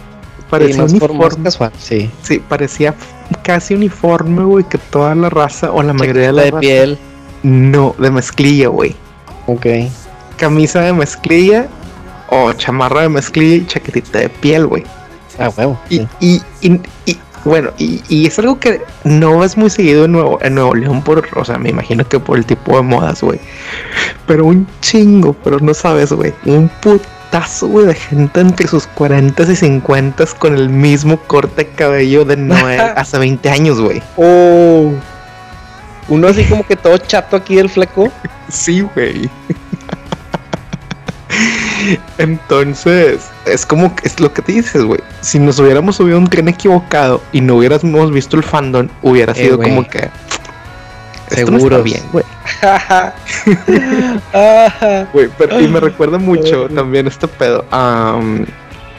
parecía 0.50 0.84
uniforme. 0.84 1.44
Casual, 1.44 1.72
sí. 1.78 2.10
Sí, 2.22 2.40
parecía 2.40 2.94
casi 3.44 3.74
uniforme, 3.74 4.44
güey, 4.44 4.64
que 4.66 4.78
toda 4.78 5.16
la 5.16 5.30
raza 5.30 5.72
o 5.72 5.82
la 5.84 5.94
mayoría 5.94 6.28
de 6.28 6.34
la 6.34 6.44
de 6.44 6.54
piel. 6.54 6.98
No, 7.44 7.96
de 8.00 8.12
mezclilla, 8.12 8.70
güey. 8.70 8.96
Ok. 9.48 9.66
Camisa 10.38 10.82
de 10.82 10.94
mezclilla 10.94 11.68
o 12.30 12.54
chamarra 12.54 13.02
de 13.02 13.10
mezclilla 13.10 13.56
y 13.56 13.66
chaquetita 13.68 14.20
de 14.20 14.30
piel, 14.30 14.66
güey. 14.66 14.84
Ah, 15.38 15.52
huevo. 15.56 15.80
Y, 15.90 16.02
y, 16.20 16.42
y, 16.62 16.82
bueno, 17.46 17.72
y, 17.78 18.26
es 18.26 18.40
algo 18.40 18.60
que 18.60 18.82
no 19.04 19.44
es 19.44 19.56
muy 19.56 19.70
seguido 19.70 20.06
en 20.06 20.14
Nuevo, 20.14 20.40
en 20.42 20.56
Nuevo 20.56 20.74
León 20.74 21.04
por, 21.04 21.28
o 21.36 21.46
sea, 21.46 21.60
me 21.60 21.70
imagino 21.70 22.08
que 22.08 22.20
por 22.20 22.38
el 22.38 22.46
tipo 22.46 22.76
de 22.76 22.82
modas, 22.82 23.22
güey. 23.22 23.40
Pero 24.26 24.46
un 24.46 24.68
chingo, 24.82 25.34
pero 25.44 25.60
no 25.60 25.76
sabes, 25.76 26.12
güey. 26.12 26.34
Un 26.46 26.70
puto 26.82 27.06
de 27.36 27.96
gente 27.96 28.40
entre 28.40 28.66
sus 28.66 28.88
40 28.88 29.44
y 29.44 29.56
50 29.58 30.26
con 30.40 30.56
el 30.56 30.70
mismo 30.70 31.18
corte 31.18 31.66
de 31.66 31.68
cabello 31.68 32.24
de 32.24 32.38
Noel 32.38 32.80
hace 32.96 33.18
20 33.18 33.50
años, 33.50 33.82
güey. 33.82 34.02
Oh. 34.16 34.94
Uno 36.08 36.30
así 36.30 36.46
como 36.46 36.66
que 36.66 36.78
todo 36.78 36.98
chato 36.98 37.36
aquí 37.36 37.56
del 37.56 37.70
fleco. 37.70 38.10
sí, 38.50 38.82
güey. 38.82 39.30
Entonces, 42.18 43.30
es 43.46 43.66
como 43.66 43.94
que 43.94 44.08
es 44.08 44.22
lo 44.22 44.32
que 44.32 44.42
te 44.42 44.54
dices, 44.54 44.86
güey. 44.86 45.02
Si 45.20 45.38
nos 45.38 45.60
hubiéramos 45.60 45.98
subido 45.98 46.18
un 46.18 46.28
tren 46.28 46.48
equivocado 46.48 47.22
y 47.34 47.42
no 47.42 47.56
hubiéramos 47.56 48.12
visto 48.12 48.38
el 48.38 48.44
fandom, 48.44 48.88
hubiera 49.02 49.34
eh, 49.34 49.36
sido 49.36 49.60
como 49.60 49.86
que 49.86 50.10
Seguro. 51.30 51.84
bien, 51.84 52.04
güey. 52.12 52.24
pero, 55.38 55.60
y 55.60 55.68
me 55.68 55.80
recuerda 55.80 56.18
mucho 56.18 56.68
también 56.70 57.08
este 57.08 57.28
pedo. 57.28 57.66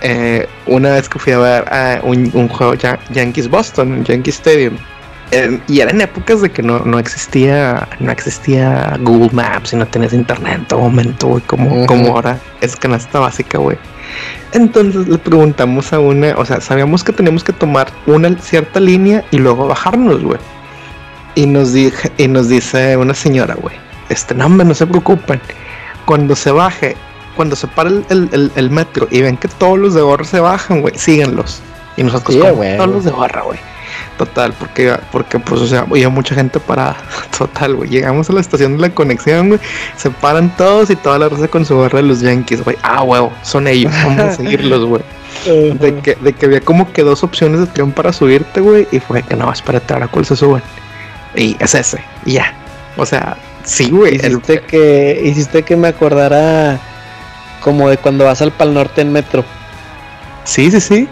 Eh, 0.02 0.46
una 0.66 0.90
vez 0.92 1.08
que 1.08 1.18
fui 1.18 1.32
a 1.32 1.38
ver 1.38 1.64
un, 2.02 2.48
juego 2.48 2.74
Yankees 3.10 3.48
Boston, 3.48 4.04
Yankees 4.04 4.36
Stadium. 4.36 4.76
y 5.68 5.80
eran 5.80 6.00
épocas 6.00 6.42
de 6.42 6.50
que 6.50 6.62
no, 6.62 6.80
no 6.80 6.98
existía 6.98 7.88
no 7.98 8.12
existía 8.12 8.96
Google 9.00 9.30
Maps 9.32 9.72
y 9.72 9.76
no 9.76 9.86
tenías 9.86 10.12
internet 10.12 10.54
en 10.56 10.64
todo 10.66 10.80
momento, 10.80 11.28
güey, 11.28 11.42
como, 11.42 11.86
como 11.86 12.14
ahora 12.14 12.38
es 12.60 12.76
canasta 12.76 13.20
básica, 13.20 13.58
güey. 13.58 13.78
Entonces 14.52 15.08
le 15.08 15.18
preguntamos 15.18 15.92
a 15.92 15.98
una, 15.98 16.34
o 16.36 16.44
sea, 16.44 16.60
sabíamos 16.60 17.04
que 17.04 17.12
teníamos 17.12 17.44
que 17.44 17.52
tomar 17.52 17.88
una 18.06 18.36
cierta 18.38 18.80
línea 18.80 19.24
y 19.30 19.38
luego 19.38 19.66
bajarnos, 19.66 20.22
güey. 20.22 20.38
Y 21.36 21.46
nos, 21.46 21.72
dije, 21.74 22.10
y 22.16 22.28
nos 22.28 22.48
dice 22.48 22.96
una 22.96 23.14
señora, 23.14 23.54
güey, 23.54 23.76
este, 24.08 24.34
no, 24.34 24.48
no 24.48 24.74
se 24.74 24.86
preocupen. 24.86 25.40
Cuando 26.06 26.34
se 26.34 26.50
baje, 26.50 26.96
cuando 27.36 27.54
se 27.54 27.66
para 27.68 27.90
el, 27.90 28.50
el, 28.56 28.70
metro 28.70 29.06
y 29.10 29.20
ven 29.20 29.36
que 29.36 29.46
todos 29.46 29.78
los 29.78 29.94
de 29.94 30.00
gorra 30.00 30.24
se 30.24 30.40
bajan, 30.40 30.80
güey, 30.80 30.96
síganlos. 30.96 31.60
Y 31.96 32.02
nosotros 32.02 32.38
todos 32.38 32.88
los 32.88 33.04
de 33.04 33.10
gorra, 33.10 33.42
güey. 33.42 33.58
Total, 34.16 34.54
porque, 34.58 34.96
porque 35.12 35.38
pues, 35.38 35.60
o 35.60 35.66
sea, 35.66 35.80
había 35.80 36.08
mucha 36.08 36.34
gente 36.34 36.58
para 36.58 36.96
Total, 37.38 37.74
güey. 37.74 37.90
Llegamos 37.90 38.30
a 38.30 38.32
la 38.32 38.40
estación 38.40 38.76
de 38.76 38.78
la 38.78 38.90
conexión, 38.90 39.48
güey. 39.48 39.60
Se 39.96 40.10
paran 40.10 40.56
todos 40.56 40.88
y 40.88 40.96
toda 40.96 41.18
la 41.18 41.28
raza 41.28 41.48
con 41.48 41.66
su 41.66 41.76
gorra 41.76 41.98
de 41.98 42.08
los 42.08 42.20
Yankees, 42.20 42.64
güey. 42.64 42.78
Ah, 42.82 43.02
huevo, 43.02 43.30
son 43.42 43.68
ellos. 43.68 43.92
Vamos 44.04 44.20
a 44.20 44.32
seguirlos, 44.36 44.86
güey. 44.86 45.02
De 45.44 46.00
que, 46.02 46.14
de 46.14 46.32
que 46.32 46.46
había 46.46 46.62
como 46.62 46.90
que 46.92 47.02
dos 47.02 47.22
opciones 47.22 47.60
de 47.60 47.66
tren 47.66 47.92
para 47.92 48.12
subirte, 48.12 48.60
güey. 48.62 48.88
Y 48.90 49.00
fue 49.00 49.22
que 49.22 49.36
no, 49.36 49.52
espérate, 49.52 49.92
ahora 49.92 50.08
cuál 50.08 50.24
se 50.24 50.34
suben. 50.34 50.62
Y 51.36 51.56
es 51.60 51.74
ese, 51.74 51.98
y 52.24 52.34
ya. 52.34 52.54
O 52.96 53.04
sea, 53.04 53.36
sí, 53.64 53.90
güey. 53.90 54.16
Hiciste, 54.16 54.60
que, 54.62 55.20
hiciste 55.24 55.62
que 55.62 55.76
me 55.76 55.88
acordara 55.88 56.80
como 57.60 57.88
de 57.90 57.98
cuando 57.98 58.24
vas 58.24 58.40
al 58.42 58.52
Pal 58.52 58.72
Norte 58.72 59.02
en 59.02 59.12
metro. 59.12 59.44
Sí, 60.44 60.70
sí, 60.70 60.80
sí. 60.80 61.08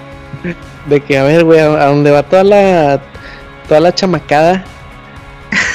De 0.86 1.00
que, 1.00 1.18
a 1.18 1.24
ver, 1.24 1.44
güey, 1.44 1.60
a, 1.60 1.86
donde 1.86 2.10
va 2.10 2.22
toda 2.22 2.44
la, 2.44 3.02
toda 3.68 3.80
la 3.80 3.94
chamacada 3.94 4.64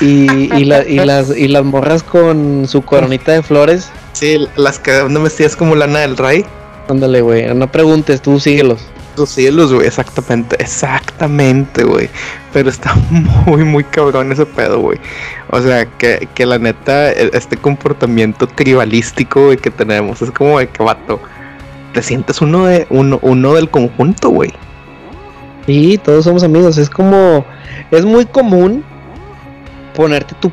y, 0.01 0.53
y, 0.55 0.65
la, 0.65 0.87
y, 0.87 0.97
las, 0.97 1.35
y 1.35 1.47
las 1.47 1.63
morras 1.63 2.03
con 2.03 2.67
su 2.67 2.81
coronita 2.81 3.31
de 3.33 3.43
flores. 3.43 3.89
Sí, 4.13 4.47
las 4.55 4.79
que 4.79 5.03
me 5.03 5.19
vestidas 5.19 5.55
como 5.55 5.75
lana 5.75 5.99
del 5.99 6.17
rey. 6.17 6.45
Ándale, 6.87 7.21
güey, 7.21 7.53
no 7.53 7.71
preguntes, 7.71 8.21
tú 8.21 8.39
síguelos 8.39 8.81
los 9.19 9.29
cielos, 9.29 9.73
güey, 9.73 9.85
exactamente, 9.87 10.55
exactamente, 10.59 11.83
güey. 11.83 12.09
Pero 12.53 12.69
está 12.69 12.95
muy, 13.45 13.63
muy 13.63 13.83
cabrón 13.83 14.31
ese 14.31 14.45
pedo, 14.45 14.79
güey. 14.79 14.99
O 15.51 15.61
sea, 15.61 15.85
que, 15.85 16.27
que 16.33 16.45
la 16.45 16.57
neta, 16.57 17.11
e, 17.11 17.29
este 17.33 17.57
comportamiento 17.57 18.47
tribalístico, 18.47 19.45
güey, 19.45 19.57
que 19.57 19.69
tenemos, 19.69 20.21
es 20.21 20.31
como 20.31 20.59
de 20.59 20.67
que, 20.67 20.81
vato, 20.81 21.19
te 21.93 22.01
sientes 22.01 22.41
uno, 22.41 22.65
de, 22.65 22.87
uno, 22.89 23.19
uno 23.21 23.53
del 23.53 23.69
conjunto, 23.69 24.29
güey. 24.29 24.53
Sí, 25.65 25.99
todos 26.03 26.23
somos 26.23 26.43
amigos, 26.43 26.77
es 26.77 26.89
como, 26.89 27.45
es 27.91 28.05
muy 28.05 28.25
común 28.25 28.83
ponerte 29.93 30.33
tu, 30.39 30.51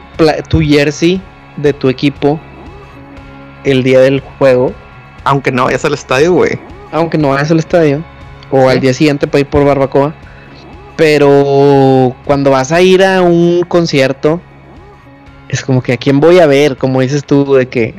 tu 0.48 0.60
jersey 0.60 1.22
de 1.56 1.72
tu 1.72 1.88
equipo 1.88 2.38
el 3.64 3.82
día 3.82 4.00
del 4.00 4.20
juego. 4.20 4.72
Aunque 5.24 5.50
no 5.50 5.64
vayas 5.64 5.84
al 5.84 5.94
estadio, 5.94 6.32
güey. 6.32 6.58
Aunque 6.92 7.16
no 7.16 7.30
vayas 7.30 7.50
al 7.50 7.58
estadio 7.58 8.04
o 8.50 8.68
al 8.68 8.80
día 8.80 8.94
siguiente 8.94 9.26
para 9.26 9.40
ir 9.40 9.46
por 9.46 9.64
barbacoa. 9.64 10.14
Pero 10.96 12.16
cuando 12.24 12.50
vas 12.50 12.72
a 12.72 12.80
ir 12.80 13.04
a 13.04 13.20
un 13.20 13.64
concierto, 13.68 14.40
es 15.48 15.62
como 15.62 15.82
que 15.82 15.92
a 15.92 15.96
quién 15.96 16.20
voy 16.20 16.38
a 16.38 16.46
ver, 16.46 16.76
como 16.76 17.00
dices 17.00 17.24
tú, 17.24 17.54
de 17.54 17.68
que, 17.68 17.94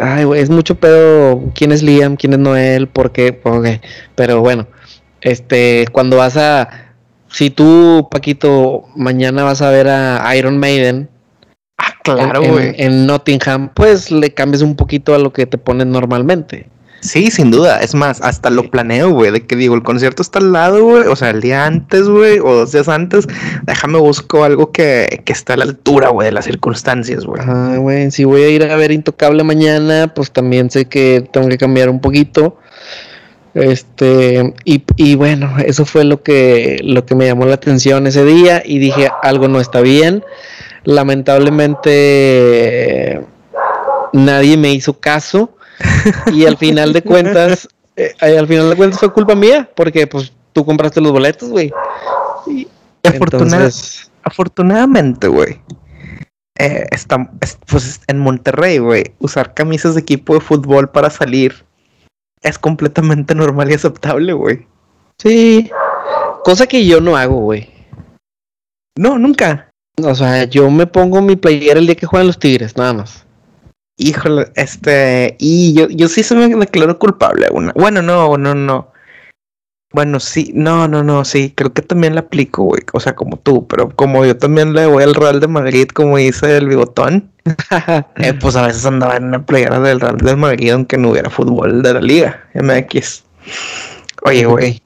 ay, 0.00 0.26
es 0.36 0.50
mucho 0.50 0.74
pedo 0.74 1.42
quién 1.54 1.72
es 1.72 1.82
Liam, 1.82 2.16
quién 2.16 2.32
es 2.32 2.38
Noel, 2.38 2.88
por 2.88 3.12
qué, 3.12 3.40
pero 4.14 4.40
bueno, 4.40 4.66
este, 5.20 5.86
cuando 5.92 6.16
vas 6.16 6.36
a, 6.36 6.68
si 7.30 7.50
tú, 7.50 8.08
Paquito, 8.10 8.84
mañana 8.96 9.44
vas 9.44 9.62
a 9.62 9.70
ver 9.70 9.88
a 9.88 10.36
Iron 10.36 10.58
Maiden, 10.58 11.08
ah, 11.78 11.92
claro, 12.02 12.42
en, 12.42 12.74
en, 12.78 13.06
Nottingham, 13.06 13.70
pues 13.74 14.10
le 14.10 14.34
cambias 14.34 14.62
un 14.62 14.76
poquito 14.76 15.14
a 15.14 15.18
lo 15.18 15.32
que 15.32 15.46
te 15.46 15.58
ponen 15.58 15.90
normalmente. 15.90 16.68
Sí, 17.00 17.30
sin 17.30 17.52
duda. 17.52 17.80
Es 17.80 17.94
más, 17.94 18.20
hasta 18.22 18.50
lo 18.50 18.70
planeo, 18.70 19.10
güey. 19.10 19.30
De 19.30 19.46
que 19.46 19.54
digo, 19.54 19.74
el 19.74 19.82
concierto 19.82 20.22
está 20.22 20.38
al 20.40 20.52
lado, 20.52 20.84
güey. 20.84 21.06
O 21.06 21.14
sea, 21.14 21.30
el 21.30 21.40
día 21.40 21.64
antes, 21.64 22.08
güey. 22.08 22.40
O 22.40 22.54
dos 22.54 22.72
días 22.72 22.88
antes. 22.88 23.28
Déjame 23.62 23.98
busco 23.98 24.42
algo 24.44 24.72
que, 24.72 25.22
que 25.24 25.32
esté 25.32 25.52
a 25.52 25.58
la 25.58 25.64
altura, 25.64 26.08
güey, 26.08 26.26
de 26.26 26.32
las 26.32 26.46
circunstancias, 26.46 27.24
güey. 27.24 27.40
Ah, 27.44 27.76
güey. 27.78 28.10
Si 28.10 28.24
voy 28.24 28.42
a 28.42 28.48
ir 28.48 28.64
a 28.64 28.74
ver 28.76 28.90
Intocable 28.90 29.44
mañana, 29.44 30.12
pues 30.14 30.32
también 30.32 30.70
sé 30.70 30.86
que 30.86 31.28
tengo 31.32 31.48
que 31.48 31.58
cambiar 31.58 31.88
un 31.88 32.00
poquito. 32.00 32.58
Este, 33.54 34.54
y, 34.64 34.82
y 34.96 35.14
bueno, 35.14 35.54
eso 35.64 35.84
fue 35.84 36.02
lo 36.04 36.22
que, 36.22 36.80
lo 36.82 37.06
que 37.06 37.14
me 37.14 37.26
llamó 37.26 37.46
la 37.46 37.54
atención 37.54 38.08
ese 38.08 38.24
día. 38.24 38.60
Y 38.64 38.80
dije, 38.80 39.08
algo 39.22 39.46
no 39.46 39.60
está 39.60 39.82
bien. 39.82 40.24
Lamentablemente, 40.82 43.20
nadie 44.12 44.56
me 44.56 44.72
hizo 44.72 44.98
caso 44.98 45.52
y 46.32 46.46
al 46.46 46.56
final 46.56 46.92
de 46.92 47.02
cuentas, 47.02 47.68
eh, 47.96 48.14
al 48.20 48.46
final 48.46 48.70
de 48.70 48.76
cuentas 48.76 49.00
fue 49.00 49.12
culpa 49.12 49.34
mía, 49.34 49.68
porque 49.74 50.06
pues 50.06 50.32
tú 50.52 50.64
compraste 50.64 51.00
los 51.00 51.12
boletos, 51.12 51.48
güey. 51.48 51.72
Y 52.46 52.66
afortunadamente, 54.22 55.28
güey. 55.28 55.60
Eh, 56.58 56.86
está, 56.90 57.30
pues 57.66 58.00
en 58.08 58.18
Monterrey, 58.18 58.78
güey, 58.78 59.04
usar 59.20 59.54
camisas 59.54 59.94
de 59.94 60.00
equipo 60.00 60.34
de 60.34 60.40
fútbol 60.40 60.90
para 60.90 61.08
salir 61.08 61.64
es 62.42 62.58
completamente 62.58 63.34
normal 63.34 63.70
y 63.70 63.74
aceptable, 63.74 64.32
güey. 64.32 64.66
Sí, 65.18 65.70
cosa 66.44 66.66
que 66.66 66.84
yo 66.84 67.00
no 67.00 67.16
hago, 67.16 67.36
güey. 67.36 67.70
No, 68.96 69.18
nunca. 69.18 69.70
O 70.02 70.14
sea, 70.14 70.44
yo 70.44 70.70
me 70.70 70.86
pongo 70.86 71.20
mi 71.20 71.36
playera 71.36 71.80
el 71.80 71.86
día 71.86 71.96
que 71.96 72.06
juegan 72.06 72.26
los 72.26 72.38
Tigres, 72.38 72.76
nada 72.76 72.92
más. 72.92 73.26
Híjole, 74.00 74.52
este, 74.54 75.36
y 75.40 75.74
yo, 75.74 75.88
yo 75.88 76.06
sí 76.08 76.22
se 76.22 76.36
me 76.36 76.48
declaro 76.48 76.98
culpable. 77.00 77.48
Una. 77.50 77.72
Bueno, 77.72 78.00
no, 78.00 78.38
no, 78.38 78.54
no. 78.54 78.92
Bueno, 79.92 80.20
sí, 80.20 80.52
no, 80.54 80.86
no, 80.86 81.02
no, 81.02 81.24
sí, 81.24 81.52
creo 81.56 81.72
que 81.72 81.82
también 81.82 82.14
la 82.14 82.20
aplico, 82.20 82.62
güey. 82.62 82.82
O 82.92 83.00
sea, 83.00 83.16
como 83.16 83.38
tú, 83.38 83.66
pero 83.66 83.90
como 83.90 84.24
yo 84.24 84.36
también 84.36 84.72
le 84.72 84.86
voy 84.86 85.02
al 85.02 85.16
Real 85.16 85.40
de 85.40 85.48
Madrid, 85.48 85.88
como 85.88 86.16
dice 86.16 86.56
el 86.58 86.68
bigotón, 86.68 87.32
eh, 88.16 88.34
pues 88.34 88.54
a 88.54 88.66
veces 88.66 88.86
andaba 88.86 89.16
en 89.16 89.24
una 89.24 89.44
playera 89.44 89.80
del 89.80 89.98
Real 89.98 90.18
de 90.18 90.36
Madrid, 90.36 90.70
aunque 90.70 90.96
no 90.96 91.10
hubiera 91.10 91.30
fútbol 91.30 91.82
de 91.82 91.94
la 91.94 92.00
Liga 92.00 92.48
MX. 92.54 93.24
Oye, 94.22 94.44
güey. 94.44 94.80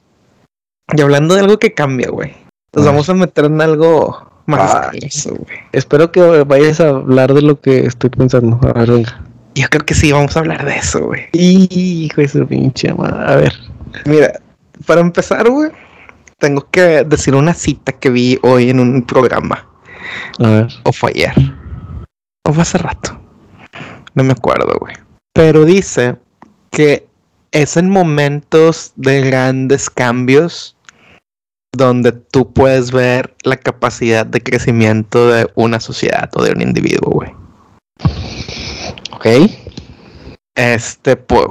Y 0.97 1.01
hablando 1.03 1.35
de 1.35 1.41
algo 1.41 1.59
que 1.59 1.75
cambia, 1.75 2.09
güey. 2.09 2.35
Nos 2.75 2.87
vamos 2.87 3.09
a 3.11 3.15
meter 3.15 3.45
en 3.45 3.61
algo 3.61 4.32
Ah, 4.49 4.91
espero 5.73 6.11
que 6.11 6.21
vayas 6.45 6.81
a 6.81 6.89
hablar 6.89 7.33
de 7.33 7.43
lo 7.43 7.61
que 7.61 7.87
estoy 7.87 8.11
pensando. 8.11 8.59
A 8.63 8.73
ver, 8.73 8.91
venga. 8.91 9.23
Yo 9.55 9.69
creo 9.69 9.85
que 9.85 9.95
sí, 9.95 10.13
vamos 10.13 10.37
a 10.37 10.41
hablar 10.41 10.65
de 10.65 10.77
eso, 10.77 11.07
güey. 11.07 11.29
Hijo 11.33 12.21
de 12.21 12.29
su 12.29 12.47
pinche 12.47 12.93
madre. 12.95 13.33
A 13.33 13.37
ver. 13.37 13.53
Mira, 14.07 14.41
para 14.87 15.01
empezar, 15.01 15.49
güey, 15.49 15.71
tengo 16.39 16.67
que 16.71 17.05
decir 17.05 17.35
una 17.35 17.55
cita 17.55 17.93
que 17.93 18.11
vi 18.11 18.39
hoy 18.43 18.71
en 18.71 18.81
un 18.81 19.03
programa. 19.03 19.67
A 20.39 20.49
ver. 20.49 20.69
O 20.85 20.93
fue 20.93 21.11
ayer. 21.11 21.35
O 22.45 22.53
fue 22.53 22.63
hace 22.63 22.79
rato. 22.79 23.19
No 24.15 24.25
me 24.25 24.33
acuerdo, 24.33 24.77
güey. 24.81 24.95
Pero 25.35 25.65
dice 25.65 26.17
que 26.71 27.07
es 27.53 27.77
en 27.77 27.91
momentos 27.91 28.93
de 28.97 29.21
grandes 29.21 29.91
cambios 29.91 30.77
donde 31.75 32.13
tú 32.13 32.53
puedes 32.53 32.93
ver 32.93 33.35
la 33.45 33.57
capacidad 33.57 34.27
de 34.27 34.43
crecimiento 34.43 35.29
de 35.29 35.51
una 35.55 35.81
sociedad 35.81 36.31
o 36.35 36.43
de 36.43 36.53
un 36.53 36.63
individuo, 36.63 37.11
güey. 37.11 37.31
Ok. 39.13 39.27
Este, 40.55 41.17
pues, 41.17 41.47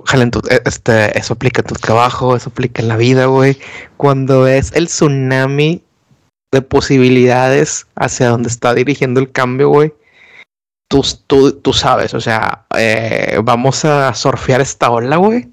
este, 0.66 1.18
eso 1.18 1.34
aplica 1.34 1.62
en 1.62 1.68
tu 1.68 1.74
trabajo, 1.74 2.36
eso 2.36 2.50
aplica 2.50 2.82
en 2.84 2.88
la 2.88 2.98
vida, 2.98 3.26
güey. 3.26 3.58
Cuando 3.98 4.46
es 4.46 4.72
el 4.74 4.86
tsunami 4.86 5.84
de 6.52 6.62
posibilidades 6.62 7.88
hacia 7.96 8.30
donde 8.30 8.50
está 8.50 8.76
dirigiendo 8.76 9.20
el 9.20 9.32
cambio, 9.32 9.70
güey. 9.70 9.94
Tú, 10.88 11.04
tú, 11.26 11.54
tú, 11.54 11.74
sabes, 11.74 12.14
o 12.14 12.20
sea, 12.20 12.66
eh, 12.78 13.40
vamos 13.44 13.86
a 13.86 14.14
surfear 14.14 14.60
esta 14.60 14.92
ola, 14.92 15.16
güey. 15.16 15.50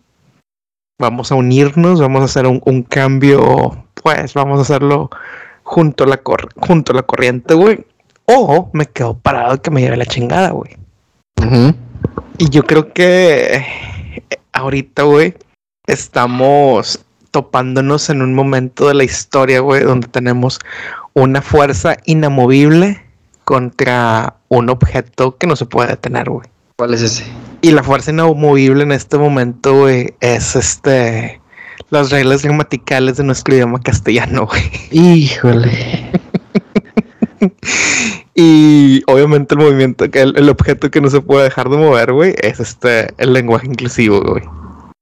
Vamos 1.01 1.31
a 1.31 1.37
unirnos, 1.37 2.01
vamos 2.01 2.23
a 2.23 2.25
hacer 2.25 2.47
un, 2.47 2.61
un 2.67 2.83
cambio 2.83 3.88
pues 4.03 4.35
vamos 4.35 4.59
a 4.59 4.63
hacerlo 4.63 5.11
junto 5.63 6.05
a 6.05 6.07
la, 6.07 6.21
junto 6.57 6.93
a 6.93 6.97
la 6.97 7.03
corriente, 7.03 7.55
güey. 7.55 7.87
O 8.25 8.71
me 8.73 8.87
quedo 8.87 9.15
parado 9.19 9.61
que 9.63 9.71
me 9.71 9.81
lleve 9.81 9.97
la 9.97 10.07
chingada, 10.07 10.51
güey. 10.51 10.77
Y 12.39 12.51
yo 12.51 12.65
creo 12.65 12.93
que 12.93 13.65
ahorita, 14.53 15.05
güey, 15.05 15.35
estamos 15.87 17.05
topándonos 17.31 18.11
en 18.11 18.23
un 18.23 18.35
momento 18.35 18.89
de 18.89 18.95
la 18.95 19.05
historia, 19.05 19.61
güey, 19.61 19.83
donde 19.83 20.09
tenemos 20.09 20.59
una 21.15 21.43
fuerza 21.43 21.97
inamovible 22.05 23.03
contra 23.45 24.37
un 24.49 24.69
objeto 24.71 25.37
que 25.37 25.47
no 25.47 25.57
se 25.57 25.67
puede 25.67 25.89
detener, 25.89 26.29
güey. 26.29 26.49
¿Cuál 26.77 26.95
es 26.95 27.03
ese? 27.03 27.25
Y 27.61 27.73
la 27.73 27.83
fuerza 27.83 28.11
inamovible 28.11 28.83
en 28.83 28.93
este 28.93 29.19
momento, 29.19 29.75
güey, 29.75 30.15
es 30.21 30.55
este 30.55 31.41
las 31.91 32.11
reglas 32.11 32.43
gramaticales 32.43 33.17
de 33.17 33.25
nuestro 33.25 33.55
idioma 33.55 33.81
castellano, 33.81 34.47
güey. 34.47 34.63
Híjole. 34.91 36.11
y 38.35 39.03
obviamente 39.07 39.55
el 39.55 39.61
movimiento, 39.61 40.05
el, 40.05 40.37
el 40.37 40.49
objeto 40.49 40.91
que 40.91 41.01
no 41.01 41.11
se 41.11 41.21
puede 41.21 41.45
dejar 41.45 41.69
de 41.69 41.77
mover, 41.77 42.13
güey, 42.13 42.35
es 42.43 42.61
este, 42.61 43.09
el 43.19 43.33
lenguaje 43.33 43.67
inclusivo, 43.67 44.21
güey. 44.21 44.45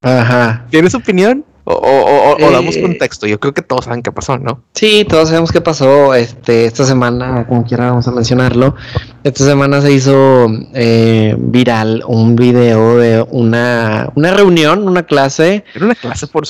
Ajá. 0.03 0.67
¿Tienes 0.71 0.95
opinión? 0.95 1.45
O, 1.69 1.73
o, 1.73 2.47
o, 2.47 2.51
damos 2.53 2.77
eh, 2.77 2.83
contexto. 2.83 3.27
Yo 3.27 3.41
creo 3.41 3.53
que 3.53 3.61
todos 3.61 3.87
saben 3.87 4.01
qué 4.01 4.13
pasó, 4.13 4.39
¿no? 4.39 4.63
Sí, 4.73 5.05
todos 5.09 5.31
sabemos 5.31 5.51
qué 5.51 5.61
pasó. 5.61 6.15
Este, 6.15 6.65
esta 6.65 6.85
semana, 6.85 7.45
como 7.49 7.65
quiera, 7.65 7.91
vamos 7.91 8.07
a 8.07 8.13
mencionarlo. 8.13 8.77
Esta 9.25 9.45
semana 9.45 9.81
se 9.81 9.91
hizo 9.91 10.47
eh, 10.75 11.35
viral 11.37 12.05
un 12.07 12.37
video 12.37 12.99
de 12.99 13.27
una, 13.31 14.09
una 14.15 14.33
reunión, 14.33 14.87
una 14.87 15.03
clase. 15.03 15.65
Era 15.75 15.87
una 15.87 15.97
clase 15.97 16.29
por, 16.29 16.45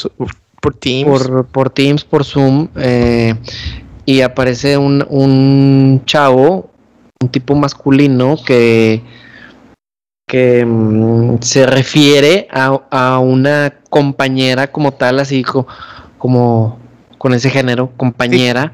por 0.60 0.74
Teams. 0.74 1.08
Por, 1.08 1.46
por 1.46 1.70
Teams, 1.70 2.04
por 2.04 2.22
Zoom. 2.22 2.68
Eh, 2.76 3.34
y 4.04 4.20
aparece 4.20 4.76
un, 4.76 5.02
un 5.08 6.02
chavo, 6.04 6.68
un 7.22 7.30
tipo 7.30 7.54
masculino 7.54 8.36
que 8.44 9.02
que 10.26 10.64
mm, 10.66 11.36
se 11.40 11.66
refiere 11.66 12.48
a, 12.50 13.18
una 13.20 13.72
compañera 13.88 14.66
como 14.66 14.92
tal, 14.92 15.20
así 15.20 15.44
como 16.18 16.78
con 17.18 17.32
ese 17.32 17.48
género, 17.48 17.92
compañera, 17.96 18.72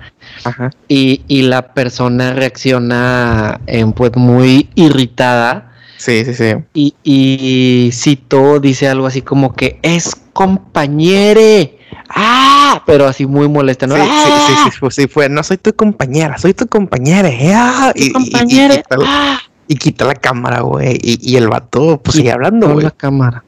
Y, 0.88 1.42
la 1.42 1.74
persona 1.74 2.32
reacciona 2.32 3.60
pues 3.94 4.16
muy 4.16 4.70
irritada. 4.74 5.72
Sí, 5.98 6.24
sí, 6.24 6.34
sí. 6.34 6.54
Y, 6.74 6.94
y 7.04 7.90
citó, 7.92 8.58
dice 8.58 8.88
algo 8.88 9.06
así 9.06 9.22
como 9.22 9.54
que 9.54 9.78
es 9.82 10.16
compañere. 10.32 11.78
¡Ah! 12.08 12.82
Pero 12.86 13.06
así 13.06 13.26
muy 13.26 13.48
molesta, 13.48 13.86
¿no? 13.86 13.94
Sí, 13.96 14.02
sí, 14.02 14.32
sí, 14.46 14.70
sí, 14.80 14.86
sí, 14.90 15.06
fue, 15.06 15.28
no 15.28 15.42
soy 15.42 15.58
tu 15.58 15.72
compañera, 15.74 16.38
soy 16.38 16.54
tu 16.54 16.66
compañera. 16.66 17.28
¡Ah! 17.54 17.92
Y, 17.94 18.10
compañera. 18.10 18.82
¡Ah! 19.04 19.38
Y 19.68 19.76
quita 19.76 20.04
la 20.04 20.14
cámara, 20.14 20.60
güey. 20.60 20.98
Y, 21.02 21.36
el 21.36 21.48
vato, 21.48 22.00
pues 22.02 22.16
sigue 22.16 22.32
hablando, 22.32 22.72
güey. 22.72 22.84
la 22.84 22.90
cámara. 22.90 23.44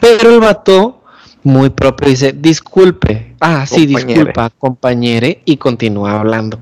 Pero 0.00 0.30
el 0.30 0.40
vato, 0.40 1.02
muy 1.42 1.70
propio, 1.70 2.08
dice, 2.08 2.32
disculpe. 2.32 3.34
Ah, 3.40 3.66
sí, 3.66 3.86
disculpa, 3.86 4.50
compañere. 4.50 5.42
Y 5.44 5.56
continúa 5.56 6.20
hablando. 6.20 6.58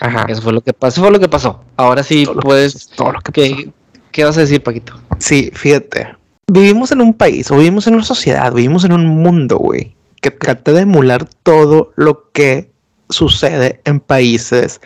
Ajá. 0.00 0.26
Eso 0.28 0.42
fue 0.42 0.52
lo 0.52 0.60
que 0.60 0.72
pasó. 0.72 1.00
fue 1.00 1.10
lo 1.10 1.20
que 1.20 1.28
pasó. 1.28 1.64
Ahora 1.76 2.02
sí 2.02 2.26
puedes. 2.40 2.88
todo 2.88 3.12
lo 3.12 3.20
que 3.20 3.32
¿qué, 3.32 3.72
¿Qué 4.12 4.24
vas 4.24 4.36
a 4.36 4.40
decir, 4.40 4.62
Paquito? 4.62 4.94
Sí, 5.18 5.50
fíjate. 5.54 6.14
Vivimos 6.46 6.92
en 6.92 7.00
un 7.00 7.14
país, 7.14 7.50
o 7.50 7.56
vivimos 7.56 7.86
en 7.86 7.94
una 7.94 8.04
sociedad, 8.04 8.52
vivimos 8.52 8.84
en 8.84 8.92
un 8.92 9.06
mundo, 9.06 9.56
güey, 9.56 9.94
que 10.20 10.30
trata 10.30 10.72
de 10.72 10.82
emular 10.82 11.26
todo 11.42 11.92
lo 11.96 12.30
que 12.32 12.70
sucede 13.08 13.80
en 13.84 14.00
países 14.00 14.80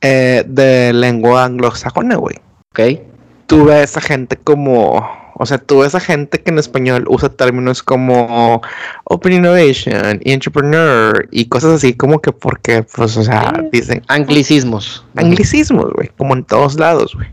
eh, 0.00 0.44
de 0.46 0.92
lengua 0.92 1.44
anglosajona, 1.44 2.16
güey. 2.16 2.36
¿Ok? 2.72 3.00
Tú 3.46 3.66
ves 3.66 3.96
a 3.96 4.00
gente 4.00 4.36
como, 4.36 5.06
o 5.34 5.46
sea, 5.46 5.58
tú 5.58 5.80
ves 5.80 5.94
a 5.94 6.00
gente 6.00 6.40
que 6.40 6.50
en 6.50 6.58
español 6.58 7.04
usa 7.08 7.28
términos 7.28 7.82
como 7.82 8.62
Open 9.04 9.34
Innovation, 9.34 10.20
Entrepreneur 10.24 11.28
y 11.30 11.46
cosas 11.46 11.74
así 11.74 11.92
como 11.92 12.20
que 12.20 12.32
porque, 12.32 12.82
pues, 12.82 13.16
o 13.16 13.22
sea, 13.22 13.52
dicen... 13.70 14.02
Anglicismos. 14.08 15.04
Anglicismos, 15.16 15.92
güey, 15.92 16.10
como 16.16 16.34
en 16.34 16.44
todos 16.44 16.78
lados, 16.78 17.14
güey. 17.14 17.28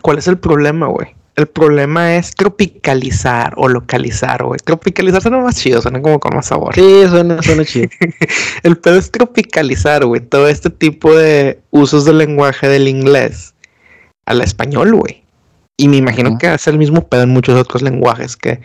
¿Cuál 0.00 0.18
es 0.18 0.28
el 0.28 0.38
problema, 0.38 0.86
güey? 0.86 1.08
El 1.36 1.46
problema 1.46 2.16
es 2.16 2.34
tropicalizar 2.34 3.54
o 3.56 3.68
localizar, 3.68 4.44
güey. 4.44 4.58
Tropicalizar 4.64 5.22
suena 5.22 5.38
más 5.38 5.56
chido, 5.56 5.80
suena 5.80 6.00
como 6.00 6.20
con 6.20 6.34
más 6.34 6.46
sabor. 6.46 6.74
Sí, 6.74 7.02
suena, 7.08 7.42
suena 7.42 7.64
chido. 7.64 7.88
el 8.62 8.76
pedo 8.76 8.96
es 8.96 9.10
tropicalizar, 9.10 10.04
güey, 10.04 10.20
todo 10.20 10.48
este 10.48 10.70
tipo 10.70 11.14
de 11.14 11.60
usos 11.70 12.04
del 12.04 12.18
lenguaje 12.18 12.68
del 12.68 12.88
inglés 12.88 13.54
al 14.30 14.40
español, 14.40 14.94
güey. 14.94 15.22
Y 15.76 15.88
me 15.88 15.96
imagino 15.96 16.36
que 16.38 16.52
es 16.52 16.66
el 16.66 16.78
mismo 16.78 17.06
pedo 17.08 17.22
en 17.22 17.30
muchos 17.30 17.58
otros 17.58 17.82
lenguajes 17.82 18.36
que, 18.36 18.60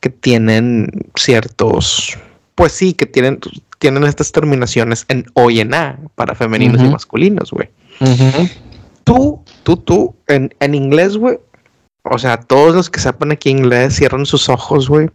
que 0.00 0.10
tienen 0.10 0.90
ciertos, 1.14 2.18
pues 2.54 2.72
sí, 2.72 2.92
que 2.92 3.06
tienen, 3.06 3.40
tienen 3.78 4.04
estas 4.04 4.32
terminaciones 4.32 5.06
en 5.08 5.24
O 5.32 5.48
y 5.50 5.60
en 5.60 5.72
A 5.72 5.98
para 6.14 6.34
femeninos 6.34 6.82
y 6.82 6.88
masculinos, 6.88 7.52
güey. 7.52 7.70
Tú, 9.04 9.42
tú, 9.62 9.78
tú, 9.78 10.14
en, 10.26 10.54
en 10.60 10.74
inglés, 10.74 11.16
güey. 11.16 11.38
O 12.02 12.18
sea, 12.18 12.38
todos 12.38 12.74
los 12.74 12.90
que 12.90 13.00
sepan 13.00 13.32
aquí 13.32 13.48
inglés 13.48 13.96
cierran 13.96 14.26
sus 14.26 14.50
ojos, 14.50 14.90
güey. 14.90 15.08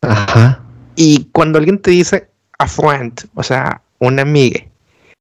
Ajá. 0.00 0.62
Y 0.96 1.28
cuando 1.30 1.58
alguien 1.58 1.78
te 1.78 1.92
dice 1.92 2.28
a 2.58 2.66
friend, 2.66 3.28
o 3.34 3.42
sea, 3.44 3.82
una 4.00 4.22
amiga. 4.22 4.60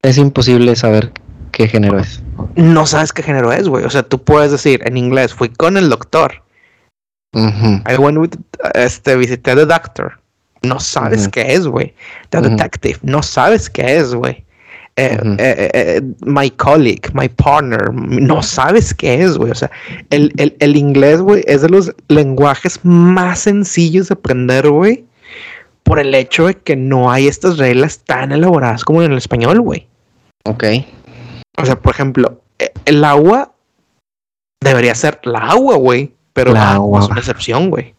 Es 0.01 0.17
imposible 0.17 0.75
saber 0.75 1.11
qué 1.55 1.67
género 1.67 1.99
es. 1.99 2.21
No 2.55 2.85
sabes 2.85 3.13
qué 3.13 3.23
género 3.23 3.51
es, 3.51 3.67
güey. 3.67 3.85
O 3.85 3.89
sea, 3.89 4.03
tú 4.03 4.21
puedes 4.21 4.51
decir 4.51 4.81
en 4.85 4.97
inglés, 4.97 5.33
fui 5.33 5.49
con 5.49 5.77
el 5.77 5.89
doctor. 5.89 6.43
I 7.33 7.95
went 7.97 8.17
with, 8.17 8.35
este, 8.75 9.15
visité 9.15 9.51
al 9.51 9.67
doctor. 9.67 10.19
No 10.61 10.79
sabes 10.79 11.27
qué 11.27 11.53
es, 11.53 11.67
güey. 11.67 11.93
The 12.29 12.41
detective. 12.41 12.99
No 13.03 13.21
sabes 13.23 13.69
qué 13.69 13.97
es, 13.97 14.13
güey. 14.13 14.43
Eh, 14.97 15.19
eh, 15.39 15.71
eh, 15.73 16.01
my 16.21 16.49
colleague, 16.51 17.09
my 17.13 17.27
partner, 17.27 17.93
no 17.93 18.41
sabes 18.41 18.93
qué 18.93 19.21
es, 19.21 19.37
güey. 19.37 19.51
O 19.51 19.55
sea, 19.55 19.69
el, 20.09 20.31
el, 20.37 20.55
el 20.59 20.77
inglés, 20.77 21.19
güey, 21.19 21.43
es 21.47 21.61
de 21.61 21.69
los 21.69 21.93
lenguajes 22.07 22.79
más 22.83 23.39
sencillos 23.39 24.07
de 24.07 24.13
aprender, 24.13 24.69
güey 24.69 25.05
por 25.85 25.99
el 25.99 26.15
hecho 26.15 26.47
de 26.47 26.55
que 26.55 26.75
no 26.75 27.11
hay 27.11 27.27
estas 27.27 27.59
reglas 27.59 27.99
tan 27.99 28.31
elaboradas 28.31 28.83
como 28.83 29.03
en 29.03 29.11
el 29.11 29.19
español, 29.19 29.61
güey. 29.61 29.87
Ok. 30.45 30.63
O 31.57 31.65
sea, 31.65 31.79
por 31.79 31.93
ejemplo, 31.93 32.41
e, 32.59 32.71
el 32.85 33.03
agua 33.03 33.53
debería 34.61 34.95
ser 34.95 35.19
la 35.23 35.39
agua, 35.39 35.75
güey. 35.77 36.13
Pero 36.33 36.51
la 36.51 36.73
agua 36.73 36.99
es 36.99 37.07
una 37.07 37.19
excepción, 37.19 37.69
güey. 37.69 37.95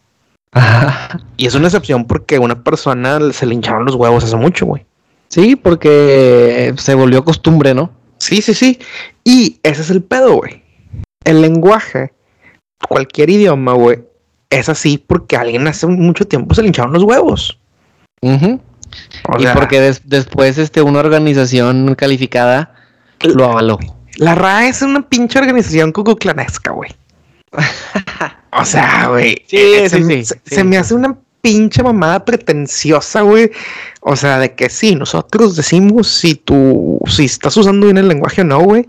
y 1.38 1.46
es 1.46 1.54
una 1.54 1.68
excepción 1.68 2.04
porque 2.04 2.38
una 2.38 2.62
persona 2.62 3.18
se 3.32 3.46
le 3.46 3.54
hincharon 3.54 3.86
los 3.86 3.94
huevos 3.94 4.24
hace 4.24 4.36
mucho, 4.36 4.66
güey. 4.66 4.84
Sí, 5.28 5.56
porque 5.56 6.74
se 6.76 6.94
volvió 6.94 7.24
costumbre, 7.24 7.72
¿no? 7.74 7.90
Sí, 8.18 8.42
sí, 8.42 8.52
sí. 8.52 8.78
Y 9.24 9.58
ese 9.62 9.82
es 9.82 9.90
el 9.90 10.02
pedo, 10.02 10.34
güey. 10.34 10.62
El 11.24 11.40
lenguaje, 11.40 12.12
cualquier 12.88 13.30
idioma, 13.30 13.72
güey, 13.72 14.04
es 14.50 14.68
así 14.68 14.98
porque 14.98 15.36
alguien 15.36 15.66
hace 15.66 15.86
mucho 15.86 16.26
tiempo 16.26 16.54
se 16.54 16.60
le 16.60 16.68
hincharon 16.68 16.92
los 16.92 17.02
huevos 17.02 17.58
y 19.38 19.46
porque 19.54 19.94
después 20.04 20.58
este, 20.58 20.82
una 20.82 21.00
organización 21.00 21.94
calificada 21.94 22.74
lo 23.20 23.44
avaló. 23.44 23.78
La 24.16 24.34
RAE 24.34 24.68
es 24.68 24.82
una 24.82 25.02
pinche 25.02 25.38
organización 25.38 25.92
cucuclanesca, 25.92 26.72
güey. 26.72 26.90
o 28.52 28.64
sea, 28.64 29.08
güey. 29.08 29.44
Eh, 29.52 29.88
se, 29.88 30.64
me 30.64 30.78
hace 30.78 30.94
una 30.94 31.16
pinche 31.42 31.82
mamada 31.82 32.24
pretenciosa, 32.24 33.20
güey. 33.22 33.50
O 34.00 34.16
sea, 34.16 34.38
de 34.38 34.54
que 34.54 34.68
sí, 34.68 34.94
nosotros 34.94 35.56
decimos 35.56 36.08
si 36.08 36.34
tú, 36.34 36.98
si 37.06 37.26
estás 37.26 37.56
usando 37.56 37.86
bien 37.86 37.98
el 37.98 38.08
lenguaje 38.08 38.40
o 38.40 38.44
no, 38.44 38.60
güey. 38.60 38.86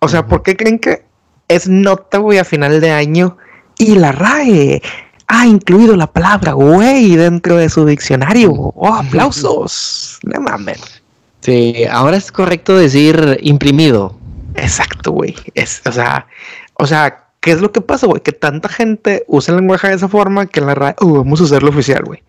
O 0.00 0.08
sea, 0.08 0.26
¿por 0.26 0.42
qué 0.42 0.56
creen 0.56 0.78
que 0.78 1.04
es 1.48 1.68
nota, 1.68 2.18
güey, 2.18 2.38
a 2.38 2.44
final 2.44 2.80
de 2.80 2.90
año? 2.90 3.36
Y 3.78 3.94
la 3.94 4.12
RAE 4.12 4.82
ha 5.26 5.46
incluido 5.46 5.96
la 5.96 6.08
palabra 6.08 6.52
güey 6.52 7.14
dentro 7.16 7.56
de 7.56 7.68
su 7.68 7.86
diccionario. 7.86 8.52
¡Oh, 8.52 8.94
aplausos! 8.94 10.18
No 10.24 10.40
mames. 10.40 10.99
Sí, 11.40 11.84
ahora 11.90 12.16
es 12.16 12.30
correcto 12.30 12.76
decir 12.76 13.38
imprimido. 13.42 14.16
Exacto, 14.54 15.12
güey. 15.12 15.34
Es, 15.54 15.82
o 15.86 15.92
sea, 15.92 16.26
o 16.74 16.86
sea, 16.86 17.24
¿qué 17.40 17.52
es 17.52 17.60
lo 17.60 17.72
que 17.72 17.80
pasa, 17.80 18.06
güey? 18.06 18.20
Que 18.22 18.32
tanta 18.32 18.68
gente 18.68 19.24
usa 19.26 19.52
el 19.52 19.60
lenguaje 19.60 19.88
de 19.88 19.94
esa 19.94 20.08
forma 20.08 20.46
que 20.46 20.60
en 20.60 20.66
la 20.66 20.74
radio, 20.74 20.96
uh, 21.00 21.18
vamos 21.18 21.40
a 21.40 21.44
hacerlo 21.44 21.70
oficial, 21.70 22.02
güey. 22.04 22.22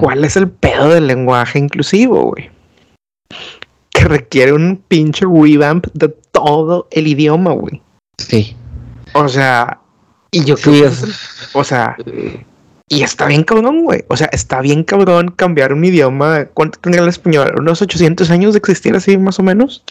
¿Cuál 0.00 0.26
es 0.26 0.36
el 0.36 0.50
pedo 0.50 0.90
del 0.90 1.06
lenguaje 1.06 1.58
inclusivo, 1.58 2.24
güey? 2.24 2.50
Que 3.88 4.04
requiere 4.04 4.52
un 4.52 4.76
pinche 4.76 5.24
revamp 5.24 5.86
de 5.94 6.08
todo 6.08 6.86
el 6.90 7.06
idioma, 7.06 7.52
güey. 7.52 7.80
Sí. 8.18 8.54
O 9.14 9.26
sea, 9.26 9.80
y 10.30 10.44
yo 10.44 10.56
creo 10.56 10.90
o 11.54 11.64
sea, 11.64 11.96
y 12.92 13.02
está 13.04 13.26
bien 13.26 13.44
cabrón, 13.44 13.84
güey. 13.84 14.04
O 14.08 14.16
sea, 14.16 14.28
está 14.32 14.60
bien 14.60 14.82
cabrón 14.82 15.30
cambiar 15.30 15.72
un 15.72 15.84
idioma. 15.84 16.46
¿Cuánto 16.46 16.80
tendría 16.80 17.04
el 17.04 17.08
español? 17.08 17.54
¿Unos 17.56 17.80
800 17.80 18.30
años 18.30 18.52
de 18.52 18.58
existir 18.58 18.96
así, 18.96 19.16
más 19.16 19.38
o 19.38 19.44
menos? 19.44 19.84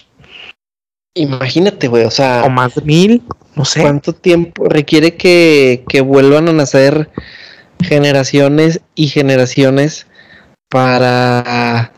Imagínate, 1.15 1.87
güey, 1.87 2.03
o 2.03 2.11
sea. 2.11 2.43
O 2.45 2.49
más 2.49 2.75
de 2.75 2.81
mil, 2.81 3.23
no 3.55 3.63
sé. 3.63 3.81
¿Cuánto 3.81 4.13
tiempo 4.13 4.65
requiere 4.67 5.15
que, 5.15 5.85
que 5.87 6.01
vuelvan 6.01 6.49
a 6.49 6.53
nacer 6.53 7.09
generaciones 7.81 8.81
y 8.95 9.07
generaciones 9.07 10.05
para 10.67 11.93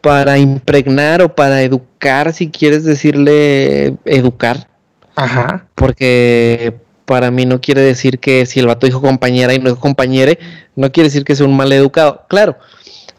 para 0.00 0.38
impregnar 0.38 1.22
o 1.22 1.34
para 1.34 1.62
educar, 1.62 2.32
si 2.34 2.50
quieres 2.50 2.84
decirle 2.84 3.96
educar. 4.04 4.68
Ajá. 5.16 5.66
Porque 5.74 6.74
para 7.04 7.30
mí 7.30 7.46
no 7.46 7.60
quiere 7.60 7.82
decir 7.82 8.18
que 8.18 8.46
si 8.46 8.60
el 8.60 8.66
vato 8.66 8.86
dijo 8.86 9.00
compañera 9.00 9.54
y 9.54 9.58
no 9.58 9.70
dijo 9.70 9.80
compañere, 9.80 10.38
no 10.76 10.90
quiere 10.92 11.08
decir 11.08 11.24
que 11.24 11.36
sea 11.36 11.46
un 11.46 11.56
mal 11.56 11.72
educado. 11.72 12.24
Claro, 12.28 12.58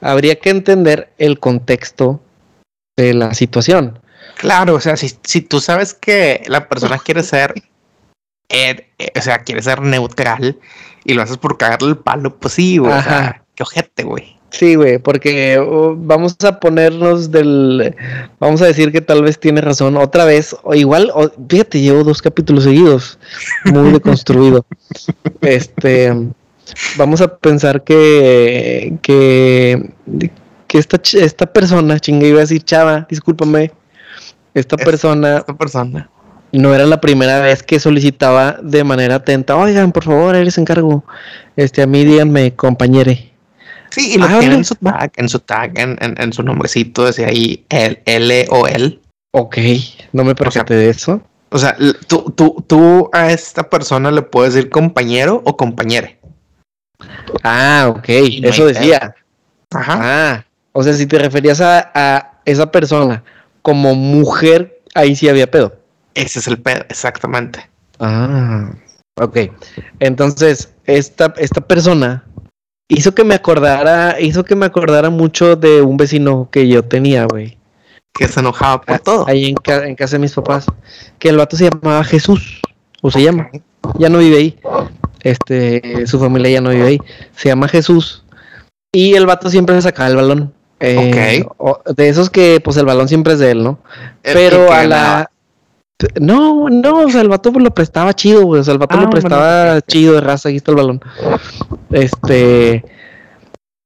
habría 0.02 0.40
que 0.40 0.50
entender 0.50 1.14
el 1.18 1.40
contexto 1.40 2.22
de 2.98 3.14
la 3.14 3.34
situación. 3.34 4.00
Claro, 4.38 4.76
o 4.76 4.80
sea, 4.80 4.98
si, 4.98 5.12
si 5.24 5.42
tú 5.42 5.60
sabes 5.60 5.94
que 5.94 6.44
la 6.48 6.68
persona 6.68 6.98
quiere 6.98 7.24
ser, 7.24 7.54
eh, 8.50 8.88
o 9.16 9.22
sea, 9.22 9.40
quiere 9.40 9.62
ser 9.62 9.82
neutral 9.82 10.60
y 11.04 11.14
lo 11.14 11.22
haces 11.22 11.38
por 11.38 11.58
cagarle 11.58 11.90
el 11.90 11.98
palo, 11.98 12.38
pues 12.38 12.56
sí. 12.56 12.80
O 12.80 12.86
sea, 12.86 13.45
qué 13.56 13.64
ojete, 13.64 14.04
güey. 14.04 14.36
Sí, 14.58 14.76
güey, 14.76 15.00
porque 15.00 15.60
uh, 15.60 15.96
vamos 15.98 16.38
a 16.46 16.60
ponernos 16.62 17.30
del. 17.30 17.94
Vamos 18.40 18.62
a 18.62 18.66
decir 18.66 18.92
que 18.94 19.02
tal 19.02 19.22
vez 19.22 19.38
tiene 19.38 19.60
razón 19.60 19.98
otra 19.98 20.24
vez. 20.24 20.56
O 20.64 20.74
igual, 20.74 21.12
fíjate, 21.50 21.82
llevo 21.82 22.06
dos 22.06 22.22
capítulos 22.22 22.64
seguidos. 22.64 23.20
Muy 23.66 23.92
deconstruido. 23.92 24.66
este. 25.42 26.14
Vamos 26.96 27.20
a 27.20 27.36
pensar 27.36 27.84
que. 27.84 28.94
Que. 29.02 29.90
Que 30.68 30.78
esta, 30.78 31.02
esta 31.20 31.46
persona, 31.46 32.00
chinga, 32.00 32.26
iba 32.26 32.38
a 32.38 32.42
decir 32.42 32.64
chava, 32.64 33.06
discúlpame. 33.10 33.72
Esta 34.54 34.78
persona. 34.78 35.40
Esta 35.40 35.58
persona. 35.58 36.10
No 36.54 36.74
era 36.74 36.86
la 36.86 37.02
primera 37.02 37.42
vez 37.42 37.62
que 37.62 37.82
solicitaba 37.82 38.58
de 38.64 38.86
manera 38.86 39.16
atenta. 39.16 39.58
Oigan, 39.58 39.92
por 39.92 40.06
favor, 40.06 40.34
eres 40.34 40.58
encargo. 40.58 41.04
Este, 41.58 41.82
a 41.82 41.88
mí 41.88 42.06
díganme, 42.06 42.56
compañere 42.56 43.35
Sí, 43.96 44.16
y 44.16 44.18
lo 44.18 44.26
ah, 44.26 44.40
tiene 44.42 44.56
en 44.56 44.66
su 44.66 44.76
tag, 44.76 45.14
en 45.16 45.30
su 45.30 45.40
tag, 45.40 45.80
en, 45.80 45.98
en, 46.02 46.34
su 46.34 46.44
nombrecito, 46.44 47.06
decía 47.06 47.28
ahí 47.28 47.66
el 47.70 48.02
L 48.04 48.46
o 48.50 48.68
L. 48.68 49.00
Ok, 49.32 49.58
no 50.12 50.26
me 50.26 50.36
percaté 50.36 50.74
de 50.74 50.90
eso. 50.90 51.22
O 51.50 51.58
sea, 51.58 51.78
tú, 52.08 52.34
tú, 52.36 52.62
tú 52.68 53.10
a 53.14 53.32
esta 53.32 53.70
persona 53.70 54.12
le 54.12 54.22
puedes 54.22 54.54
decir 54.54 54.70
compañero 54.70 55.42
o 55.46 55.56
compañere. 55.56 56.20
Ah, 57.42 57.86
ok, 57.88 58.10
eso 58.44 58.66
decía. 58.66 59.16
Ajá. 59.72 60.00
Ah, 60.02 60.46
o 60.74 60.84
sea, 60.84 60.92
si 60.92 61.08
te 61.08 61.18
referías 61.18 61.62
a, 61.62 61.90
a, 61.96 62.42
esa 62.44 62.70
persona 62.70 63.24
como 63.62 63.96
mujer, 63.96 64.82
ahí 64.94 65.16
sí 65.16 65.30
había 65.30 65.50
pedo. 65.50 65.74
Ese 66.16 66.40
es 66.40 66.48
el 66.48 66.60
pedo, 66.60 66.84
exactamente. 66.90 67.70
Ah, 68.02 68.72
ok. 69.22 69.38
Entonces, 70.02 70.74
esta, 70.84 71.34
esta 71.38 71.62
persona 71.62 72.26
hizo 72.88 73.16
que 73.16 73.24
me 73.24 73.36
acordara, 73.36 74.20
hizo 74.20 74.44
que 74.44 74.56
me 74.56 74.66
acordara 74.66 75.10
mucho 75.10 75.56
de 75.56 75.82
un 75.82 75.98
vecino 75.98 76.50
que 76.52 76.68
yo 76.68 76.84
tenía, 76.84 77.26
güey. 77.26 77.58
Que 78.14 78.28
se 78.28 78.40
enojaba 78.40 78.82
por 78.82 79.00
todo. 79.00 79.28
Ahí 79.28 79.54
en, 79.66 79.96
casa 79.96 80.16
de 80.16 80.20
mis 80.20 80.34
papás. 80.34 80.66
Que 81.20 81.30
el 81.30 81.38
vato 81.38 81.58
se 81.58 81.70
llamaba 81.70 82.04
Jesús. 82.04 82.62
O 83.02 83.12
se 83.12 83.22
llama. 83.22 83.50
Ya 84.00 84.10
no 84.10 84.20
vive 84.20 84.38
ahí. 84.38 84.60
Este, 85.22 86.08
su 86.08 86.20
familia 86.20 86.50
ya 86.50 86.62
no 86.62 86.70
vive 86.70 86.88
ahí. 86.88 87.00
Se 87.36 87.50
llama 87.50 87.68
Jesús. 87.68 88.24
Y 88.94 89.16
el 89.16 89.26
vato 89.26 89.50
siempre 89.50 89.76
se 89.76 89.82
sacaba 89.82 90.10
el 90.10 90.16
balón. 90.16 90.54
Eh, 90.80 91.46
de 91.96 92.10
esos 92.10 92.30
que, 92.30 92.62
pues 92.64 92.78
el 92.78 92.86
balón 92.86 93.08
siempre 93.08 93.34
es 93.34 93.40
de 93.40 93.52
él, 93.52 93.64
¿no? 93.64 93.80
Pero 94.22 94.72
a 94.72 94.84
la. 94.86 95.32
No, 96.20 96.70
no, 96.70 97.00
o 97.02 97.10
sea, 97.10 97.22
el 97.22 97.30
vato 97.30 97.52
lo 97.52 97.74
prestaba 97.74 98.14
chido, 98.14 98.44
güey. 98.44 98.62
O 98.62 98.64
sea, 98.64 98.74
el 98.74 98.80
vato 98.80 98.98
lo 98.98 99.08
ah, 99.08 99.10
prestaba 99.10 99.82
chido 99.82 100.14
de 100.16 100.22
raza, 100.22 100.50
aquí 100.50 100.58
está 100.58 100.72
el 100.72 100.78
balón. 100.78 101.02
Este. 101.92 102.84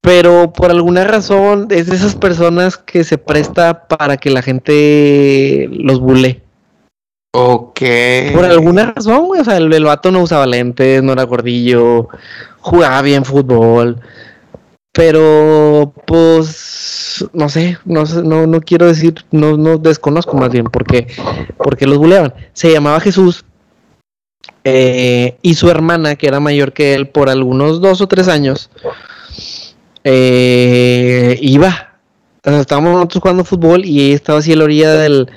Pero 0.01 0.51
por 0.53 0.71
alguna 0.71 1.03
razón 1.03 1.67
es 1.69 1.87
de 1.87 1.95
esas 1.95 2.15
personas 2.15 2.77
que 2.77 3.03
se 3.03 3.17
presta 3.17 3.87
para 3.87 4.17
que 4.17 4.31
la 4.31 4.41
gente 4.41 5.69
los 5.71 5.99
bule. 5.99 6.41
Ok. 7.31 7.81
Por 8.33 8.45
alguna 8.45 8.93
razón, 8.95 9.25
güey. 9.25 9.41
O 9.41 9.43
sea, 9.43 9.57
el, 9.57 9.71
el 9.71 9.83
vato 9.83 10.11
no 10.11 10.23
usaba 10.23 10.47
lentes, 10.47 11.03
no 11.03 11.13
era 11.13 11.23
gordillo, 11.23 12.07
jugaba 12.59 13.01
bien 13.03 13.23
fútbol. 13.23 14.01
Pero, 14.99 15.93
pues, 16.05 17.23
no 17.31 17.47
sé, 17.47 17.77
no, 17.85 18.03
no, 18.03 18.47
no 18.47 18.59
quiero 18.59 18.85
decir, 18.85 19.15
no, 19.31 19.55
no 19.55 19.77
desconozco 19.77 20.35
más 20.35 20.49
bien 20.49 20.65
porque, 20.65 21.07
porque 21.57 21.87
los 21.87 21.97
buleaban. 21.97 22.33
Se 22.51 22.69
llamaba 22.69 22.99
Jesús 22.99 23.45
Eh, 24.65 25.37
y 25.41 25.53
su 25.55 25.69
hermana, 25.69 26.15
que 26.15 26.27
era 26.27 26.39
mayor 26.41 26.73
que 26.73 26.93
él 26.93 27.07
por 27.07 27.29
algunos 27.29 27.79
dos 27.79 28.01
o 28.01 28.07
tres 28.07 28.27
años, 28.27 28.69
eh, 30.03 31.37
iba. 31.41 31.99
estábamos 32.43 32.93
nosotros 32.93 33.21
jugando 33.21 33.43
fútbol 33.45 33.85
y 33.85 34.01
ella 34.01 34.15
estaba 34.15 34.39
así 34.39 34.51
a 34.51 34.57
la 34.57 34.65
orilla 34.65 34.93
del, 34.95 35.29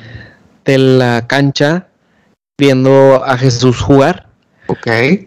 de 0.64 0.78
la 0.78 1.26
cancha 1.28 1.86
viendo 2.58 3.22
a 3.24 3.38
Jesús 3.38 3.80
jugar. 3.80 4.26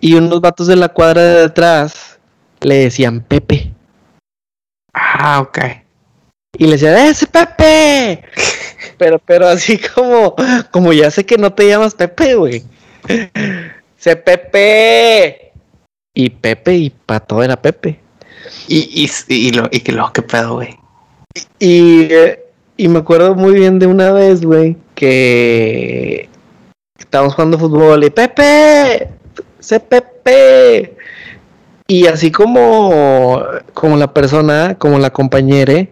Y 0.02 0.16
unos 0.16 0.42
vatos 0.42 0.68
de 0.68 0.76
la 0.76 0.90
cuadra 0.90 1.22
de 1.22 1.42
detrás 1.44 2.20
le 2.62 2.76
decían 2.76 3.22
Pepe. 3.22 3.75
Ah, 4.96 5.42
ok. 5.42 5.60
Y 6.58 6.66
le 6.66 6.72
decían, 6.74 6.96
¡ese 6.96 7.28
Pepe! 7.28 8.24
pero, 8.98 9.20
pero 9.20 9.48
así 9.48 9.78
como, 9.78 10.36
como 10.72 10.94
ya 10.94 11.12
sé 11.12 11.26
que 11.26 11.38
no 11.38 11.52
te 11.54 11.68
llamas 11.68 11.96
Pepe, 11.96 12.36
güey. 12.36 12.64
Se 13.98 14.16
Pepe. 14.16 15.52
Y 16.14 16.30
Pepe 16.30 16.76
y 16.76 16.90
Pato 16.90 17.44
era 17.44 17.62
Pepe. 17.62 18.00
Y, 18.70 19.04
y, 19.04 19.10
y, 19.28 19.52
lo, 19.52 19.68
y 19.70 19.82
que 19.82 19.92
lo, 19.92 20.14
qué 20.14 20.22
pedo, 20.22 20.56
güey. 20.56 20.78
Y, 21.60 22.08
y 22.78 22.88
me 22.88 23.00
acuerdo 23.00 23.36
muy 23.36 23.54
bien 23.54 23.80
de 23.80 23.88
una 23.88 24.14
vez, 24.14 24.46
güey, 24.46 24.78
que 24.96 26.30
estábamos 26.98 27.36
jugando 27.36 27.60
fútbol 27.60 28.06
y 28.06 28.10
Pepe, 28.10 29.10
se 29.60 29.80
Pepe. 29.82 30.95
Y 31.88 32.08
así 32.08 32.32
como, 32.32 33.44
como 33.74 33.98
la 33.98 34.14
persona, 34.14 34.76
como 34.80 34.98
la 34.98 35.12
compañera, 35.12 35.88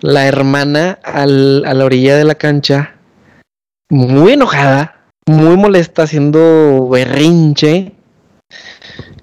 la 0.00 0.26
hermana 0.26 0.98
al, 1.04 1.64
a 1.64 1.74
la 1.74 1.84
orilla 1.84 2.16
de 2.16 2.24
la 2.24 2.34
cancha, 2.34 2.96
muy 3.90 4.32
enojada, 4.32 5.04
muy 5.26 5.56
molesta, 5.56 6.02
haciendo 6.02 6.88
berrinche, 6.88 7.92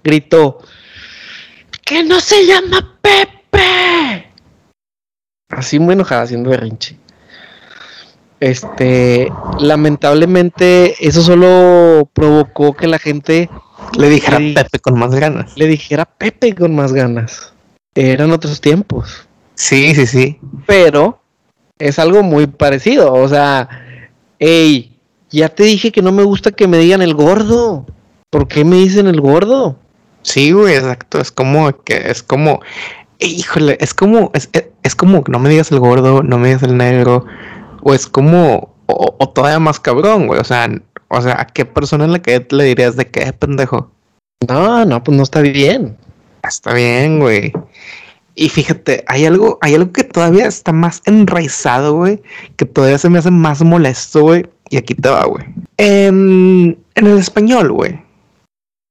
gritó, 0.04 0.60
que 1.84 2.04
no 2.04 2.22
se 2.22 2.46
llama 2.46 2.98
Pepe. 3.02 4.32
Así 5.50 5.78
muy 5.78 5.94
enojada, 5.94 6.22
haciendo 6.22 6.52
berrinche. 6.52 6.98
Este, 8.40 9.32
lamentablemente, 9.60 10.96
eso 11.06 11.22
solo 11.22 12.10
provocó 12.14 12.74
que 12.74 12.88
la 12.88 12.98
gente 12.98 13.50
le 13.98 14.10
dijera 14.10 14.38
Pepe 14.38 14.80
con 14.80 14.98
más 14.98 15.14
ganas. 15.16 15.58
Le 15.58 15.68
dijera 15.68 16.06
Pepe 16.06 16.56
con 16.56 16.76
más 16.76 16.94
ganas. 16.94 17.54
Eran 17.96 18.32
otros 18.32 18.62
tiempos. 18.62 19.28
Sí, 19.56 19.94
sí, 19.96 20.08
sí. 20.08 20.40
Pero 20.66 21.22
es 21.78 22.00
algo 22.00 22.24
muy 22.24 22.48
parecido. 22.48 23.14
O 23.14 23.28
sea, 23.28 23.70
hey, 24.40 24.98
ya 25.30 25.50
te 25.50 25.64
dije 25.64 25.92
que 25.92 26.02
no 26.02 26.12
me 26.12 26.24
gusta 26.24 26.52
que 26.52 26.68
me 26.68 26.78
digan 26.78 27.02
el 27.02 27.14
gordo. 27.14 27.86
¿Por 28.30 28.48
qué 28.48 28.64
me 28.64 28.78
dicen 28.78 29.08
el 29.08 29.20
gordo? 29.20 29.78
Sí, 30.24 30.52
güey, 30.52 30.76
exacto. 30.76 31.20
Es 31.20 31.32
como 31.32 31.72
que 31.84 32.10
es 32.10 32.24
como, 32.24 32.62
híjole, 33.20 33.78
es 33.80 33.94
como, 33.94 34.32
es, 34.34 34.50
es, 34.84 34.96
como 34.96 35.24
que 35.24 35.32
no 35.32 35.40
me 35.40 35.50
digas 35.50 35.72
el 35.72 35.80
gordo, 35.80 36.24
no 36.24 36.38
me 36.38 36.50
digas 36.50 36.64
el 36.64 36.78
negro, 36.78 37.26
o 37.82 37.94
es 37.94 38.08
como, 38.08 38.74
o, 38.86 39.30
todavía 39.30 39.60
más 39.60 39.80
cabrón, 39.80 40.28
güey. 40.28 40.40
O 40.40 40.44
sea, 40.44 40.70
o 41.12 41.22
sea, 41.22 41.42
¿a 41.42 41.46
qué 41.46 41.66
persona 41.66 42.06
en 42.06 42.14
la 42.14 42.22
que 42.22 42.46
le 42.50 42.64
dirías 42.64 42.96
de 42.96 43.06
qué 43.06 43.34
pendejo? 43.34 43.92
No, 44.48 44.86
no, 44.86 45.04
pues 45.04 45.16
no 45.16 45.24
está 45.24 45.42
bien. 45.42 45.98
Está 46.42 46.74
bien, 46.74 47.20
güey. 47.20 47.52
Y 48.34 48.48
fíjate, 48.48 49.04
hay 49.08 49.26
algo, 49.26 49.60
hay 49.62 49.76
algo 49.76 49.92
que 49.92 50.06
todavía 50.06 50.48
está 50.48 50.72
más 50.72 51.02
enraizado, 51.06 51.96
güey, 51.96 52.22
que 52.56 52.66
todavía 52.66 52.98
se 52.98 53.10
me 53.10 53.20
hace 53.20 53.30
más 53.30 53.62
molesto, 53.62 54.22
güey. 54.22 54.46
Y 54.70 54.78
aquí 54.78 54.96
te 54.96 55.10
va, 55.10 55.26
güey. 55.26 55.44
En, 55.78 56.80
en 56.96 57.08
el 57.08 57.18
español, 57.18 57.74
güey. 57.74 58.00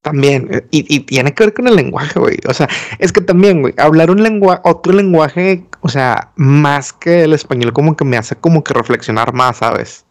También, 0.02 0.48
eh, 0.50 0.66
y, 0.70 1.00
tiene 1.00 1.32
que 1.32 1.44
ver 1.44 1.54
con 1.54 1.68
el 1.68 1.76
lenguaje, 1.76 2.20
güey. 2.20 2.36
O 2.48 2.54
sea, 2.54 2.68
es 2.98 3.12
que 3.12 3.22
también, 3.22 3.62
güey, 3.62 3.72
hablar 3.78 4.10
un 4.10 4.22
lenguaje, 4.22 4.60
otro 4.64 4.92
lenguaje, 4.92 5.64
o 5.80 5.88
sea, 5.88 6.32
más 6.36 6.92
que 6.92 7.24
el 7.24 7.32
español, 7.32 7.72
como 7.72 7.96
que 7.96 8.04
me 8.04 8.18
hace 8.18 8.36
como 8.36 8.62
que 8.62 8.74
reflexionar 8.74 9.32
más, 9.32 9.58
¿sabes? 9.58 10.04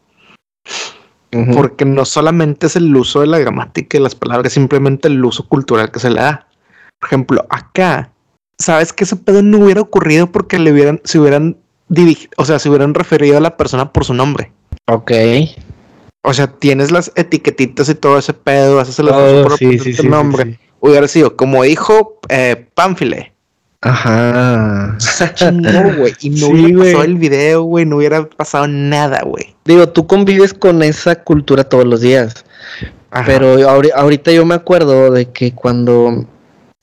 Porque 1.31 1.85
no 1.85 2.05
solamente 2.05 2.67
es 2.67 2.75
el 2.75 2.95
uso 2.95 3.21
de 3.21 3.27
la 3.27 3.37
gramática 3.39 3.97
y 3.97 4.01
las 4.01 4.15
palabras, 4.15 4.53
simplemente 4.53 5.07
el 5.07 5.23
uso 5.23 5.47
cultural 5.47 5.91
que 5.91 5.99
se 5.99 6.09
le 6.09 6.21
da. 6.21 6.47
Por 6.99 7.07
ejemplo, 7.07 7.45
acá, 7.49 8.11
sabes 8.57 8.93
que 8.93 9.03
ese 9.03 9.15
pedo 9.15 9.43
no 9.43 9.59
hubiera 9.59 9.81
ocurrido 9.81 10.31
porque 10.31 10.57
le 10.57 10.71
hubieran, 10.71 11.01
se 11.03 11.19
hubieran 11.19 11.57
dirigido, 11.87 12.31
o 12.37 12.45
sea, 12.45 12.59
se 12.59 12.69
hubieran 12.69 12.93
referido 12.93 13.37
a 13.37 13.41
la 13.41 13.57
persona 13.57 13.93
por 13.93 14.05
su 14.05 14.13
nombre. 14.13 14.51
Ok. 14.87 15.11
O 16.23 16.33
sea, 16.33 16.47
tienes 16.47 16.91
las 16.91 17.11
etiquetitas 17.15 17.87
y 17.89 17.95
todo 17.95 18.17
ese 18.17 18.33
pedo, 18.33 18.79
haces 18.79 18.99
el 18.99 19.09
oh, 19.09 19.55
sí, 19.57 19.79
sí, 19.79 20.07
nombre. 20.07 20.59
Hubiera 20.79 21.07
sido 21.07 21.35
como 21.35 21.63
hijo 21.63 22.19
eh, 22.27 22.67
Pánfile. 22.73 23.33
Ajá. 23.81 24.97
No, 25.53 25.95
güey. 25.95 26.13
Y 26.21 26.29
no 26.31 26.47
hubiera 26.47 26.79
pasado 26.79 27.03
el 27.03 27.17
video, 27.17 27.63
güey. 27.63 27.85
No 27.85 27.97
hubiera 27.97 28.29
pasado 28.29 28.67
nada, 28.67 29.21
güey. 29.23 29.55
Digo, 29.65 29.87
tú 29.89 30.05
convives 30.07 30.53
con 30.53 30.83
esa 30.83 31.15
cultura 31.15 31.63
todos 31.63 31.85
los 31.85 32.01
días. 32.01 32.45
Pero 33.25 33.55
ahorita 33.95 34.31
yo 34.31 34.45
me 34.45 34.55
acuerdo 34.55 35.11
de 35.11 35.25
que 35.31 35.53
cuando 35.53 36.25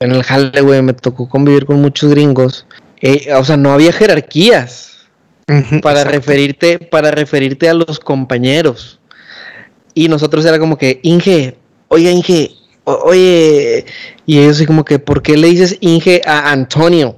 en 0.00 0.10
el 0.10 0.22
jale, 0.22 0.60
güey, 0.60 0.82
me 0.82 0.92
tocó 0.92 1.28
convivir 1.28 1.66
con 1.66 1.80
muchos 1.80 2.10
gringos. 2.10 2.66
Eh, 3.00 3.32
o 3.34 3.44
sea, 3.44 3.56
no 3.56 3.72
había 3.72 3.92
jerarquías 3.92 5.06
para 5.82 6.04
referirte, 6.04 6.78
para 6.78 7.10
referirte 7.10 7.68
a 7.68 7.74
los 7.74 8.00
compañeros. 8.00 8.98
Y 9.94 10.08
nosotros 10.08 10.44
era 10.44 10.58
como 10.58 10.76
que, 10.76 11.00
Inge, 11.02 11.56
oye 11.88 12.10
Inge, 12.10 12.50
oye, 12.86 13.84
y 14.24 14.38
ellos 14.38 14.56
así 14.56 14.66
como 14.66 14.84
que, 14.84 14.98
¿por 14.98 15.22
qué 15.22 15.36
le 15.36 15.48
dices 15.48 15.76
Inge 15.80 16.22
a 16.24 16.50
Antonio? 16.50 17.16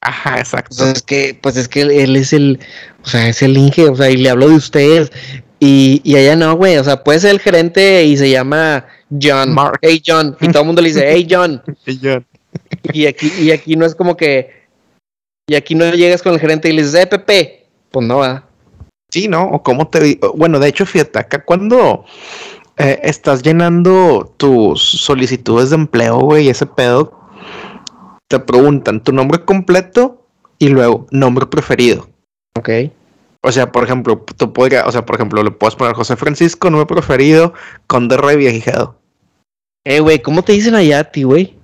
Ajá, 0.00 0.38
exacto. 0.38 0.76
Pues 0.78 0.92
es 0.92 1.02
que, 1.02 1.38
pues 1.40 1.56
es 1.56 1.68
que 1.68 1.82
él, 1.82 2.16
es 2.16 2.32
el, 2.32 2.60
o 3.04 3.08
sea, 3.08 3.28
es 3.28 3.42
el 3.42 3.56
Inge, 3.56 3.88
o 3.88 3.96
sea, 3.96 4.10
y 4.10 4.16
le 4.16 4.30
hablo 4.30 4.48
de 4.48 4.56
ustedes. 4.56 5.10
Y, 5.60 6.00
y 6.04 6.16
allá 6.16 6.36
no, 6.36 6.54
güey, 6.56 6.76
o 6.76 6.84
sea, 6.84 7.02
puede 7.02 7.20
ser 7.20 7.30
el 7.30 7.40
gerente 7.40 8.04
y 8.04 8.16
se 8.16 8.30
llama 8.30 8.86
John. 9.10 9.56
Hey 9.80 10.02
John. 10.04 10.36
Y 10.40 10.48
todo 10.48 10.60
el 10.60 10.66
mundo 10.66 10.82
le 10.82 10.88
dice, 10.88 11.06
hey 11.08 11.26
John. 11.28 11.62
Hey 11.86 11.98
John. 12.02 12.26
Y 12.92 13.06
aquí, 13.06 13.32
y 13.40 13.50
aquí 13.50 13.76
no 13.76 13.84
es 13.84 13.94
como 13.94 14.16
que. 14.16 14.64
Y 15.46 15.54
aquí 15.54 15.74
no 15.74 15.90
llegas 15.90 16.22
con 16.22 16.34
el 16.34 16.40
gerente 16.40 16.68
y 16.68 16.72
le 16.72 16.82
dices, 16.82 17.00
eh, 17.00 17.06
Pepe. 17.06 17.66
Pues 17.90 18.06
no, 18.06 18.18
va. 18.18 18.46
Sí, 19.10 19.28
¿no? 19.28 19.44
O 19.44 19.62
cómo 19.62 19.88
te. 19.88 20.18
Bueno, 20.34 20.58
de 20.58 20.68
hecho, 20.68 20.86
fíjate, 20.86 21.18
acá 21.18 21.44
cuando 21.44 22.04
eh, 22.76 23.00
estás 23.02 23.42
llenando 23.42 24.32
tus 24.36 24.82
solicitudes 24.82 25.70
de 25.70 25.76
empleo, 25.76 26.18
güey, 26.18 26.48
ese 26.48 26.66
pedo, 26.66 27.20
te 28.28 28.38
preguntan 28.38 29.02
tu 29.02 29.12
nombre 29.12 29.44
completo 29.44 30.26
y 30.58 30.68
luego 30.68 31.06
nombre 31.10 31.46
preferido. 31.46 32.08
Ok. 32.56 32.68
O 33.42 33.52
sea, 33.52 33.70
por 33.70 33.84
ejemplo, 33.84 34.24
tú 34.36 34.52
podrías, 34.52 34.86
o 34.86 34.92
sea, 34.92 35.04
por 35.04 35.16
ejemplo, 35.16 35.42
le 35.42 35.50
puedes 35.50 35.76
poner 35.76 35.94
José 35.94 36.16
Francisco, 36.16 36.70
nombre 36.70 36.86
preferido, 36.86 37.52
Conde 37.86 38.16
Rey 38.16 38.36
Viejijado. 38.36 38.98
Eh, 39.84 40.00
güey, 40.00 40.22
¿cómo 40.22 40.42
te 40.42 40.52
dicen 40.52 40.74
allá 40.74 41.00
a 41.00 41.04
ti, 41.04 41.24
güey? 41.24 41.58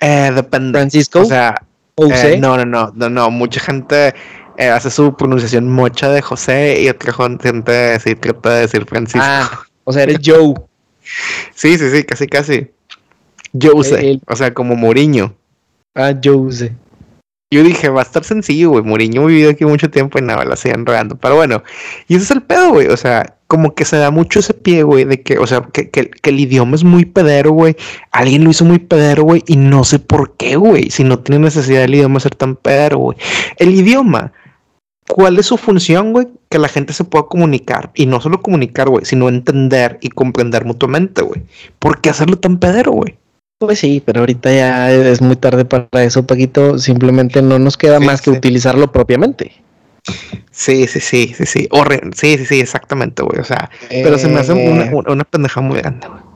Eh, 0.00 0.32
depende. 0.34 0.78
Francisco. 0.78 1.20
O 1.20 1.24
sea, 1.26 1.54
eh, 1.98 2.38
no, 2.40 2.56
no, 2.56 2.64
no, 2.64 2.92
no, 2.94 3.10
no. 3.10 3.30
Mucha 3.30 3.60
gente 3.60 4.14
eh, 4.56 4.68
hace 4.68 4.90
su 4.90 5.14
pronunciación 5.14 5.70
mocha 5.70 6.08
de 6.08 6.22
José 6.22 6.80
y 6.82 6.88
otra 6.88 7.12
gente 7.12 8.00
sí 8.00 8.14
trata 8.14 8.50
de 8.54 8.60
decir 8.62 8.86
Francisco. 8.86 9.20
Ah, 9.22 9.64
o 9.84 9.92
sea, 9.92 10.04
eres 10.04 10.18
Joe. 10.24 10.54
sí, 11.54 11.78
sí, 11.78 11.90
sí, 11.90 12.04
casi, 12.04 12.26
casi. 12.26 12.70
Jose, 13.60 14.20
o 14.26 14.36
sea, 14.36 14.54
como 14.54 14.76
Moriño. 14.76 15.34
Ah, 15.94 16.14
Jose. 16.22 16.72
Yo 17.50 17.62
dije, 17.62 17.90
va 17.90 18.00
a 18.00 18.04
estar 18.04 18.24
sencillo, 18.24 18.70
güey. 18.70 18.82
Moriño 18.82 19.26
vivido 19.26 19.50
aquí 19.50 19.66
mucho 19.66 19.90
tiempo 19.90 20.18
y 20.18 20.22
nada, 20.22 20.42
la 20.46 20.56
siguen 20.56 20.80
enredando. 20.80 21.16
Pero 21.16 21.36
bueno, 21.36 21.62
y 22.08 22.14
ese 22.14 22.24
es 22.24 22.30
el 22.30 22.42
pedo, 22.42 22.70
güey. 22.70 22.86
O 22.86 22.96
sea, 22.96 23.36
como 23.46 23.74
que 23.74 23.84
se 23.84 23.98
da 23.98 24.10
mucho 24.10 24.38
ese 24.38 24.54
pie, 24.54 24.82
güey, 24.84 25.04
de 25.04 25.20
que, 25.20 25.36
o 25.36 25.46
sea, 25.46 25.60
que, 25.60 25.90
que, 25.90 26.10
el 26.22 26.40
idioma 26.40 26.74
es 26.74 26.82
muy 26.82 27.04
pedero, 27.04 27.50
güey. 27.50 27.76
Alguien 28.10 28.44
lo 28.44 28.50
hizo 28.50 28.64
muy 28.64 28.78
pedero, 28.78 29.24
güey, 29.24 29.44
y 29.46 29.58
no 29.58 29.84
sé 29.84 29.98
por 29.98 30.34
qué, 30.38 30.56
güey. 30.56 30.88
Si 30.90 31.04
no 31.04 31.18
tiene 31.18 31.44
necesidad 31.44 31.84
el 31.84 31.94
idioma 31.94 32.20
ser 32.20 32.34
tan 32.34 32.56
pedero, 32.56 32.96
güey. 32.96 33.18
El 33.58 33.74
idioma, 33.74 34.32
¿cuál 35.12 35.38
es 35.38 35.46
su 35.46 35.58
función, 35.58 36.12
güey? 36.12 36.28
Que 36.48 36.58
la 36.58 36.68
gente 36.68 36.94
se 36.94 37.04
pueda 37.04 37.26
comunicar. 37.26 37.90
Y 37.94 38.06
no 38.06 38.20
solo 38.20 38.40
comunicar, 38.40 38.88
güey, 38.88 39.04
sino 39.04 39.28
entender 39.28 39.98
y 40.00 40.08
comprender 40.08 40.64
mutuamente, 40.64 41.22
güey. 41.22 41.42
¿Por 41.78 42.00
qué 42.00 42.08
hacerlo 42.10 42.38
tan 42.38 42.58
pedero, 42.58 42.92
güey? 42.92 43.18
Pues 43.58 43.78
sí, 43.78 44.02
pero 44.04 44.20
ahorita 44.20 44.50
ya 44.52 44.90
es 44.90 45.20
muy 45.20 45.36
tarde 45.36 45.66
para 45.66 46.02
eso, 46.02 46.26
Paquito. 46.26 46.78
Simplemente 46.78 47.42
no 47.42 47.58
nos 47.58 47.76
queda 47.76 48.00
más 48.00 48.22
que 48.22 48.30
utilizarlo 48.30 48.90
propiamente. 48.90 49.52
Sí, 50.50 50.86
sí, 50.86 51.00
sí, 51.00 51.34
sí, 51.36 51.46
sí. 51.46 51.68
sí, 52.14 52.38
sí, 52.38 52.46
sí, 52.46 52.60
exactamente, 52.60 53.22
güey. 53.22 53.38
O 53.38 53.44
sea, 53.44 53.70
pero 53.90 54.18
se 54.18 54.28
me 54.28 54.40
hace 54.40 54.52
una, 54.52 54.86
eh. 54.86 54.92
una 54.94 55.24
pendeja 55.24 55.60
muy 55.60 55.78
grande, 55.78 56.08
güey. 56.08 56.31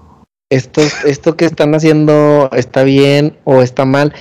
Esto, 0.48 0.80
esto 1.04 1.36
que 1.36 1.44
están 1.44 1.74
haciendo 1.74 2.48
está 2.52 2.84
bien 2.84 3.36
o 3.42 3.62
está 3.62 3.84
mal. 3.84 4.14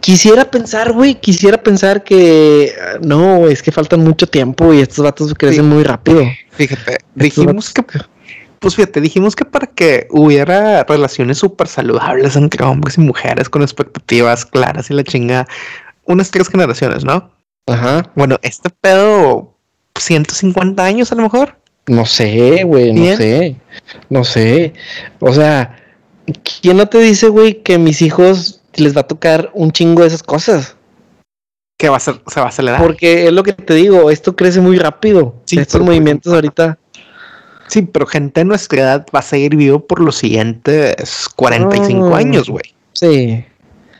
Quisiera 0.00 0.50
pensar, 0.50 0.92
güey, 0.92 1.14
quisiera 1.14 1.62
pensar 1.62 2.02
que 2.02 2.72
no, 3.00 3.46
es 3.46 3.62
que 3.62 3.70
faltan 3.70 4.00
mucho 4.00 4.26
tiempo 4.26 4.74
y 4.74 4.80
estos 4.80 5.04
datos 5.04 5.32
crecen 5.34 5.68
muy 5.68 5.84
rápido. 5.84 6.24
Fíjate, 6.50 6.98
dijimos 7.14 7.72
que 7.72 7.84
pues 8.58 8.74
fíjate, 8.74 9.00
dijimos 9.00 9.36
que 9.36 9.44
para 9.44 9.68
que 9.68 10.08
hubiera 10.10 10.82
relaciones 10.84 11.38
súper 11.38 11.68
saludables 11.68 12.36
entre 12.36 12.64
hombres 12.64 12.98
y 12.98 13.00
mujeres 13.00 13.48
con 13.48 13.62
expectativas 13.62 14.44
claras 14.44 14.90
y 14.90 14.94
la 14.94 15.04
chinga, 15.04 15.46
unas 16.04 16.30
tres 16.30 16.48
generaciones, 16.48 17.04
¿no? 17.04 17.30
Ajá. 17.68 18.10
Bueno, 18.16 18.38
este 18.42 18.68
pedo, 18.68 19.56
150 19.96 20.84
años 20.84 21.12
a 21.12 21.14
lo 21.14 21.22
mejor. 21.22 21.59
No 21.90 22.06
sé, 22.06 22.62
güey, 22.62 22.92
no 22.92 23.16
sé. 23.16 23.56
No 24.08 24.22
sé. 24.22 24.72
O 25.18 25.32
sea, 25.32 25.76
¿quién 26.62 26.76
no 26.76 26.86
te 26.88 26.98
dice, 26.98 27.28
güey, 27.28 27.62
que 27.64 27.78
mis 27.78 28.00
hijos 28.00 28.60
les 28.76 28.96
va 28.96 29.00
a 29.00 29.06
tocar 29.08 29.50
un 29.54 29.72
chingo 29.72 30.02
de 30.02 30.08
esas 30.08 30.22
cosas? 30.22 30.76
Que 31.76 31.88
va 31.88 31.96
a 31.96 32.00
ser, 32.00 32.20
se 32.28 32.38
va 32.38 32.46
a 32.46 32.50
acelerar. 32.50 32.80
Porque 32.80 33.26
es 33.26 33.32
lo 33.32 33.42
que 33.42 33.54
te 33.54 33.74
digo, 33.74 34.08
esto 34.10 34.36
crece 34.36 34.60
muy 34.60 34.78
rápido. 34.78 35.34
Sí, 35.46 35.58
Estos 35.58 35.80
pero, 35.80 35.86
movimientos 35.86 36.32
ahorita. 36.32 36.78
Sí, 37.66 37.82
pero 37.82 38.06
gente 38.06 38.42
de 38.42 38.44
nuestra 38.44 38.80
edad 38.82 39.06
va 39.12 39.18
a 39.18 39.22
seguir 39.22 39.56
vivo 39.56 39.84
por 39.84 40.00
los 40.00 40.16
siguientes 40.16 41.28
45 41.34 42.14
Ah. 42.14 42.18
años, 42.18 42.48
güey. 42.48 42.64
Sí. 42.92 43.44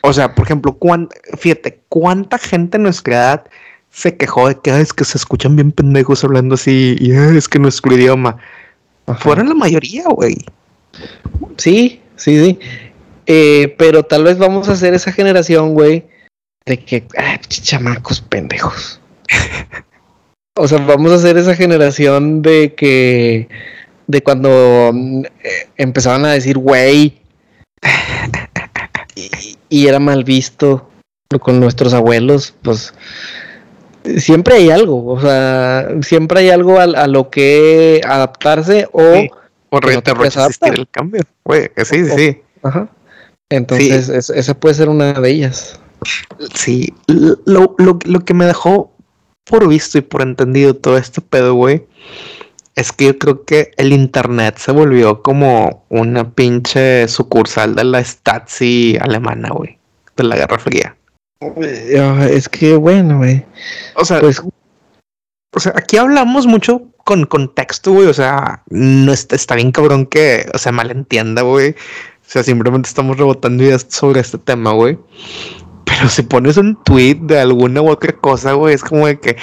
O 0.03 0.13
sea, 0.13 0.33
por 0.37 0.45
ejemplo, 0.45 0.75
cuán- 0.75 1.09
fíjate, 1.39 1.81
¿cuánta 1.89 2.39
gente 2.39 2.79
de 2.79 2.85
nuestra 2.85 3.15
edad 3.15 3.45
se 3.91 4.17
quejó 4.17 4.49
de 4.49 4.59
que 4.59 4.71
"Ay, 4.71 4.83
es 4.83 4.93
que 4.93 5.05
se 5.05 5.19
escuchan 5.19 5.57
bien 5.57 5.73
pendejos 5.73 6.25
hablando 6.25 6.55
así 6.55 6.97
y 7.01 7.13
"Ay, 7.13 7.37
es 7.37 7.49
que 7.49 7.59
nuestro 7.59 7.95
idioma? 7.95 8.37
Fueron 9.19 9.49
la 9.49 9.55
mayoría, 9.55 10.05
güey. 10.09 10.37
Sí, 11.57 12.01
sí, 12.17 12.45
sí. 12.45 12.59
Eh, 13.27 13.75
pero 13.79 14.03
tal 14.05 14.25
vez 14.25 14.39
vamos 14.39 14.69
a 14.69 14.77
ser 14.77 14.95
esa 14.95 15.13
generación, 15.13 15.75
güey, 15.75 16.05
de 16.67 16.79
que, 16.79 17.07
ah, 17.19 17.39
chamacos 17.49 18.21
pendejos. 18.21 19.01
o 20.57 20.69
sea, 20.69 20.79
vamos 20.79 21.13
a 21.13 21.19
ser 21.19 21.37
esa 21.37 21.55
generación 21.55 22.43
de 22.43 22.75
que, 22.75 23.49
de 24.07 24.23
cuando 24.23 24.93
eh, 25.45 25.69
empezaban 25.77 26.25
a 26.25 26.33
decir, 26.33 26.59
güey, 26.59 27.21
y, 29.15 29.57
y 29.69 29.87
era 29.87 29.99
mal 29.99 30.25
visto 30.25 30.89
con 31.41 31.61
nuestros 31.61 31.95
abuelos, 31.95 32.55
pues 32.63 32.93
siempre 34.19 34.55
hay 34.57 34.71
algo, 34.71 35.07
o 35.07 35.21
sea, 35.21 35.89
siempre 36.03 36.41
hay 36.41 36.51
algo 36.51 36.79
a, 36.81 36.85
a 36.85 37.07
lo 37.07 37.31
que 37.31 38.01
adaptarse 38.07 38.89
o... 38.93 39.01
Sí. 39.15 39.31
O 39.73 39.79
Que 39.79 39.87
re- 39.89 39.95
no 39.95 40.03
te 40.03 40.11
te 40.11 40.17
puedes 40.17 40.35
resistir 40.35 40.69
adaptar. 40.69 40.81
el 40.81 40.89
cambio, 40.91 41.23
güey. 41.45 41.71
Sí, 41.77 41.85
sí, 41.85 42.11
O- 42.11 42.17
sí. 42.19 42.39
Ajá. 42.63 42.89
Entonces, 43.51 44.09
es- 44.09 44.31
esa 44.31 44.55
puede 44.55 44.75
ser 44.75 44.89
una 44.89 45.13
de 45.13 45.31
ellas. 45.31 45.79
Sí, 46.55 46.93
lo, 47.07 47.75
lo, 47.79 47.99
lo 48.05 48.21
que 48.25 48.35
me 48.35 48.47
dejó 48.47 48.93
por 49.45 49.69
visto 49.69 49.99
y 49.99 50.01
por 50.01 50.23
entendido 50.23 50.75
todo 50.75 50.97
este 50.97 51.21
pedo, 51.21 51.55
güey, 51.55 51.87
es 52.77 52.91
que 52.93 53.07
yo 53.07 53.19
creo 53.19 53.45
que 53.45 53.71
el 53.77 53.93
internet 53.93 54.57
se 54.59 54.73
volvió 54.73 55.23
como 55.23 55.85
una 55.89 56.31
pinche 56.31 57.07
sucursal 57.09 57.75
de 57.75 57.85
la 57.85 58.03
Stasi 58.03 58.97
alemana, 59.01 59.51
güey, 59.51 59.79
de 60.17 60.25
la 60.25 60.37
Guerra 60.37 60.59
Fría. 60.59 60.97
Eh, 61.41 62.31
Es 62.33 62.49
que, 62.49 62.77
bueno, 62.77 63.19
güey. 63.19 63.45
O 63.97 64.05
sea, 64.05 64.21
Pues, 64.21 64.43
o 65.53 65.59
sea, 65.61 65.73
aquí 65.75 65.97
hablamos 65.97 66.47
mucho 66.47 66.83
con 67.05 67.25
contexto, 67.25 67.93
güey. 67.93 68.07
O 68.07 68.15
sea, 68.15 68.63
no 68.69 69.13
está, 69.13 69.37
está 69.37 69.55
bien 69.55 69.73
cabrón 69.73 70.07
que, 70.07 70.47
o 70.55 70.59
sea, 70.59 70.73
malentienda, 70.73 71.43
güey. 71.43 71.71
O 71.71 72.33
sea, 72.33 72.43
simplemente 72.43 72.89
estamos 72.89 73.17
rebotando 73.17 73.65
ideas 73.65 73.87
sobre 73.89 74.21
este 74.21 74.39
tema, 74.39 74.73
güey. 74.73 74.99
Pero 75.85 76.09
si 76.09 76.23
pones 76.23 76.57
un 76.57 76.81
tweet 76.85 77.17
de 77.23 77.41
alguna 77.41 77.83
u 77.83 77.89
otra 77.91 78.13
cosa, 78.13 78.53
güey, 78.53 78.75
es 78.75 78.85
como 78.85 79.07
de 79.09 79.19
que, 79.19 79.37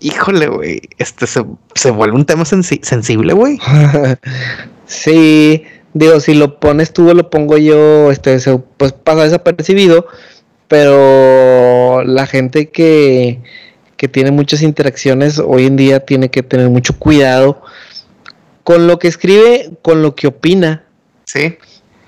híjole, 0.00 0.46
güey, 0.46 0.80
este 0.96 1.26
se, 1.26 1.44
se 1.74 1.90
vuelve 1.90 2.16
un 2.16 2.24
tema 2.24 2.44
sensi- 2.44 2.82
sensible, 2.82 3.34
güey. 3.34 3.58
sí, 4.86 5.64
digo, 5.92 6.20
si 6.20 6.34
lo 6.34 6.58
pones 6.58 6.92
tú 6.92 7.10
o 7.10 7.14
lo 7.14 7.28
pongo 7.28 7.58
yo, 7.58 8.10
este, 8.10 8.38
se- 8.40 8.56
pues 8.78 8.92
pasa 8.92 9.24
desapercibido, 9.24 10.06
pero 10.72 12.02
la 12.02 12.26
gente 12.26 12.70
que, 12.70 13.40
que 13.98 14.08
tiene 14.08 14.30
muchas 14.30 14.62
interacciones 14.62 15.38
hoy 15.38 15.66
en 15.66 15.76
día 15.76 16.00
tiene 16.00 16.30
que 16.30 16.42
tener 16.42 16.70
mucho 16.70 16.98
cuidado 16.98 17.60
con 18.64 18.86
lo 18.86 18.98
que 18.98 19.08
escribe, 19.08 19.68
con 19.82 20.00
lo 20.00 20.14
que 20.14 20.28
opina. 20.28 20.86
Sí. 21.26 21.58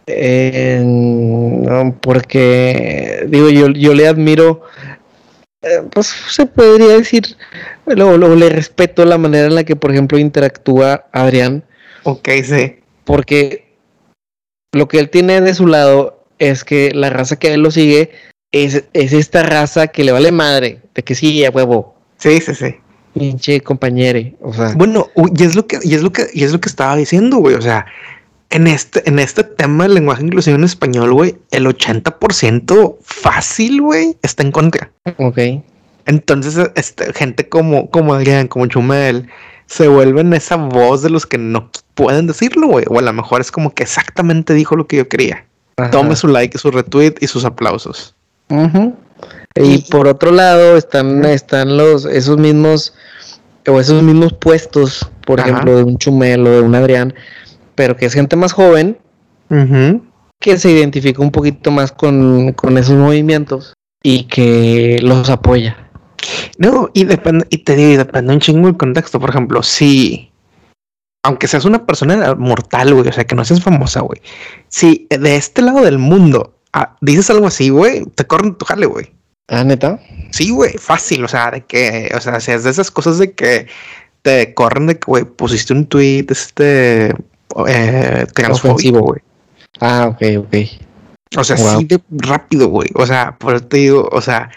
Eh, 0.06 0.80
no, 0.82 1.94
porque 2.00 3.26
digo 3.28 3.50
yo, 3.50 3.68
yo 3.68 3.92
le 3.92 4.08
admiro 4.08 4.62
eh, 5.60 5.82
pues 5.92 6.06
se 6.06 6.46
podría 6.46 6.96
decir 6.96 7.36
luego, 7.84 8.16
luego 8.16 8.34
le 8.34 8.48
respeto 8.48 9.04
la 9.04 9.18
manera 9.18 9.46
en 9.46 9.56
la 9.56 9.64
que 9.64 9.76
por 9.76 9.90
ejemplo 9.90 10.18
interactúa 10.18 11.06
Adrián 11.12 11.64
Ok, 12.02 12.28
sí. 12.44 12.76
porque 13.04 13.74
lo 14.72 14.88
que 14.88 14.98
él 15.00 15.10
tiene 15.10 15.42
de 15.42 15.52
su 15.52 15.66
lado 15.66 16.24
es 16.38 16.64
que 16.64 16.92
la 16.94 17.10
raza 17.10 17.38
que 17.38 17.52
él 17.54 17.62
lo 17.62 17.70
sigue 17.70 18.10
es, 18.54 18.84
es 18.92 19.12
esta 19.12 19.42
raza 19.42 19.88
que 19.88 20.04
le 20.04 20.12
vale 20.12 20.30
madre 20.30 20.80
de 20.94 21.02
que 21.02 21.14
sí 21.14 21.44
a 21.44 21.50
huevo 21.50 21.94
Sí, 22.18 22.40
sí, 22.40 22.54
sí. 22.54 22.76
pinche 23.12 23.60
compañere 23.60 24.36
o 24.40 24.52
sea 24.52 24.74
Bueno, 24.76 25.08
y 25.36 25.42
es 25.42 25.56
lo 25.56 25.66
que, 25.66 25.80
y 25.82 25.94
es 25.94 26.02
lo 26.02 26.12
que, 26.12 26.28
y 26.32 26.44
es 26.44 26.52
lo 26.52 26.60
que 26.60 26.68
estaba 26.68 26.94
diciendo, 26.94 27.38
güey. 27.38 27.56
O 27.56 27.60
sea, 27.60 27.84
en 28.50 28.68
este, 28.68 29.06
en 29.08 29.18
este 29.18 29.42
tema 29.42 29.84
del 29.84 29.94
lenguaje 29.94 30.22
inclusivo 30.22 30.56
en 30.56 30.62
español, 30.62 31.12
güey, 31.12 31.36
el 31.50 31.66
80% 31.66 32.96
fácil, 33.02 33.82
güey, 33.82 34.16
está 34.22 34.44
en 34.44 34.52
contra. 34.52 34.92
ok 35.18 35.38
Entonces, 36.06 36.70
este, 36.76 37.12
gente 37.12 37.48
como, 37.48 37.90
como 37.90 38.14
Adrián, 38.14 38.46
como 38.46 38.66
Chumel, 38.66 39.28
se 39.66 39.88
vuelven 39.88 40.32
esa 40.32 40.54
voz 40.54 41.02
de 41.02 41.10
los 41.10 41.26
que 41.26 41.38
no 41.38 41.70
pueden 41.94 42.28
decirlo, 42.28 42.68
güey. 42.68 42.84
O 42.88 43.00
a 43.00 43.02
lo 43.02 43.12
mejor 43.12 43.40
es 43.40 43.50
como 43.50 43.74
que 43.74 43.82
exactamente 43.82 44.54
dijo 44.54 44.76
lo 44.76 44.86
que 44.86 44.98
yo 44.98 45.08
quería. 45.08 45.44
Ajá. 45.76 45.90
Tome 45.90 46.14
su 46.14 46.28
like, 46.28 46.56
su 46.56 46.70
retweet 46.70 47.14
y 47.20 47.26
sus 47.26 47.44
aplausos. 47.44 48.14
Y 49.56 49.62
Y- 49.74 49.78
por 49.90 50.08
otro 50.08 50.30
lado 50.32 50.76
están, 50.76 51.24
están 51.24 51.76
los, 51.76 52.04
esos 52.06 52.38
mismos, 52.38 52.94
o 53.68 53.80
esos 53.80 54.02
mismos 54.02 54.32
puestos, 54.34 55.08
por 55.26 55.40
Ajá. 55.40 55.48
ejemplo, 55.50 55.76
de 55.76 55.84
un 55.84 55.96
Chumel 55.98 56.46
o 56.46 56.50
de 56.50 56.60
un 56.60 56.74
Adrián, 56.74 57.14
pero 57.74 57.96
que 57.96 58.06
es 58.06 58.12
gente 58.14 58.36
más 58.36 58.52
joven, 58.52 58.98
que 60.40 60.58
se 60.58 60.70
identifica 60.70 61.22
un 61.22 61.30
poquito 61.30 61.70
más 61.70 61.92
con, 61.92 62.52
con 62.52 62.76
esos 62.76 62.96
movimientos 62.96 63.74
y 64.02 64.24
que 64.24 64.98
los 65.02 65.30
apoya. 65.30 65.88
No, 66.58 66.90
y 66.92 67.04
depende, 67.04 67.46
y 67.50 67.58
te 67.58 67.76
digo, 67.76 67.92
y 67.92 67.96
depende 67.96 68.32
un 68.32 68.40
chingo 68.40 68.68
el 68.68 68.76
contexto. 68.76 69.20
Por 69.20 69.30
ejemplo, 69.30 69.62
si, 69.62 70.30
aunque 71.22 71.46
seas 71.48 71.64
una 71.64 71.86
persona 71.86 72.34
mortal, 72.34 72.94
güey, 72.94 73.08
o 73.08 73.12
sea, 73.12 73.24
que 73.24 73.34
no 73.34 73.44
seas 73.44 73.62
famosa, 73.62 74.00
güey, 74.00 74.20
si 74.68 75.06
de 75.10 75.36
este 75.36 75.62
lado 75.62 75.82
del 75.82 75.98
mundo 75.98 76.53
ah, 76.74 76.96
dices 77.00 77.30
algo 77.30 77.46
así, 77.46 77.70
güey, 77.70 78.04
te 78.14 78.26
corren 78.26 78.54
tu 78.56 78.64
jale, 78.66 78.86
güey. 78.86 79.12
Ah, 79.48 79.64
neta. 79.64 79.98
Sí, 80.30 80.50
güey, 80.50 80.74
fácil, 80.78 81.24
o 81.24 81.28
sea, 81.28 81.50
de 81.50 81.62
que, 81.62 82.10
o 82.14 82.20
sea, 82.20 82.40
si 82.40 82.50
es 82.52 82.64
de 82.64 82.70
esas 82.70 82.90
cosas 82.90 83.18
de 83.18 83.32
que 83.32 83.66
te 84.22 84.52
corren 84.54 84.86
de 84.86 84.94
que, 84.98 85.04
güey, 85.06 85.24
pusiste 85.24 85.72
un 85.72 85.86
tweet, 85.86 86.26
este, 86.30 87.14
eh, 87.66 88.26
transfóbico, 88.34 89.00
güey. 89.00 89.20
Ah, 89.80 90.08
ok, 90.10 90.22
ok. 90.46 90.54
O 91.36 91.44
sea, 91.44 91.56
Wow. 91.56 91.78
sí 91.80 91.84
de 91.86 92.00
rápido, 92.10 92.68
güey. 92.68 92.88
O 92.94 93.06
sea, 93.06 93.36
por 93.38 93.56
eso 93.56 93.66
te 93.66 93.78
digo, 93.78 94.08
o 94.12 94.20
sea, 94.20 94.50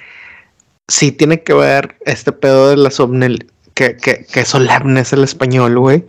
sí 0.87 1.11
tiene 1.11 1.41
que 1.41 1.53
ver 1.53 1.95
este 2.05 2.31
pedo 2.31 2.69
de 2.69 2.77
la 2.77 2.91
somnel, 2.91 3.47
que, 3.73 3.97
que, 3.97 4.25
que 4.25 4.45
solemne 4.45 5.01
es 5.01 5.11
el 5.13 5.23
español, 5.23 5.77
güey. 5.79 6.05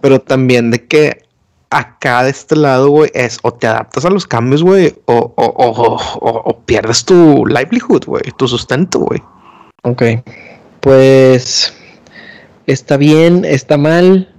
Pero 0.00 0.20
también 0.20 0.70
de 0.70 0.84
que 0.86 1.25
acá 1.70 2.22
de 2.24 2.30
este 2.30 2.56
lado, 2.56 2.88
güey, 2.90 3.10
es 3.14 3.38
o 3.42 3.52
te 3.52 3.66
adaptas 3.66 4.04
a 4.04 4.10
los 4.10 4.26
cambios, 4.26 4.62
güey, 4.62 4.94
o, 5.06 5.32
o, 5.36 6.00
o, 6.20 6.60
pierdes 6.60 7.04
tu 7.04 7.44
livelihood, 7.46 8.04
güey, 8.06 8.22
tu 8.36 8.48
sustento, 8.48 9.00
güey. 9.00 9.22
Ok. 9.82 10.02
Pues 10.80 11.74
está 12.66 12.96
bien, 12.96 13.44
está 13.44 13.76
mal. 13.76 14.32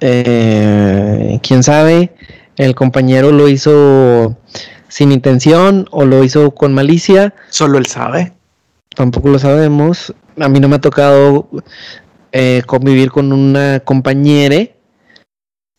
Eh, 0.00 1.38
Quién 1.42 1.62
sabe. 1.62 2.14
El 2.56 2.74
compañero 2.74 3.32
lo 3.32 3.48
hizo 3.48 4.36
sin 4.88 5.12
intención 5.12 5.86
o 5.90 6.04
lo 6.04 6.24
hizo 6.24 6.50
con 6.52 6.74
malicia. 6.74 7.34
Solo 7.48 7.78
él 7.78 7.86
sabe. 7.86 8.32
Tampoco 8.94 9.28
lo 9.28 9.38
sabemos. 9.38 10.14
A 10.38 10.48
mí 10.48 10.60
no 10.60 10.68
me 10.68 10.76
ha 10.76 10.80
tocado 10.80 11.48
eh, 12.32 12.62
convivir 12.66 13.10
con 13.10 13.32
una 13.32 13.80
compañera. 13.80 14.68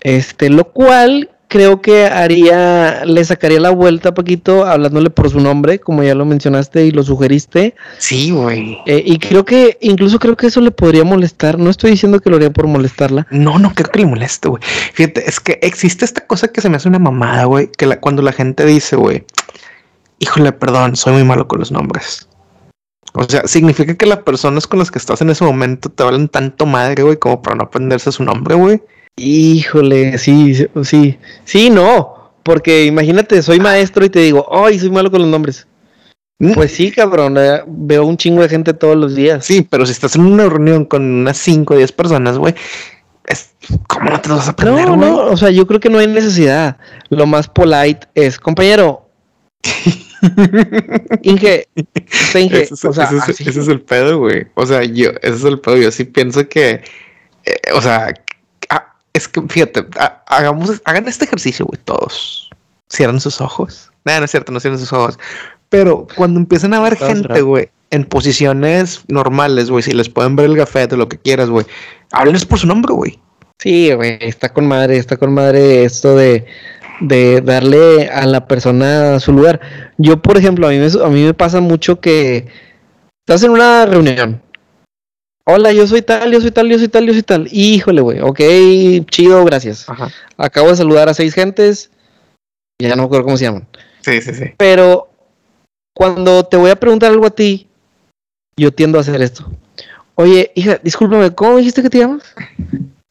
Este, 0.01 0.49
lo 0.49 0.65
cual 0.65 1.29
creo 1.47 1.81
que 1.81 2.05
haría, 2.05 3.03
le 3.05 3.25
sacaría 3.25 3.59
la 3.59 3.71
vuelta, 3.71 4.13
Paquito, 4.13 4.65
hablándole 4.65 5.09
por 5.09 5.29
su 5.29 5.41
nombre, 5.41 5.79
como 5.79 6.01
ya 6.01 6.15
lo 6.15 6.25
mencionaste 6.25 6.85
y 6.85 6.91
lo 6.91 7.03
sugeriste. 7.03 7.75
Sí, 7.97 8.31
güey. 8.31 8.77
Eh, 8.85 9.03
y 9.05 9.19
creo 9.19 9.43
que, 9.43 9.77
incluso 9.81 10.17
creo 10.17 10.37
que 10.37 10.47
eso 10.47 10.61
le 10.61 10.71
podría 10.71 11.03
molestar. 11.03 11.59
No 11.59 11.69
estoy 11.69 11.91
diciendo 11.91 12.21
que 12.21 12.29
lo 12.29 12.37
haría 12.37 12.51
por 12.51 12.67
molestarla. 12.67 13.27
No, 13.31 13.59
no 13.59 13.73
creo 13.75 13.89
que 13.91 13.99
le 13.99 14.05
moleste, 14.05 14.47
güey. 14.47 14.63
Fíjate, 14.93 15.27
es 15.27 15.41
que 15.41 15.59
existe 15.61 16.05
esta 16.05 16.25
cosa 16.25 16.47
que 16.47 16.61
se 16.61 16.69
me 16.69 16.77
hace 16.77 16.87
una 16.87 16.99
mamada, 16.99 17.43
güey, 17.43 17.69
que 17.77 17.85
la- 17.85 17.99
cuando 17.99 18.21
la 18.21 18.31
gente 18.31 18.65
dice, 18.65 18.95
güey, 18.95 19.25
híjole, 20.19 20.53
perdón, 20.53 20.95
soy 20.95 21.13
muy 21.13 21.25
malo 21.25 21.49
con 21.49 21.59
los 21.59 21.71
nombres. 21.71 22.29
O 23.13 23.23
sea, 23.25 23.45
significa 23.45 23.95
que 23.95 24.05
las 24.05 24.19
personas 24.19 24.67
con 24.67 24.79
las 24.79 24.89
que 24.89 24.99
estás 24.99 25.21
en 25.21 25.29
ese 25.29 25.43
momento 25.43 25.89
te 25.89 26.01
valen 26.03 26.29
tanto 26.29 26.65
madre, 26.65 27.03
güey, 27.03 27.17
como 27.17 27.41
para 27.41 27.57
no 27.57 27.63
aprenderse 27.63 28.09
su 28.13 28.23
nombre, 28.23 28.55
güey. 28.55 28.81
Híjole, 29.17 30.17
sí, 30.17 30.55
sí, 30.83 31.17
sí, 31.43 31.69
no, 31.69 32.31
porque 32.43 32.85
imagínate, 32.85 33.41
soy 33.41 33.59
maestro 33.59 34.05
y 34.05 34.09
te 34.09 34.19
digo, 34.19 34.47
ay, 34.65 34.79
soy 34.79 34.89
malo 34.89 35.11
con 35.11 35.21
los 35.21 35.29
nombres. 35.29 35.67
Mm. 36.39 36.53
Pues 36.53 36.71
sí, 36.71 36.91
cabrón, 36.91 37.35
eh, 37.37 37.61
veo 37.67 38.05
un 38.05 38.17
chingo 38.17 38.41
de 38.41 38.49
gente 38.49 38.73
todos 38.73 38.95
los 38.95 39.13
días. 39.15 39.45
Sí, 39.45 39.61
pero 39.69 39.85
si 39.85 39.91
estás 39.91 40.15
en 40.15 40.21
una 40.25 40.49
reunión 40.49 40.85
con 40.85 41.03
unas 41.03 41.37
5 41.37 41.75
o 41.75 41.77
10 41.77 41.91
personas, 41.91 42.37
güey, 42.39 42.55
es- 43.27 43.51
¿cómo 43.87 44.09
no 44.09 44.19
te 44.19 44.29
vas 44.29 44.47
a 44.47 44.51
aprender, 44.51 44.87
No, 44.87 44.95
güey? 44.95 45.09
no, 45.11 45.17
o 45.25 45.37
sea, 45.37 45.51
yo 45.51 45.67
creo 45.67 45.79
que 45.79 45.89
no 45.89 45.99
hay 45.99 46.07
necesidad. 46.07 46.77
Lo 47.09 47.27
más 47.27 47.47
polite 47.47 48.07
es, 48.15 48.39
compañero. 48.39 49.07
Inge, 51.21 51.67
Inge, 52.35 52.61
Ese 52.63 52.73
es, 52.73 52.85
o 52.85 52.93
sea, 52.93 53.05
ese 53.05 53.17
es- 53.17 53.29
así. 53.29 53.43
ese 53.49 53.59
es 53.59 53.67
el 53.67 53.81
pedo, 53.81 54.17
güey. 54.19 54.47
O 54.55 54.65
sea, 54.65 54.83
yo, 54.83 55.11
ese 55.21 55.35
es 55.35 55.43
el 55.43 55.59
pedo. 55.59 55.77
Yo 55.77 55.91
sí 55.91 56.05
pienso 56.05 56.47
que, 56.47 56.81
eh, 57.45 57.55
o 57.75 57.81
sea, 57.81 58.13
es 59.13 59.27
que 59.27 59.41
fíjate, 59.41 59.85
hagamos, 60.27 60.81
hagan 60.85 61.07
este 61.07 61.25
ejercicio, 61.25 61.65
güey, 61.65 61.79
todos. 61.83 62.49
Cierran 62.89 63.19
sus 63.19 63.41
ojos. 63.41 63.91
Nada, 64.03 64.19
no 64.19 64.25
es 64.25 64.31
cierto, 64.31 64.51
no 64.51 64.59
cierran 64.59 64.79
sus 64.79 64.93
ojos. 64.93 65.19
Pero 65.69 66.07
cuando 66.15 66.39
empiezan 66.39 66.73
a 66.73 66.81
ver 66.81 66.97
gente, 66.97 67.41
güey, 67.41 67.69
en 67.91 68.05
posiciones 68.05 69.01
normales, 69.07 69.69
güey, 69.69 69.83
si 69.83 69.91
les 69.91 70.09
pueden 70.09 70.35
ver 70.35 70.47
el 70.47 70.57
gafete, 70.57 70.97
lo 70.97 71.07
que 71.07 71.17
quieras, 71.17 71.49
güey, 71.49 71.65
háblenles 72.11 72.45
por 72.45 72.59
su 72.59 72.67
nombre, 72.67 72.93
güey. 72.93 73.19
Sí, 73.59 73.93
güey, 73.93 74.17
está 74.21 74.49
con 74.49 74.67
madre, 74.67 74.97
está 74.97 75.17
con 75.17 75.33
madre 75.33 75.83
esto 75.85 76.15
de, 76.15 76.45
de 76.99 77.41
darle 77.41 78.09
a 78.09 78.25
la 78.25 78.47
persona 78.47 79.19
su 79.19 79.33
lugar. 79.33 79.59
Yo, 79.97 80.21
por 80.21 80.37
ejemplo, 80.37 80.67
a 80.67 80.71
mí, 80.71 80.79
me, 80.79 80.87
a 80.87 81.07
mí 81.09 81.23
me 81.23 81.33
pasa 81.33 81.61
mucho 81.61 81.99
que 81.99 82.47
estás 83.25 83.43
en 83.43 83.51
una 83.51 83.85
reunión. 83.85 84.41
Hola, 85.43 85.71
yo 85.71 85.87
soy 85.87 86.01
tal, 86.01 86.31
yo 86.31 86.39
soy 86.39 86.51
tal, 86.51 86.69
yo 86.69 86.77
soy 86.77 86.87
tal, 86.87 87.05
yo 87.05 87.13
soy 87.13 87.23
tal. 87.23 87.47
Híjole, 87.51 88.01
güey, 88.01 88.19
ok, 88.21 88.39
chido, 89.09 89.43
gracias. 89.43 89.89
Ajá. 89.89 90.09
Acabo 90.37 90.69
de 90.69 90.75
saludar 90.75 91.09
a 91.09 91.13
seis 91.13 91.33
gentes, 91.33 91.91
ya 92.79 92.89
no 92.89 93.03
me 93.03 93.03
acuerdo 93.03 93.25
cómo 93.25 93.37
se 93.37 93.45
llaman. 93.45 93.67
Sí, 94.01 94.21
sí, 94.21 94.33
sí. 94.33 94.45
Pero 94.57 95.09
cuando 95.95 96.43
te 96.43 96.57
voy 96.57 96.69
a 96.69 96.75
preguntar 96.75 97.11
algo 97.11 97.25
a 97.25 97.31
ti, 97.31 97.67
yo 98.55 98.71
tiendo 98.71 98.97
a 98.97 99.01
hacer 99.01 99.21
esto. 99.21 99.51
Oye, 100.15 100.51
hija, 100.55 100.79
discúlpame, 100.83 101.33
¿cómo 101.33 101.57
dijiste 101.57 101.81
que 101.81 101.89
te 101.89 101.99
llamas? 101.99 102.23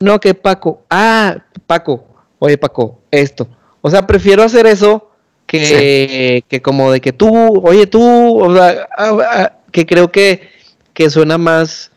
No, 0.00 0.20
que 0.20 0.34
Paco. 0.34 0.82
Ah, 0.88 1.44
Paco. 1.66 2.06
Oye, 2.38 2.56
Paco, 2.56 3.00
esto. 3.10 3.48
O 3.80 3.90
sea, 3.90 4.06
prefiero 4.06 4.42
hacer 4.42 4.66
eso 4.66 5.10
que, 5.46 6.44
que 6.48 6.62
como 6.62 6.92
de 6.92 7.00
que 7.00 7.12
tú, 7.12 7.28
oye, 7.62 7.86
tú, 7.86 8.38
o 8.38 8.54
sea, 8.54 8.88
ah, 8.96 9.18
ah, 9.20 9.52
que 9.72 9.84
creo 9.84 10.12
que, 10.12 10.48
que 10.94 11.10
suena 11.10 11.38
más 11.38 11.89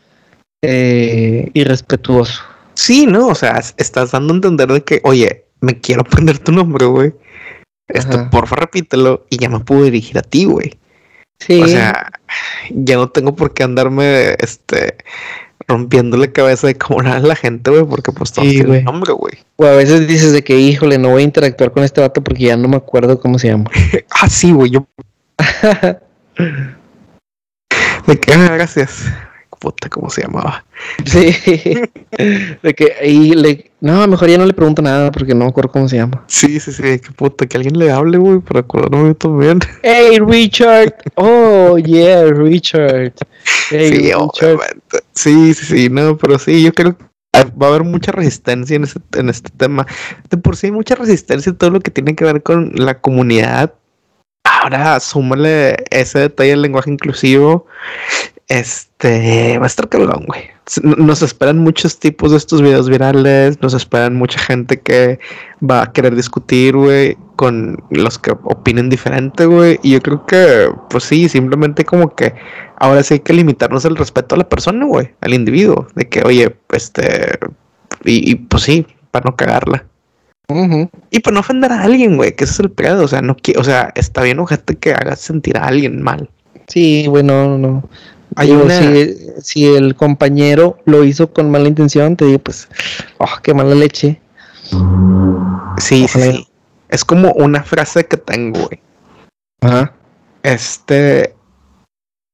eh, 0.66 1.50
irrespetuoso. 1.54 2.42
Sí, 2.74 3.06
no, 3.06 3.28
o 3.28 3.34
sea, 3.34 3.58
es- 3.58 3.74
estás 3.76 4.10
dando 4.12 4.32
a 4.32 4.36
entender 4.36 4.68
de 4.68 4.82
que, 4.82 5.00
oye, 5.04 5.44
me 5.60 5.80
quiero 5.80 6.00
aprender 6.06 6.38
tu 6.38 6.52
nombre, 6.52 6.86
güey. 6.86 7.12
Esto, 7.88 8.30
porfa, 8.30 8.56
repítelo 8.56 9.26
y 9.28 9.36
ya 9.38 9.48
me 9.50 9.60
puedo 9.60 9.84
dirigir 9.84 10.16
a 10.18 10.22
ti, 10.22 10.46
güey. 10.46 10.78
Sí. 11.38 11.60
O 11.60 11.68
sea, 11.68 12.10
ya 12.70 12.96
no 12.96 13.10
tengo 13.10 13.36
por 13.36 13.52
qué 13.52 13.62
andarme, 13.62 14.36
este, 14.40 14.96
rompiendo 15.68 16.16
la 16.16 16.32
cabeza 16.32 16.66
de 16.66 16.76
cómo 16.76 17.00
hablar 17.00 17.16
a 17.16 17.20
la 17.20 17.36
gente, 17.36 17.70
güey, 17.70 17.84
porque 17.84 18.10
pues 18.12 18.32
todos 18.32 18.48
Sí, 18.48 18.54
tienen 18.54 18.68
güey. 18.72 18.82
nombre, 18.84 19.12
güey. 19.12 19.34
o 19.56 19.66
a 19.66 19.72
veces 19.72 20.08
dices 20.08 20.32
de 20.32 20.42
que, 20.42 20.58
híjole, 20.58 20.96
no 20.98 21.10
voy 21.10 21.22
a 21.22 21.24
interactuar 21.26 21.72
con 21.72 21.84
este 21.84 22.00
vato 22.00 22.22
porque 22.24 22.44
ya 22.44 22.56
no 22.56 22.68
me 22.68 22.76
acuerdo 22.76 23.20
cómo 23.20 23.38
se 23.38 23.48
llama. 23.48 23.70
Ah, 24.10 24.28
sí, 24.30 24.52
güey, 24.52 24.70
yo. 24.70 24.86
De 28.06 28.20
que, 28.20 28.32
ah, 28.32 28.50
gracias. 28.54 29.04
Puta, 29.64 29.88
¿cómo 29.88 30.10
se 30.10 30.20
llamaba? 30.20 30.62
Sí. 31.06 31.34
de 32.62 32.74
que 32.74 32.92
ahí 33.00 33.30
le. 33.30 33.70
No, 33.80 34.06
mejor 34.06 34.28
ya 34.28 34.36
no 34.36 34.44
le 34.44 34.52
pregunto 34.52 34.82
nada 34.82 35.10
porque 35.10 35.34
no 35.34 35.46
me 35.46 35.50
acuerdo 35.50 35.72
cómo 35.72 35.88
se 35.88 35.96
llama. 35.96 36.22
Sí, 36.26 36.60
sí, 36.60 36.70
sí, 36.70 36.82
qué 36.82 37.10
puta, 37.16 37.46
que 37.46 37.56
alguien 37.56 37.78
le 37.78 37.90
hable, 37.90 38.18
güey, 38.18 38.40
para 38.40 38.60
acordarme 38.60 39.08
yo 39.08 39.14
también. 39.14 39.60
Hey, 39.82 40.18
Richard. 40.18 40.92
Oh, 41.14 41.78
yeah, 41.78 42.24
Richard. 42.24 43.14
Hey, 43.70 43.88
sí, 43.88 44.02
Richard. 44.02 44.20
obviamente. 44.20 44.98
Sí, 45.14 45.54
sí, 45.54 45.64
sí, 45.64 45.88
no, 45.88 46.18
pero 46.18 46.38
sí, 46.38 46.62
yo 46.62 46.74
creo 46.74 46.98
que 46.98 47.04
va 47.34 47.66
a 47.66 47.70
haber 47.70 47.84
mucha 47.84 48.12
resistencia 48.12 48.76
en 48.76 48.84
este, 48.84 49.00
en 49.14 49.30
este 49.30 49.48
tema. 49.56 49.86
De 50.28 50.36
por 50.36 50.56
sí 50.56 50.66
hay 50.66 50.72
mucha 50.72 50.94
resistencia 50.94 51.48
en 51.48 51.56
todo 51.56 51.70
lo 51.70 51.80
que 51.80 51.90
tiene 51.90 52.14
que 52.14 52.26
ver 52.26 52.42
con 52.42 52.72
la 52.74 53.00
comunidad. 53.00 53.72
Ahora, 54.44 55.00
súmale 55.00 55.84
ese 55.90 56.18
detalle 56.18 56.50
del 56.50 56.60
lenguaje 56.60 56.90
inclusivo. 56.90 57.66
Este 58.48 59.58
va 59.58 59.64
a 59.64 59.66
estar 59.66 59.88
cabrón, 59.88 60.24
güey. 60.26 60.42
Nos 60.82 61.22
esperan 61.22 61.58
muchos 61.58 61.98
tipos 61.98 62.30
de 62.30 62.36
estos 62.36 62.60
videos 62.62 62.88
virales. 62.88 63.60
Nos 63.62 63.74
esperan 63.74 64.16
mucha 64.16 64.38
gente 64.38 64.80
que 64.80 65.18
va 65.62 65.82
a 65.82 65.92
querer 65.92 66.14
discutir, 66.14 66.76
güey, 66.76 67.16
con 67.36 67.82
los 67.90 68.18
que 68.18 68.32
opinen 68.32 68.90
diferente, 68.90 69.46
güey. 69.46 69.78
Y 69.82 69.92
yo 69.92 70.00
creo 70.00 70.26
que, 70.26 70.68
pues 70.90 71.04
sí, 71.04 71.28
simplemente 71.28 71.84
como 71.84 72.14
que 72.14 72.34
ahora 72.78 73.02
sí 73.02 73.14
hay 73.14 73.20
que 73.20 73.32
limitarnos 73.32 73.84
el 73.84 73.96
respeto 73.96 74.34
a 74.34 74.38
la 74.38 74.48
persona, 74.48 74.84
güey, 74.84 75.10
al 75.20 75.34
individuo. 75.34 75.86
De 75.94 76.08
que, 76.08 76.22
oye, 76.22 76.54
este, 76.72 77.38
y, 78.04 78.30
y, 78.30 78.34
pues 78.34 78.62
sí, 78.64 78.86
para 79.10 79.24
no 79.24 79.36
cagarla. 79.36 79.84
Y 81.10 81.20
para 81.20 81.34
no 81.34 81.40
ofender 81.40 81.72
a 81.72 81.82
alguien, 81.82 82.16
güey, 82.16 82.36
que 82.36 82.44
ese 82.44 82.52
es 82.54 82.60
el 82.60 82.70
pedo. 82.70 83.04
O 83.04 83.08
sea, 83.08 83.22
no 83.22 83.36
o 83.56 83.64
sea, 83.64 83.92
está 83.94 84.22
bien, 84.22 84.38
ojete, 84.38 84.76
que 84.76 84.92
hagas 84.92 85.20
sentir 85.20 85.56
a 85.56 85.66
alguien 85.66 86.02
mal. 86.02 86.28
Sí, 86.68 87.06
bueno, 87.08 87.58
no, 87.58 87.58
no. 87.58 87.88
Hay 88.36 88.48
Digo, 88.48 88.64
una- 88.64 88.78
si, 88.78 89.16
si 89.42 89.66
el 89.66 89.94
compañero 89.94 90.78
lo 90.84 91.04
hizo 91.04 91.32
con 91.32 91.50
mala 91.50 91.68
intención, 91.68 92.16
te 92.16 92.24
digo, 92.26 92.38
pues, 92.40 92.68
oh, 93.18 93.28
qué 93.42 93.54
mala 93.54 93.74
leche. 93.74 94.20
Sí, 94.62 94.76
sí, 95.78 96.04
Ojalá. 96.04 96.32
sí. 96.32 96.48
Es 96.88 97.04
como 97.04 97.32
una 97.32 97.62
frase 97.62 98.06
que 98.06 98.16
tengo, 98.16 98.60
güey. 98.66 98.80
Ajá. 99.62 99.92
Este 100.42 101.34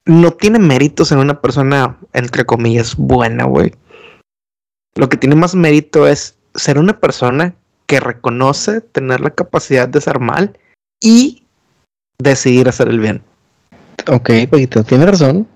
no 0.07 0.33
tiene 0.33 0.59
méritos 0.59 1.13
en 1.13 1.19
una 1.19 1.41
persona, 1.41 1.97
entre 2.13 2.45
comillas, 2.45 2.97
buena, 2.97 3.45
güey. 3.45 3.73
Lo 4.97 5.09
que 5.09 5.17
tiene 5.17 5.37
más 5.37 5.55
mérito 5.55 6.07
es 6.09 6.37
ser 6.55 6.79
una 6.79 6.99
persona 6.99 7.55
que 7.87 8.01
reconoce 8.01 8.81
tener 8.81 9.21
la 9.21 9.31
capacidad 9.31 9.89
de 9.89 10.01
ser 10.01 10.19
mal 10.19 10.59
y 11.01 11.45
decidir 12.19 12.69
hacer 12.69 12.89
el 12.89 12.99
bien. 13.01 13.23
Ok, 14.09 14.31
poquito, 14.51 14.83
tiene 14.83 15.07
razón. 15.07 15.47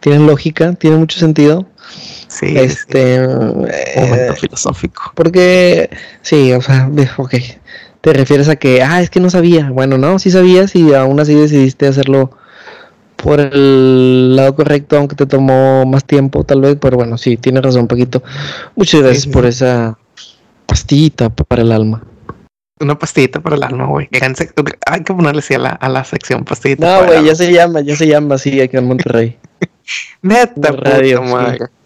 Tiene 0.00 0.26
lógica, 0.26 0.72
tiene 0.74 0.96
mucho 0.96 1.18
sentido. 1.18 1.66
Sí, 2.28 2.56
Este. 2.56 3.16
es 3.16 3.28
un 3.28 3.46
momento 3.56 4.32
eh, 4.32 4.36
filosófico. 4.40 5.12
Porque, 5.14 5.90
sí, 6.22 6.52
o 6.52 6.62
sea, 6.62 6.90
ok. 7.16 7.34
Te 8.00 8.12
refieres 8.14 8.48
a 8.48 8.56
que, 8.56 8.82
ah, 8.82 9.02
es 9.02 9.10
que 9.10 9.20
no 9.20 9.28
sabía. 9.28 9.70
Bueno, 9.70 9.98
no, 9.98 10.18
sí 10.18 10.30
sabías 10.30 10.74
y 10.74 10.94
aún 10.94 11.20
así 11.20 11.34
decidiste 11.34 11.86
hacerlo 11.86 12.30
por 13.16 13.40
el 13.40 14.34
lado 14.36 14.54
correcto, 14.54 14.96
aunque 14.96 15.16
te 15.16 15.26
tomó 15.26 15.84
más 15.84 16.04
tiempo, 16.04 16.44
tal 16.44 16.62
vez. 16.62 16.76
Pero 16.80 16.96
bueno, 16.96 17.18
sí, 17.18 17.36
tienes 17.36 17.62
razón, 17.62 17.86
Paquito. 17.86 18.22
Muchas 18.76 19.02
gracias 19.02 19.24
sí. 19.24 19.30
por 19.30 19.44
esa 19.44 19.98
pastillita 20.64 21.28
para 21.28 21.62
el 21.62 21.72
alma. 21.72 22.02
Una 22.80 22.98
pastillita 22.98 23.40
para 23.40 23.56
el 23.56 23.62
alma, 23.62 23.86
güey. 23.86 24.08
Hay 24.86 25.02
que 25.02 25.12
ponerle 25.12 25.40
así 25.40 25.52
a 25.52 25.58
la, 25.58 25.70
a 25.70 25.88
la 25.90 26.02
sección 26.04 26.44
pastillita. 26.44 27.00
No, 27.02 27.06
güey, 27.06 27.24
ya 27.24 27.34
se 27.34 27.52
llama, 27.52 27.82
ya 27.82 27.94
se 27.96 28.06
llama 28.06 28.36
así 28.36 28.58
aquí 28.60 28.78
en 28.78 28.86
Monterrey. 28.86 29.36
Neta, 30.22 30.72
radio, 30.72 31.22
puta. 31.22 31.70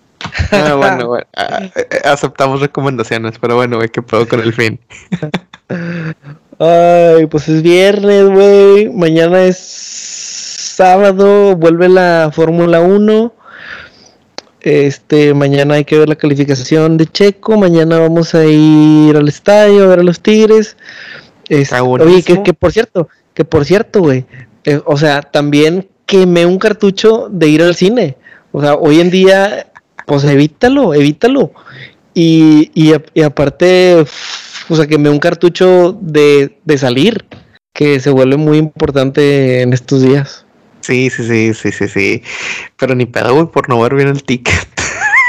Ah, 0.51 0.75
bueno, 0.75 1.17
ah, 1.37 1.61
eh, 1.77 2.01
aceptamos 2.05 2.61
recomendaciones, 2.61 3.39
pero 3.39 3.57
bueno, 3.57 3.77
güey, 3.77 3.91
¿qué 3.91 4.03
puedo 4.03 4.27
con 4.27 4.41
el 4.41 4.53
fin? 4.53 4.81
Ay, 6.59 7.27
pues 7.27 7.49
es 7.49 7.63
viernes, 7.63 8.31
güey. 8.31 8.89
Mañana 8.91 9.45
es 9.45 9.59
sábado, 9.59 11.57
vuelve 11.57 11.89
la 11.89 12.31
Fórmula 12.33 12.81
1. 12.81 13.33
Este, 14.61 15.35
mañana 15.35 15.75
hay 15.75 15.85
que 15.85 15.99
ver 15.99 16.09
la 16.09 16.17
calificación 16.17 16.97
de 16.97 17.07
Checo. 17.07 17.59
Mañana 17.59 17.99
vamos 17.99 18.35
a 18.35 18.45
ir 18.45 19.17
al 19.17 19.29
estadio 19.29 19.85
a 19.85 19.89
ver 19.89 19.99
a 20.01 20.05
los 20.05 20.21
Tigres. 20.21 20.77
Este, 21.49 21.81
oye, 21.81 22.23
que 22.23 22.55
por 22.55 22.73
cierto, 22.73 23.09
que 23.35 23.45
por 23.45 23.65
cierto, 23.65 24.01
güey. 24.01 24.25
eh, 24.65 24.81
o 24.87 24.97
sea, 24.97 25.21
también 25.21 25.89
quemé 26.07 26.47
un 26.47 26.59
cartucho 26.59 27.29
de 27.31 27.49
ir 27.49 27.63
al 27.63 27.75
cine. 27.75 28.17
O 28.53 28.61
sea, 28.61 28.75
hoy 28.75 29.01
en 29.01 29.11
día, 29.11 29.73
pues 30.07 30.25
evítalo, 30.25 30.95
evítalo. 30.95 31.53
Y, 32.15 32.71
y, 32.75 32.95
y 33.15 33.23
aparte, 33.23 34.05
o 34.69 34.77
sea, 34.77 34.87
quemé 34.87 35.11
un 35.11 35.19
cartucho 35.19 35.99
de, 36.01 36.59
de 36.65 36.79
salir, 36.79 37.25
que 37.73 37.99
se 37.99 38.11
vuelve 38.11 38.37
muy 38.37 38.59
importante 38.59 39.63
en 39.63 39.73
estos 39.73 40.03
días. 40.03 40.45
Sí, 40.81 41.11
sí, 41.11 41.25
sí, 41.25 41.55
sí, 41.55 41.73
sí, 41.73 41.89
sí. 41.89 42.23
Pero 42.77 42.95
ni 42.95 43.07
pedo, 43.07 43.35
güey, 43.35 43.47
por 43.47 43.69
no 43.69 43.81
ver 43.81 43.95
bien 43.95 44.09
el 44.09 44.23
ticket. 44.23 44.69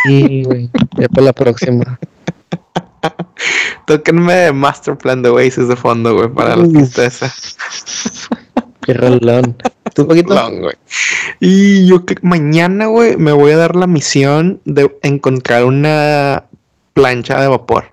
Sí, 0.06 0.44
güey. 0.44 0.70
Ya 0.98 1.08
para 1.08 1.28
la 1.28 1.34
próxima. 1.34 2.00
Tóquenme 3.88 4.52
Master 4.52 4.98
Plan 4.98 5.22
de 5.22 5.30
Oasis 5.30 5.68
de 5.68 5.76
fondo, 5.76 6.14
güey, 6.14 6.30
para 6.30 6.56
la 6.56 6.68
tristeza. 6.68 7.34
Qué 8.82 8.94
rolón. 8.94 9.56
Long, 9.98 10.60
güey. 10.62 10.74
Y 11.40 11.88
yo 11.88 12.06
que 12.06 12.16
mañana, 12.22 12.88
güey, 12.88 13.18
me 13.18 13.32
voy 13.32 13.52
a 13.52 13.58
dar 13.58 13.76
la 13.76 13.88
misión 13.88 14.62
de 14.66 14.94
encontrar 15.04 15.66
una 15.66 16.44
plancha 16.94 17.40
de 17.42 17.48
vapor. 17.48 17.86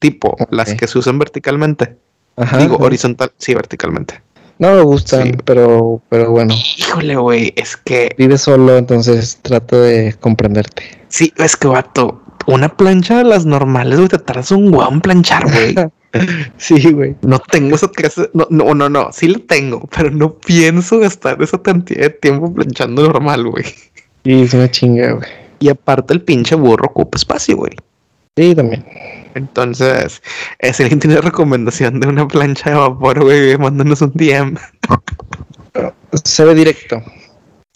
tipo 0.00 0.36
las 0.50 0.74
que 0.74 0.86
se 0.86 0.96
usan 0.98 1.18
verticalmente. 1.18 1.96
Ajá, 2.36 2.58
Digo, 2.58 2.76
ajá. 2.76 2.84
horizontal, 2.84 3.32
sí, 3.36 3.52
verticalmente. 3.54 4.22
No 4.60 4.72
me 4.74 4.80
gustan, 4.82 5.24
Sí. 5.24 5.32
pero, 5.44 6.00
pero 6.08 6.30
bueno, 6.30 6.54
Híjole, 6.78 7.16
güey, 7.16 7.52
es 7.56 7.76
que 7.76 8.14
vives 8.16 8.42
solo, 8.42 8.76
entonces 8.76 9.38
trato 9.42 9.80
de 9.80 10.14
comprenderte. 10.20 10.82
sí, 11.08 11.32
es 11.36 11.56
que 11.56 11.66
vato, 11.68 12.22
una 12.46 12.68
plancha 12.76 13.18
de 13.18 13.24
las 13.24 13.44
normales, 13.44 13.98
güey, 13.98 14.08
te 14.08 14.18
tardas 14.18 14.50
un 14.52 14.72
huevo 14.72 14.88
en 14.92 15.00
planchar, 15.00 15.44
güey. 15.50 15.74
Sí, 16.56 16.92
güey. 16.92 17.16
No 17.22 17.38
tengo 17.38 17.76
esa 17.76 17.88
clase, 17.88 18.30
no, 18.34 18.46
no, 18.50 18.74
no, 18.74 18.88
no, 18.88 19.12
sí 19.12 19.28
lo 19.28 19.40
tengo, 19.40 19.88
pero 19.94 20.10
no 20.10 20.34
pienso 20.34 20.98
gastar 20.98 21.40
esa 21.42 21.60
cantidad 21.62 22.02
de 22.02 22.10
tiempo 22.10 22.52
planchando 22.52 23.02
normal, 23.02 23.46
güey. 23.48 23.64
Sí, 24.24 24.42
es 24.42 24.54
una 24.54 24.70
chinga, 24.70 25.12
güey. 25.12 25.28
Y 25.60 25.68
aparte 25.68 26.14
el 26.14 26.22
pinche 26.22 26.54
burro 26.54 26.86
ocupa 26.86 27.16
espacio, 27.16 27.56
güey. 27.56 27.72
Sí, 28.36 28.54
también. 28.54 28.84
Entonces, 29.34 30.22
eh, 30.60 30.72
si 30.72 30.82
alguien 30.84 31.00
tiene 31.00 31.20
recomendación 31.20 32.00
de 32.00 32.06
una 32.06 32.26
plancha 32.28 32.70
de 32.70 32.76
vapor, 32.76 33.24
güey, 33.24 33.56
mándanos 33.58 34.00
un 34.00 34.12
DM. 34.14 34.56
Se 36.24 36.44
ve 36.44 36.54
directo. 36.54 37.02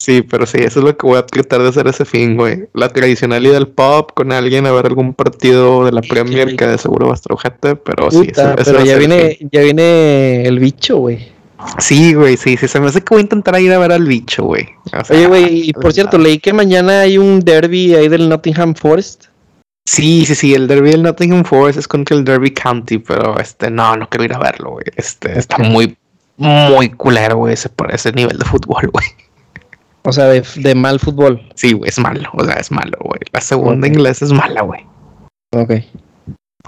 Sí, 0.03 0.23
pero 0.23 0.47
sí, 0.47 0.59
eso 0.59 0.81
es 0.81 0.85
lo 0.85 0.97
que 0.97 1.07
voy 1.07 1.17
a 1.17 1.25
tratar 1.25 1.63
de 1.63 1.69
hacer 1.69 1.87
ese 1.87 2.05
fin, 2.05 2.37
güey. 2.37 2.65
La 2.75 2.89
tradicional 2.89 3.47
ida 3.47 3.57
al 3.57 3.69
pub 3.69 4.13
con 4.15 4.33
alguien 4.33 4.67
a 4.67 4.73
ver 4.73 4.87
algún 4.87 5.15
partido 5.15 5.85
de 5.85 5.93
la 5.93 6.01
Premier 6.01 6.51
sí. 6.51 6.57
que 6.57 6.67
de 6.67 6.77
seguro 6.77 7.07
va 7.07 7.13
a 7.13 7.15
estar 7.15 7.33
ojete, 7.33 7.77
pero 7.77 8.11
sí, 8.11 8.25
Puta, 8.25 8.55
eso- 8.55 8.63
eso 8.63 8.73
pero 8.73 8.85
ya 8.85 8.97
viene, 8.97 9.39
ya 9.53 9.61
viene 9.61 10.43
el 10.45 10.59
bicho, 10.59 10.97
güey. 10.97 11.31
Sí, 11.79 12.15
güey, 12.15 12.37
sí, 12.37 12.57
sí, 12.57 12.67
se 12.67 12.81
me 12.81 12.89
hace 12.89 13.01
que 13.01 13.15
voy 13.15 13.21
a 13.21 13.23
intentar 13.23 13.61
ir 13.61 13.73
a 13.73 13.79
ver 13.79 13.93
al 13.93 14.05
bicho, 14.05 14.43
güey. 14.43 14.67
O 14.93 15.05
sea, 15.05 15.17
Oye, 15.17 15.27
güey, 15.29 15.69
y 15.69 15.73
por 15.73 15.93
cierto, 15.93 16.19
leí 16.19 16.41
que 16.41 16.53
mañana 16.53 17.03
hay 17.03 17.17
un 17.17 17.39
derby 17.39 17.95
ahí 17.95 18.09
del 18.09 18.29
Nottingham 18.29 18.75
Forest. 18.75 19.27
Sí, 19.85 20.27
sí, 20.27 20.35
sí, 20.35 20.53
el 20.53 20.67
derby 20.67 20.91
del 20.91 21.05
Nottingham 21.05 21.45
Forest 21.45 21.79
es 21.79 21.87
contra 21.87 22.17
el 22.17 22.25
Derby 22.25 22.51
County, 22.51 22.99
pero 22.99 23.39
este, 23.39 23.71
no, 23.71 23.97
no 23.97 24.09
quiero 24.09 24.25
ir 24.25 24.35
a 24.35 24.41
verlo, 24.41 24.71
güey. 24.73 24.87
Este, 24.97 25.39
está 25.39 25.59
muy, 25.59 25.97
muy 26.37 26.89
culero, 26.91 27.37
güey, 27.37 27.55
ese, 27.55 27.69
por 27.69 27.95
ese 27.95 28.11
nivel 28.11 28.37
de 28.37 28.45
fútbol, 28.45 28.89
güey. 28.93 29.07
O 30.05 30.13
sea, 30.13 30.25
de, 30.27 30.43
de 30.57 30.75
mal 30.75 30.99
fútbol. 30.99 31.41
Sí, 31.55 31.73
güey, 31.75 31.89
es 31.89 31.99
malo, 31.99 32.29
o 32.35 32.45
sea, 32.45 32.55
es 32.55 32.71
malo, 32.71 32.99
güey. 33.01 33.21
La 33.33 33.41
segunda 33.41 33.87
Ok. 33.87 33.95
inglesa 33.95 34.25
es 34.25 34.33
mala, 34.33 34.63
güey. 34.63 34.81
Ok. 35.53 35.75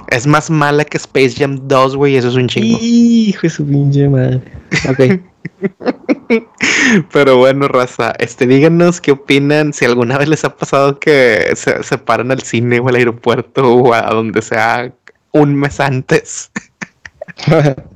Es 0.09 0.26
más 0.26 0.51
mala 0.51 0.85
que 0.85 0.97
Space 0.99 1.35
Jam 1.37 1.66
2, 1.66 1.97
güey, 1.97 2.16
eso 2.16 2.28
es 2.28 2.35
un 2.37 2.47
chingo. 2.49 2.78
Hijo 2.80 3.41
de 3.43 3.51
su 3.51 3.66
pinche 3.66 4.09
madre. 4.09 4.41
Ok. 4.89 5.20
Pero 7.12 7.37
bueno, 7.39 7.68
raza, 7.68 8.12
este, 8.18 8.47
díganos 8.47 9.01
qué 9.01 9.12
opinan, 9.12 9.72
si 9.72 9.85
alguna 9.85 10.18
vez 10.18 10.28
les 10.28 10.45
ha 10.45 10.57
pasado 10.57 10.99
que 10.99 11.53
se, 11.55 11.82
se 11.82 11.99
paran 11.99 12.30
al 12.30 12.43
cine 12.43 12.80
o 12.80 12.89
al 12.89 12.97
aeropuerto 12.97 13.74
o 13.74 13.95
a 13.95 14.03
donde 14.03 14.43
sea 14.43 14.93
un 15.32 15.55
mes 15.55 15.80
antes. 15.80 16.51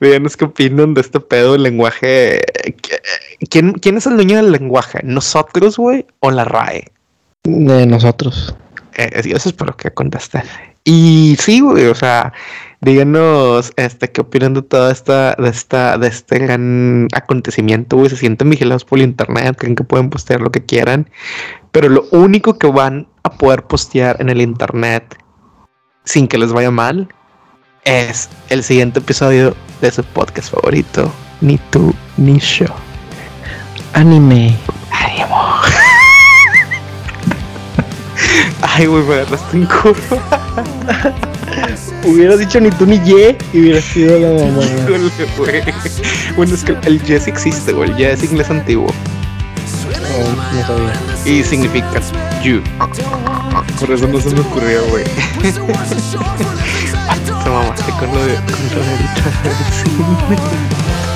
Díganos 0.00 0.36
qué 0.36 0.44
opinan 0.44 0.94
de 0.94 1.00
este 1.00 1.20
pedo 1.20 1.52
del 1.52 1.64
lenguaje. 1.64 2.40
¿Quién, 3.50 3.72
quién 3.74 3.96
es 3.96 4.06
el 4.06 4.16
dueño 4.16 4.36
del 4.36 4.52
lenguaje? 4.52 5.00
¿Nosotros, 5.02 5.76
güey, 5.76 6.06
o 6.20 6.30
la 6.30 6.44
RAE? 6.44 6.84
de 7.44 7.86
nosotros. 7.86 8.54
Eh, 8.96 9.22
yo 9.24 9.36
espero 9.36 9.76
que 9.76 9.90
conteste. 9.92 10.42
Y 10.84 11.36
sí, 11.38 11.60
güey, 11.60 11.86
o 11.86 11.94
sea, 11.94 12.32
díganos 12.80 13.72
este, 13.76 14.10
qué 14.10 14.20
opinan 14.20 14.54
de 14.54 14.62
toda 14.62 14.92
esta, 14.92 15.34
de 15.34 15.48
esta, 15.48 15.98
de 15.98 16.08
este 16.08 16.38
gran 16.38 17.08
acontecimiento, 17.14 17.96
güey. 17.96 18.10
Se 18.10 18.16
sienten 18.16 18.50
vigilados 18.50 18.84
por 18.84 18.98
el 18.98 19.04
internet, 19.04 19.56
creen 19.58 19.74
que 19.74 19.84
pueden 19.84 20.10
postear 20.10 20.40
lo 20.40 20.50
que 20.50 20.64
quieran. 20.64 21.08
Pero 21.72 21.88
lo 21.88 22.06
único 22.10 22.58
que 22.58 22.66
van 22.66 23.08
a 23.22 23.30
poder 23.32 23.64
postear 23.64 24.16
en 24.20 24.28
el 24.28 24.40
internet 24.40 25.16
sin 26.04 26.28
que 26.28 26.38
les 26.38 26.52
vaya 26.52 26.70
mal 26.70 27.08
es 27.84 28.28
el 28.48 28.64
siguiente 28.64 28.98
episodio 28.98 29.54
de 29.80 29.90
su 29.90 30.02
podcast 30.02 30.50
favorito. 30.50 31.12
Ni 31.40 31.58
tú 31.70 31.94
ni 32.16 32.38
yo. 32.40 32.66
Anime. 33.92 34.56
¡Ánimo! 34.90 35.56
Ay, 38.62 38.86
güey, 38.86 39.04
me 39.04 39.14
agarraste 39.14 39.56
en 39.56 39.66
curva. 39.66 39.94
Hubieras 42.04 42.38
dicho 42.38 42.60
ni 42.60 42.70
tú 42.70 42.86
ni 42.86 42.98
ye 43.00 43.36
y 43.52 43.60
hubiera 43.60 43.80
sido 43.80 44.18
la 44.18 44.44
mamá. 44.44 44.62
Híjole, 44.78 45.10
güey. 45.36 45.62
Bueno, 46.36 46.54
es 46.54 46.64
que 46.64 46.76
el 46.84 47.02
yes 47.02 47.26
existe, 47.26 47.72
güey. 47.72 47.90
El 47.90 47.96
yes 47.96 48.22
es 48.22 48.30
inglés 48.30 48.50
antiguo. 48.50 48.92
No, 50.02 50.60
no 50.60 50.66
sabía. 50.66 50.92
Y 51.24 51.42
significa 51.42 52.00
you. 52.42 52.62
Por 53.78 53.90
eso 53.90 54.06
no 54.06 54.20
se 54.20 54.30
me 54.30 54.40
ocurrió, 54.40 54.84
güey. 54.86 55.04
Mamaste 57.54 57.92
con 57.92 58.12
lo 58.12 58.24
de. 58.24 58.34
Con 58.34 58.80
lo 58.80 60.28
de 60.28 61.13